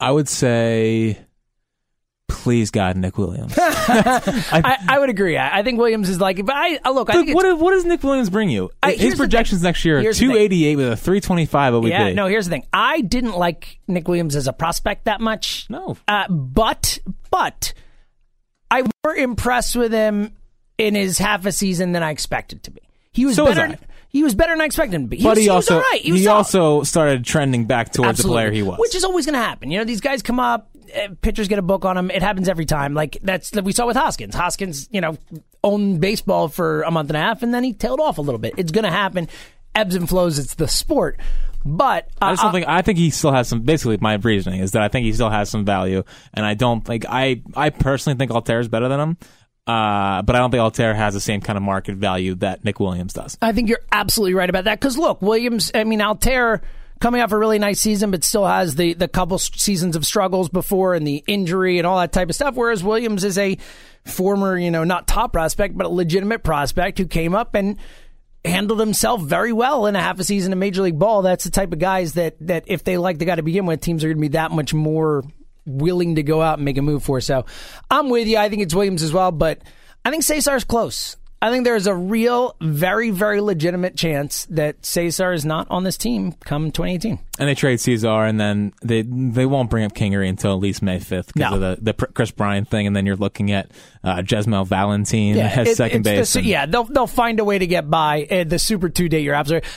I 0.00 0.12
would 0.12 0.28
say, 0.28 1.18
please 2.28 2.70
God, 2.70 2.96
Nick 2.96 3.18
Williams. 3.18 3.54
I, 3.58 4.78
I, 4.88 4.98
would 4.98 5.10
agree. 5.10 5.36
I, 5.36 5.58
I, 5.58 5.62
think 5.62 5.78
Williams 5.78 6.08
is 6.08 6.20
like, 6.20 6.44
but 6.44 6.54
I 6.54 6.78
look. 6.90 7.10
I 7.10 7.14
think 7.14 7.34
what, 7.34 7.58
what 7.58 7.72
does 7.72 7.84
Nick 7.84 8.02
Williams 8.02 8.30
bring 8.30 8.50
you? 8.50 8.70
His 8.86 9.16
projections 9.16 9.62
next 9.62 9.84
year 9.84 9.98
are 9.98 10.12
two 10.12 10.36
eighty 10.36 10.66
eight 10.66 10.76
with 10.76 10.92
a 10.92 10.96
three 10.96 11.20
twenty 11.20 11.46
five 11.46 11.74
OBP. 11.74 11.88
Yeah, 11.88 12.12
no. 12.12 12.26
Here's 12.26 12.46
the 12.46 12.50
thing. 12.50 12.66
I 12.72 13.00
didn't 13.00 13.36
like 13.36 13.80
Nick 13.88 14.06
Williams 14.06 14.36
as 14.36 14.46
a 14.46 14.52
prospect 14.52 15.06
that 15.06 15.20
much. 15.20 15.66
No, 15.68 15.96
uh, 16.06 16.28
but 16.28 16.98
but 17.30 17.72
I 18.70 18.82
were 19.04 19.14
impressed 19.14 19.74
with 19.74 19.92
him 19.92 20.36
in 20.76 20.94
his 20.94 21.18
half 21.18 21.44
a 21.46 21.52
season 21.52 21.92
than 21.92 22.02
I 22.02 22.10
expected 22.10 22.62
to 22.64 22.70
be. 22.70 22.82
He 23.12 23.26
was 23.26 23.36
so 23.36 23.46
better. 23.46 23.68
Was 23.68 23.78
he 24.10 24.22
was 24.22 24.34
better 24.34 24.52
than 24.52 24.60
I 24.62 24.64
expected 24.64 24.94
him 24.94 25.02
to 25.02 25.08
be. 25.08 25.18
He 25.18 25.22
but 25.22 25.36
was, 25.36 25.38
he, 25.38 25.48
also 25.48 25.74
he, 25.74 25.80
right. 25.80 26.00
he, 26.00 26.18
he 26.18 26.26
also 26.28 26.82
started 26.82 27.24
trending 27.24 27.66
back 27.66 27.92
towards 27.92 28.08
Absolutely. 28.10 28.30
the 28.30 28.42
player 28.42 28.50
he 28.52 28.62
was, 28.62 28.78
which 28.78 28.94
is 28.94 29.04
always 29.04 29.26
going 29.26 29.34
to 29.34 29.40
happen. 29.40 29.70
You 29.70 29.78
know, 29.78 29.84
these 29.84 30.00
guys 30.00 30.22
come 30.22 30.40
up, 30.40 30.67
pitchers 31.22 31.48
get 31.48 31.58
a 31.58 31.62
book 31.62 31.84
on 31.84 31.96
him. 31.96 32.10
It 32.10 32.22
happens 32.22 32.48
every 32.48 32.66
time. 32.66 32.94
Like 32.94 33.18
that's 33.22 33.52
what 33.52 33.64
we 33.64 33.72
saw 33.72 33.86
with 33.86 33.96
Hoskins. 33.96 34.34
Hoskins, 34.34 34.88
you 34.90 35.00
know, 35.00 35.16
owned 35.62 36.00
baseball 36.00 36.48
for 36.48 36.82
a 36.82 36.90
month 36.90 37.10
and 37.10 37.16
a 37.16 37.20
half, 37.20 37.42
and 37.42 37.52
then 37.52 37.64
he 37.64 37.72
tailed 37.72 38.00
off 38.00 38.18
a 38.18 38.22
little 38.22 38.38
bit. 38.38 38.54
It's 38.56 38.72
going 38.72 38.84
to 38.84 38.90
happen. 38.90 39.28
Ebbs 39.74 39.94
and 39.94 40.08
flows. 40.08 40.38
It's 40.38 40.54
the 40.54 40.68
sport. 40.68 41.20
But 41.64 42.08
uh, 42.22 42.26
I 42.26 42.32
just 42.32 42.42
don't 42.42 42.52
think 42.52 42.68
I 42.68 42.82
think 42.82 42.98
he 42.98 43.10
still 43.10 43.32
has 43.32 43.48
some. 43.48 43.62
Basically, 43.62 43.98
my 44.00 44.14
reasoning 44.14 44.60
is 44.60 44.72
that 44.72 44.82
I 44.82 44.88
think 44.88 45.04
he 45.04 45.12
still 45.12 45.30
has 45.30 45.50
some 45.50 45.64
value, 45.64 46.04
and 46.32 46.46
I 46.46 46.54
don't 46.54 46.88
like 46.88 47.04
I 47.08 47.42
I 47.54 47.70
personally 47.70 48.16
think 48.16 48.30
Altherr 48.30 48.60
is 48.60 48.68
better 48.68 48.88
than 48.88 49.00
him. 49.00 49.16
Uh, 49.66 50.22
but 50.22 50.34
I 50.34 50.38
don't 50.38 50.50
think 50.50 50.62
Altherr 50.62 50.94
has 50.96 51.12
the 51.12 51.20
same 51.20 51.42
kind 51.42 51.58
of 51.58 51.62
market 51.62 51.96
value 51.96 52.36
that 52.36 52.64
Nick 52.64 52.80
Williams 52.80 53.12
does. 53.12 53.36
I 53.42 53.52
think 53.52 53.68
you're 53.68 53.82
absolutely 53.92 54.32
right 54.32 54.48
about 54.48 54.64
that. 54.64 54.80
Because 54.80 54.96
look, 54.96 55.20
Williams, 55.20 55.70
I 55.74 55.84
mean, 55.84 55.98
Altherr 55.98 56.62
coming 57.00 57.20
off 57.20 57.32
a 57.32 57.38
really 57.38 57.58
nice 57.58 57.80
season, 57.80 58.10
but 58.10 58.24
still 58.24 58.46
has 58.46 58.74
the, 58.74 58.94
the 58.94 59.08
couple 59.08 59.38
seasons 59.38 59.96
of 59.96 60.06
struggles 60.06 60.48
before 60.48 60.94
and 60.94 61.06
the 61.06 61.22
injury 61.26 61.78
and 61.78 61.86
all 61.86 61.98
that 61.98 62.12
type 62.12 62.28
of 62.28 62.34
stuff. 62.34 62.54
Whereas 62.54 62.82
Williams 62.82 63.24
is 63.24 63.38
a 63.38 63.58
former, 64.04 64.58
you 64.58 64.70
know, 64.70 64.84
not 64.84 65.06
top 65.06 65.32
prospect, 65.32 65.76
but 65.76 65.86
a 65.86 65.90
legitimate 65.90 66.42
prospect 66.42 66.98
who 66.98 67.06
came 67.06 67.34
up 67.34 67.54
and 67.54 67.76
handled 68.44 68.80
himself 68.80 69.20
very 69.22 69.52
well 69.52 69.86
in 69.86 69.96
a 69.96 70.00
half 70.00 70.18
a 70.18 70.24
season 70.24 70.52
of 70.52 70.58
Major 70.58 70.82
League 70.82 70.98
Ball. 70.98 71.22
That's 71.22 71.44
the 71.44 71.50
type 71.50 71.72
of 71.72 71.78
guys 71.78 72.14
that, 72.14 72.36
that 72.40 72.64
if 72.66 72.84
they 72.84 72.96
like 72.96 73.18
the 73.18 73.24
guy 73.24 73.36
to 73.36 73.42
begin 73.42 73.66
with, 73.66 73.80
teams 73.80 74.04
are 74.04 74.08
going 74.08 74.18
to 74.18 74.20
be 74.20 74.28
that 74.28 74.50
much 74.50 74.72
more 74.72 75.24
willing 75.66 76.14
to 76.16 76.22
go 76.22 76.40
out 76.40 76.58
and 76.58 76.64
make 76.64 76.78
a 76.78 76.82
move 76.82 77.02
for. 77.02 77.20
So 77.20 77.44
I'm 77.90 78.08
with 78.08 78.26
you. 78.26 78.38
I 78.38 78.48
think 78.48 78.62
it's 78.62 78.74
Williams 78.74 79.02
as 79.02 79.12
well, 79.12 79.32
but 79.32 79.60
I 80.04 80.10
think 80.10 80.22
Cesar's 80.22 80.64
close. 80.64 81.16
I 81.40 81.50
think 81.50 81.64
there's 81.64 81.86
a 81.86 81.94
real, 81.94 82.56
very, 82.60 83.10
very 83.10 83.40
legitimate 83.40 83.96
chance 83.96 84.46
that 84.46 84.84
Cesar 84.84 85.32
is 85.32 85.44
not 85.44 85.68
on 85.70 85.84
this 85.84 85.96
team 85.96 86.32
come 86.44 86.72
2018 86.72 87.20
and 87.38 87.48
they 87.48 87.54
trade 87.54 87.80
Cesar, 87.80 88.24
and 88.24 88.40
then 88.40 88.72
they 88.82 89.02
they 89.02 89.46
won't 89.46 89.70
bring 89.70 89.84
up 89.84 89.92
Kingery 89.94 90.28
until 90.28 90.52
at 90.52 90.60
least 90.60 90.82
May 90.82 90.98
fifth 90.98 91.32
because 91.34 91.50
no. 91.50 91.56
of 91.56 91.84
the, 91.84 91.92
the 91.92 92.06
Kris 92.06 92.30
Bryant 92.30 92.68
thing, 92.68 92.86
and 92.86 92.96
then 92.96 93.06
you're 93.06 93.16
looking 93.16 93.52
at 93.52 93.70
uh, 94.02 94.22
Jesmuel 94.22 94.64
Valentin 94.64 95.36
yeah, 95.36 95.48
as 95.48 95.68
it, 95.68 95.76
second 95.76 96.02
base. 96.02 96.32
The, 96.32 96.42
yeah, 96.42 96.66
they'll 96.66 96.84
they'll 96.84 97.06
find 97.06 97.40
a 97.40 97.44
way 97.44 97.58
to 97.58 97.66
get 97.66 97.88
by 97.88 98.26
uh, 98.30 98.44
the 98.44 98.58
Super 98.58 98.88
two 98.88 99.08
day. 99.08 99.18
date. 99.18 99.24
You're 99.24 99.34
absolutely. 99.34 99.68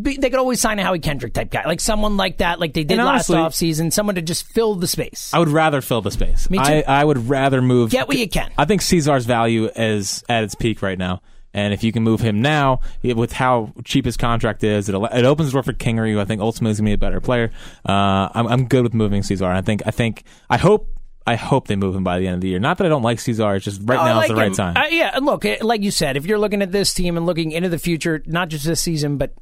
Be, 0.00 0.16
they 0.16 0.30
could 0.30 0.38
always 0.38 0.60
sign 0.60 0.78
a 0.78 0.82
Howie 0.82 0.98
Kendrick 0.98 1.32
type 1.32 1.50
guy, 1.50 1.64
like 1.66 1.80
someone 1.80 2.16
like 2.16 2.38
that, 2.38 2.60
like 2.60 2.74
they 2.74 2.84
did 2.84 2.98
honestly, 2.98 3.36
last 3.36 3.60
offseason, 3.60 3.92
someone 3.92 4.14
to 4.16 4.22
just 4.22 4.46
fill 4.46 4.74
the 4.74 4.86
space. 4.86 5.32
I 5.32 5.38
would 5.38 5.48
rather 5.48 5.80
fill 5.80 6.02
the 6.02 6.10
space. 6.10 6.48
Me 6.50 6.58
too. 6.58 6.64
I, 6.64 6.84
I 6.86 7.04
would 7.04 7.28
rather 7.28 7.62
move. 7.62 7.90
Get 7.90 8.08
what 8.08 8.16
you 8.16 8.28
can. 8.28 8.50
I 8.56 8.64
think 8.64 8.82
Cesar's 8.82 9.26
value 9.26 9.70
is 9.74 10.24
at 10.28 10.44
its 10.44 10.54
peak 10.54 10.82
right 10.82 10.98
now. 10.98 11.20
And 11.54 11.72
if 11.72 11.82
you 11.82 11.92
can 11.92 12.02
move 12.02 12.20
him 12.20 12.42
now, 12.42 12.80
with 13.02 13.32
how 13.32 13.72
cheap 13.84 14.04
his 14.04 14.16
contract 14.16 14.62
is, 14.62 14.88
it, 14.88 14.94
it 14.94 15.24
opens 15.24 15.48
the 15.48 15.52
door 15.52 15.62
for 15.62 15.72
Kingery, 15.72 16.12
who 16.12 16.20
I 16.20 16.24
think 16.24 16.40
ultimately 16.40 16.72
is 16.72 16.80
going 16.80 16.86
to 16.86 16.90
be 16.90 16.94
a 16.94 16.98
better 16.98 17.20
player. 17.20 17.50
Uh, 17.88 18.28
I'm, 18.34 18.46
I'm 18.46 18.64
good 18.66 18.82
with 18.82 18.94
moving 18.94 19.22
Cesar. 19.22 19.46
I 19.46 19.62
think, 19.62 19.82
I 19.86 19.90
think, 19.90 20.24
I 20.50 20.58
hope 20.58 20.88
I 21.28 21.34
hope 21.34 21.68
they 21.68 21.76
move 21.76 21.94
him 21.94 22.04
by 22.04 22.18
the 22.18 22.26
end 22.26 22.36
of 22.36 22.40
the 22.40 22.48
year. 22.48 22.58
Not 22.58 22.78
that 22.78 22.86
I 22.86 22.88
don't 22.88 23.02
like 23.02 23.20
Cesar, 23.20 23.54
it's 23.54 23.64
just 23.66 23.82
right 23.84 24.02
now 24.02 24.16
like 24.16 24.30
is 24.30 24.34
the 24.34 24.40
right 24.40 24.54
time. 24.54 24.78
Uh, 24.78 24.86
yeah, 24.88 25.18
look, 25.20 25.44
eh, 25.44 25.58
like 25.60 25.82
you 25.82 25.90
said, 25.90 26.16
if 26.16 26.24
you're 26.24 26.38
looking 26.38 26.62
at 26.62 26.72
this 26.72 26.94
team 26.94 27.18
and 27.18 27.26
looking 27.26 27.52
into 27.52 27.68
the 27.68 27.78
future, 27.78 28.22
not 28.24 28.48
just 28.48 28.64
this 28.64 28.80
season, 28.80 29.18
but 29.18 29.34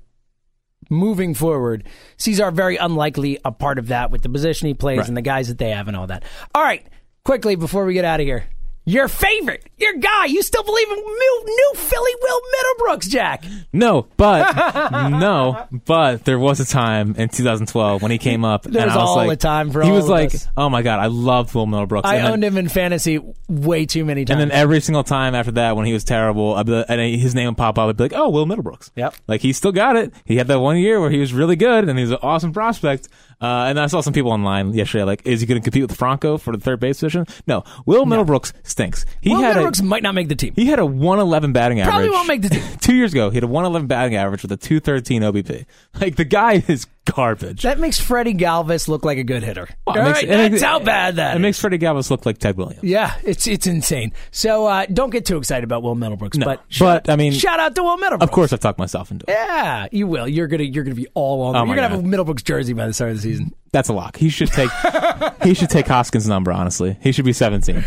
moving 0.90 1.32
forward, 1.32 1.84
Cesar 2.16 2.50
very 2.50 2.76
unlikely 2.76 3.38
a 3.44 3.52
part 3.52 3.78
of 3.78 3.86
that 3.86 4.10
with 4.10 4.22
the 4.22 4.28
position 4.28 4.66
he 4.66 4.74
plays 4.74 4.98
right. 4.98 5.08
and 5.08 5.16
the 5.16 5.22
guys 5.22 5.46
that 5.46 5.58
they 5.58 5.70
have 5.70 5.86
and 5.86 5.96
all 5.96 6.08
that. 6.08 6.24
All 6.56 6.62
right, 6.62 6.84
quickly 7.24 7.54
before 7.54 7.84
we 7.84 7.94
get 7.94 8.04
out 8.04 8.18
of 8.18 8.26
here, 8.26 8.46
your 8.86 9.08
favorite, 9.08 9.68
your 9.76 9.94
guy. 9.94 10.26
You 10.26 10.42
still 10.42 10.62
believe 10.62 10.88
in 10.88 10.96
new, 10.96 11.42
new 11.44 11.72
Philly 11.74 12.12
Will 12.22 12.40
Middlebrooks, 12.54 13.08
Jack? 13.08 13.44
No, 13.72 14.06
but 14.16 15.10
no, 15.10 15.66
but 15.84 16.24
there 16.24 16.38
was 16.38 16.60
a 16.60 16.64
time 16.64 17.16
in 17.18 17.28
2012 17.28 18.00
when 18.00 18.12
he 18.12 18.18
came 18.18 18.44
up, 18.44 18.64
and 18.64 18.76
I 18.76 18.86
was 18.86 18.96
all 18.96 19.16
like, 19.16 19.28
the 19.30 19.36
time 19.36 19.72
for 19.72 19.82
he 19.82 19.90
all 19.90 19.96
was 19.96 20.04
of 20.04 20.10
like, 20.10 20.34
us. 20.34 20.48
oh 20.56 20.70
my 20.70 20.82
god, 20.82 21.00
I 21.00 21.06
loved 21.06 21.52
Will 21.54 21.66
Middlebrooks. 21.66 22.02
I 22.04 22.16
and 22.16 22.28
owned 22.28 22.42
then, 22.44 22.52
him 22.52 22.58
in 22.58 22.68
fantasy 22.68 23.20
way 23.48 23.86
too 23.86 24.04
many 24.04 24.24
times. 24.24 24.40
And 24.40 24.50
then 24.50 24.56
every 24.56 24.80
single 24.80 25.04
time 25.04 25.34
after 25.34 25.52
that, 25.52 25.76
when 25.76 25.84
he 25.84 25.92
was 25.92 26.04
terrible, 26.04 26.54
I'd 26.54 26.66
be, 26.66 26.84
and 26.88 27.00
his 27.20 27.34
name 27.34 27.48
would 27.48 27.56
pop 27.56 27.78
up. 27.78 27.88
I'd 27.88 27.96
be 27.96 28.04
like, 28.04 28.12
oh, 28.14 28.30
Will 28.30 28.46
Middlebrooks. 28.46 28.92
Yep. 28.94 29.16
Like 29.26 29.40
he 29.40 29.52
still 29.52 29.72
got 29.72 29.96
it. 29.96 30.14
He 30.24 30.36
had 30.36 30.46
that 30.46 30.60
one 30.60 30.76
year 30.76 31.00
where 31.00 31.10
he 31.10 31.18
was 31.18 31.32
really 31.32 31.56
good, 31.56 31.88
and 31.88 31.98
he 31.98 32.02
was 32.02 32.12
an 32.12 32.18
awesome 32.22 32.52
prospect. 32.52 33.08
Uh, 33.40 33.66
and 33.68 33.78
I 33.78 33.86
saw 33.86 34.00
some 34.00 34.12
people 34.12 34.32
online 34.32 34.72
yesterday 34.72 35.04
like, 35.04 35.26
is 35.26 35.40
he 35.40 35.46
going 35.46 35.60
to 35.60 35.64
compete 35.64 35.82
with 35.82 35.96
Franco 35.96 36.38
for 36.38 36.56
the 36.56 36.62
third 36.62 36.80
base 36.80 37.00
position? 37.00 37.26
No, 37.46 37.64
Will 37.84 38.06
Middlebrooks 38.06 38.52
stinks. 38.62 39.04
He 39.20 39.30
Will 39.30 39.40
had 39.40 39.56
Middlebrooks 39.56 39.80
a, 39.80 39.84
might 39.84 40.02
not 40.02 40.14
make 40.14 40.28
the 40.28 40.36
team. 40.36 40.54
He 40.56 40.66
had 40.66 40.78
a 40.78 40.86
111 40.86 41.52
batting 41.52 41.80
average. 41.80 41.92
Probably 41.92 42.10
won't 42.10 42.28
make 42.28 42.42
the 42.42 42.48
team. 42.48 42.62
Two 42.80 42.94
years 42.94 43.12
ago, 43.12 43.30
he 43.30 43.36
had 43.36 43.44
a 43.44 43.48
111 43.48 43.86
batting 43.86 44.16
average 44.16 44.42
with 44.42 44.52
a 44.52 44.56
213 44.56 45.22
OBP. 45.22 45.66
Like 46.00 46.16
the 46.16 46.24
guy 46.24 46.64
is 46.66 46.86
garbage. 47.06 47.62
That 47.62 47.78
makes 47.78 47.98
Freddie 47.98 48.34
Galvis 48.34 48.88
look 48.88 49.04
like 49.04 49.16
a 49.16 49.24
good 49.24 49.42
hitter. 49.42 49.68
Well, 49.86 49.98
All 49.98 50.04
makes, 50.04 50.22
right, 50.22 50.28
that's 50.50 50.62
how 50.62 50.80
bad 50.80 51.16
that 51.16 51.32
It 51.34 51.38
is. 51.38 51.42
makes 51.42 51.60
Freddie 51.60 51.78
Galvis 51.78 52.10
look 52.10 52.26
like 52.26 52.38
Ted 52.38 52.56
Williams. 52.58 52.82
Yeah, 52.84 53.14
it's 53.24 53.46
it's 53.46 53.66
insane. 53.66 54.12
So 54.30 54.66
uh, 54.66 54.86
don't 54.92 55.10
get 55.10 55.24
too 55.24 55.38
excited 55.38 55.64
about 55.64 55.82
Will 55.82 55.96
Middlebrooks. 55.96 56.36
No, 56.36 56.44
but 56.44 56.64
shout, 56.68 57.04
but 57.04 57.12
I 57.12 57.16
mean, 57.16 57.32
shout 57.32 57.58
out 57.60 57.74
to 57.76 57.82
Will 57.82 57.96
Middlebrooks. 57.96 58.22
Of 58.22 58.30
course, 58.30 58.52
I've 58.52 58.60
talked 58.60 58.78
myself 58.78 59.10
into 59.10 59.24
it. 59.28 59.32
Yeah, 59.32 59.86
you 59.92 60.06
will. 60.06 60.28
You're 60.28 60.48
gonna 60.48 60.64
you're 60.64 60.84
gonna 60.84 60.94
be 60.94 61.06
all 61.14 61.42
on. 61.42 61.56
Oh 61.56 61.64
you're 61.64 61.76
gonna 61.76 61.88
God. 61.88 61.96
have 61.96 62.04
a 62.04 62.08
Middlebrooks 62.08 62.44
jersey 62.44 62.74
by 62.74 62.86
the 62.86 62.92
start 62.92 63.12
of 63.12 63.16
the 63.16 63.22
season. 63.22 63.54
That's 63.72 63.88
a 63.88 63.92
lock. 63.92 64.16
He 64.16 64.28
should 64.28 64.48
take 64.52 64.70
he 65.42 65.54
should 65.54 65.70
take 65.70 65.86
Hoskins' 65.86 66.28
number. 66.28 66.52
Honestly, 66.52 66.96
he 67.00 67.12
should 67.12 67.24
be 67.24 67.32
17. 67.32 67.84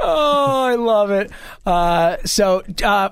Oh, 0.00 0.64
I 0.64 0.74
love 0.76 1.10
it. 1.10 1.30
Uh, 1.66 2.16
so. 2.24 2.62
Uh, 2.82 3.10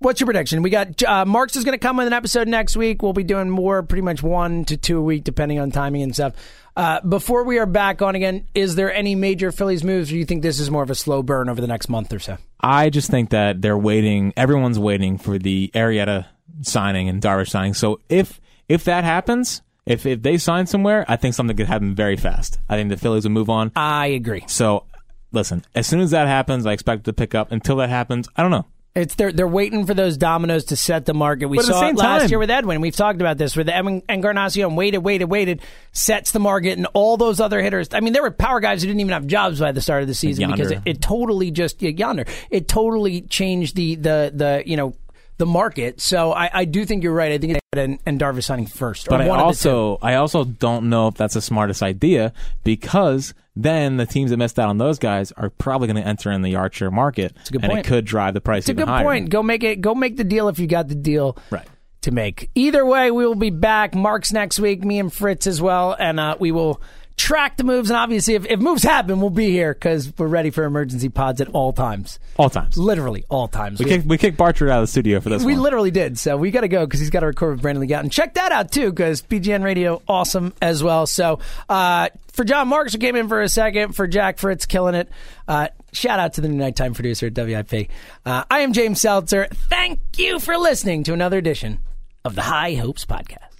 What's 0.00 0.20
your 0.20 0.26
prediction? 0.26 0.62
We 0.62 0.70
got 0.70 1.02
uh, 1.02 1.24
Marks 1.24 1.56
is 1.56 1.64
going 1.64 1.76
to 1.76 1.84
come 1.84 1.96
with 1.96 2.06
an 2.06 2.12
episode 2.12 2.46
next 2.46 2.76
week. 2.76 3.02
We'll 3.02 3.12
be 3.12 3.24
doing 3.24 3.50
more, 3.50 3.82
pretty 3.82 4.02
much 4.02 4.22
one 4.22 4.64
to 4.66 4.76
two 4.76 4.96
a 4.98 5.02
week, 5.02 5.24
depending 5.24 5.58
on 5.58 5.72
timing 5.72 6.02
and 6.02 6.14
stuff. 6.14 6.34
Uh, 6.76 7.00
before 7.00 7.42
we 7.42 7.58
are 7.58 7.66
back 7.66 8.00
on 8.00 8.14
again, 8.14 8.46
is 8.54 8.76
there 8.76 8.94
any 8.94 9.16
major 9.16 9.50
Phillies 9.50 9.82
moves, 9.82 10.10
or 10.10 10.12
do 10.12 10.18
you 10.18 10.24
think 10.24 10.42
this 10.42 10.60
is 10.60 10.70
more 10.70 10.84
of 10.84 10.90
a 10.90 10.94
slow 10.94 11.24
burn 11.24 11.48
over 11.48 11.60
the 11.60 11.66
next 11.66 11.88
month 11.88 12.12
or 12.12 12.20
so? 12.20 12.38
I 12.60 12.90
just 12.90 13.10
think 13.10 13.30
that 13.30 13.60
they're 13.60 13.76
waiting. 13.76 14.32
Everyone's 14.36 14.78
waiting 14.78 15.18
for 15.18 15.36
the 15.36 15.72
Arrieta 15.74 16.26
signing 16.62 17.08
and 17.08 17.20
Darvish 17.20 17.48
signing. 17.48 17.74
So 17.74 17.98
if 18.08 18.40
if 18.68 18.84
that 18.84 19.02
happens, 19.02 19.62
if 19.84 20.06
if 20.06 20.22
they 20.22 20.38
sign 20.38 20.68
somewhere, 20.68 21.04
I 21.08 21.16
think 21.16 21.34
something 21.34 21.56
could 21.56 21.66
happen 21.66 21.96
very 21.96 22.16
fast. 22.16 22.60
I 22.68 22.76
think 22.76 22.90
the 22.90 22.96
Phillies 22.96 23.24
will 23.24 23.32
move 23.32 23.50
on. 23.50 23.72
I 23.74 24.06
agree. 24.06 24.44
So 24.46 24.84
listen, 25.32 25.64
as 25.74 25.88
soon 25.88 25.98
as 25.98 26.12
that 26.12 26.28
happens, 26.28 26.66
I 26.66 26.72
expect 26.72 27.02
to 27.06 27.12
pick 27.12 27.34
up. 27.34 27.50
Until 27.50 27.74
that 27.76 27.90
happens, 27.90 28.28
I 28.36 28.42
don't 28.42 28.52
know. 28.52 28.66
It's 28.98 29.14
they're 29.14 29.32
they're 29.32 29.46
waiting 29.48 29.86
for 29.86 29.94
those 29.94 30.16
dominoes 30.16 30.64
to 30.66 30.76
set 30.76 31.06
the 31.06 31.14
market. 31.14 31.46
We 31.46 31.56
But 31.58 31.66
at 31.66 31.68
the 31.68 31.72
saw 31.74 31.88
it 31.88 31.96
last 31.96 32.20
time- 32.22 32.30
year 32.30 32.38
with 32.38 32.50
Edwin. 32.50 32.80
We've 32.80 32.94
talked 32.96 33.20
about 33.20 33.38
this 33.38 33.56
with 33.56 33.68
Edwin 33.68 34.02
Encarnacion. 34.08 34.74
Waited, 34.76 34.98
waited, 34.98 35.26
waited, 35.26 35.60
sets 35.92 36.32
the 36.32 36.40
market, 36.40 36.76
and 36.78 36.86
all 36.94 37.16
those 37.16 37.40
other 37.40 37.62
hitters. 37.62 37.88
I 37.92 38.00
mean, 38.00 38.12
there 38.12 38.22
were 38.22 38.30
power 38.30 38.60
guys 38.60 38.82
who 38.82 38.88
didn't 38.88 39.00
even 39.00 39.12
have 39.12 39.26
jobs 39.26 39.60
by 39.60 39.72
the 39.72 39.80
start 39.80 40.02
of 40.02 40.08
the 40.08 40.14
season 40.14 40.50
because 40.50 40.70
it, 40.72 40.80
it 40.84 41.00
totally 41.00 41.50
just 41.50 41.80
yonder. 41.80 42.24
It 42.50 42.66
totally 42.68 43.22
changed 43.22 43.76
the 43.76 43.94
the 43.94 44.32
the 44.34 44.62
you 44.66 44.76
know 44.76 44.94
the 45.38 45.46
market. 45.46 46.00
So 46.00 46.32
I, 46.32 46.50
I 46.52 46.64
do 46.66 46.84
think 46.84 47.02
you're 47.02 47.14
right. 47.14 47.32
I 47.32 47.38
think 47.38 47.52
it's 47.54 47.60
and, 47.74 47.98
and 48.06 48.18
Darvish 48.20 48.44
signing 48.44 48.66
first. 48.66 49.06
But 49.08 49.20
I 49.20 49.28
one 49.28 49.38
of 49.40 49.56
the 49.56 49.62
two. 49.62 49.70
also 49.70 49.98
I 50.02 50.14
also 50.14 50.44
don't 50.44 50.88
know 50.88 51.08
if 51.08 51.14
that's 51.14 51.34
the 51.34 51.40
smartest 51.42 51.82
idea 51.82 52.32
because 52.64 53.34
then 53.54 53.96
the 53.98 54.06
teams 54.06 54.30
that 54.30 54.36
missed 54.36 54.58
out 54.58 54.68
on 54.68 54.78
those 54.78 54.98
guys 54.98 55.32
are 55.32 55.50
probably 55.50 55.86
going 55.88 56.00
to 56.02 56.08
enter 56.08 56.30
in 56.30 56.42
the 56.42 56.56
Archer 56.56 56.90
market, 56.90 57.34
It's 57.40 57.50
a 57.50 57.52
good 57.52 57.62
and 57.64 57.70
point. 57.72 57.86
it 57.86 57.88
could 57.88 58.04
drive 58.04 58.34
the 58.34 58.40
price 58.40 58.62
It's 58.64 58.68
a 58.70 58.74
good 58.74 58.88
higher. 58.88 59.04
point. 59.04 59.30
Go 59.30 59.42
make 59.42 59.62
it. 59.64 59.80
Go 59.80 59.94
make 59.94 60.16
the 60.16 60.24
deal 60.24 60.48
if 60.48 60.58
you 60.58 60.66
got 60.66 60.88
the 60.88 60.94
deal. 60.94 61.36
Right. 61.50 61.66
To 62.02 62.10
make. 62.12 62.50
Either 62.54 62.86
way, 62.86 63.10
we 63.10 63.26
will 63.26 63.34
be 63.34 63.50
back. 63.50 63.94
Mark's 63.94 64.32
next 64.32 64.60
week. 64.60 64.84
Me 64.84 64.98
and 65.00 65.12
Fritz 65.12 65.46
as 65.48 65.60
well, 65.60 65.96
and 65.98 66.18
uh, 66.20 66.36
we 66.38 66.52
will 66.52 66.80
track 67.18 67.56
the 67.56 67.64
moves. 67.64 67.90
And 67.90 67.96
obviously, 67.96 68.34
if, 68.34 68.46
if 68.46 68.60
moves 68.60 68.82
happen, 68.82 69.20
we'll 69.20 69.28
be 69.28 69.50
here 69.50 69.74
because 69.74 70.12
we're 70.16 70.28
ready 70.28 70.50
for 70.50 70.64
emergency 70.64 71.08
pods 71.08 71.40
at 71.40 71.48
all 71.48 71.72
times. 71.72 72.18
All 72.36 72.48
times. 72.48 72.78
Literally 72.78 73.24
all 73.28 73.48
times. 73.48 73.78
We 73.80 73.84
kicked, 73.86 74.06
we 74.06 74.16
kicked 74.16 74.38
Barcher 74.38 74.70
out 74.70 74.78
of 74.78 74.82
the 74.84 74.86
studio 74.86 75.20
for 75.20 75.28
this 75.28 75.44
we 75.44 75.54
one. 75.54 75.62
literally 75.62 75.90
did. 75.90 76.18
So 76.18 76.36
we 76.36 76.50
got 76.50 76.62
to 76.62 76.68
go 76.68 76.86
because 76.86 77.00
he's 77.00 77.10
got 77.10 77.20
to 77.20 77.26
record 77.26 77.56
with 77.56 77.62
Brandon 77.62 77.82
Lee 77.82 77.88
Gowton. 77.88 78.10
Check 78.10 78.34
that 78.34 78.52
out 78.52 78.72
too 78.72 78.90
because 78.90 79.20
BGN 79.22 79.62
Radio 79.62 80.00
awesome 80.08 80.54
as 80.62 80.82
well. 80.82 81.06
So 81.06 81.40
uh, 81.68 82.08
for 82.32 82.44
John 82.44 82.68
Marks 82.68 82.92
who 82.92 82.98
came 82.98 83.16
in 83.16 83.28
for 83.28 83.42
a 83.42 83.48
second, 83.48 83.94
for 83.94 84.06
Jack 84.06 84.38
Fritz 84.38 84.64
killing 84.64 84.94
it. 84.94 85.08
Uh, 85.46 85.68
shout 85.92 86.20
out 86.20 86.34
to 86.34 86.40
the 86.40 86.48
new 86.48 86.56
nighttime 86.56 86.94
producer 86.94 87.26
at 87.26 87.34
WIP. 87.34 87.90
Uh, 88.24 88.44
I 88.50 88.60
am 88.60 88.72
James 88.72 89.00
Seltzer. 89.00 89.48
Thank 89.52 90.00
you 90.16 90.38
for 90.38 90.56
listening 90.56 91.02
to 91.04 91.12
another 91.12 91.38
edition 91.38 91.80
of 92.24 92.34
the 92.34 92.42
High 92.42 92.74
Hopes 92.74 93.04
Podcast. 93.04 93.57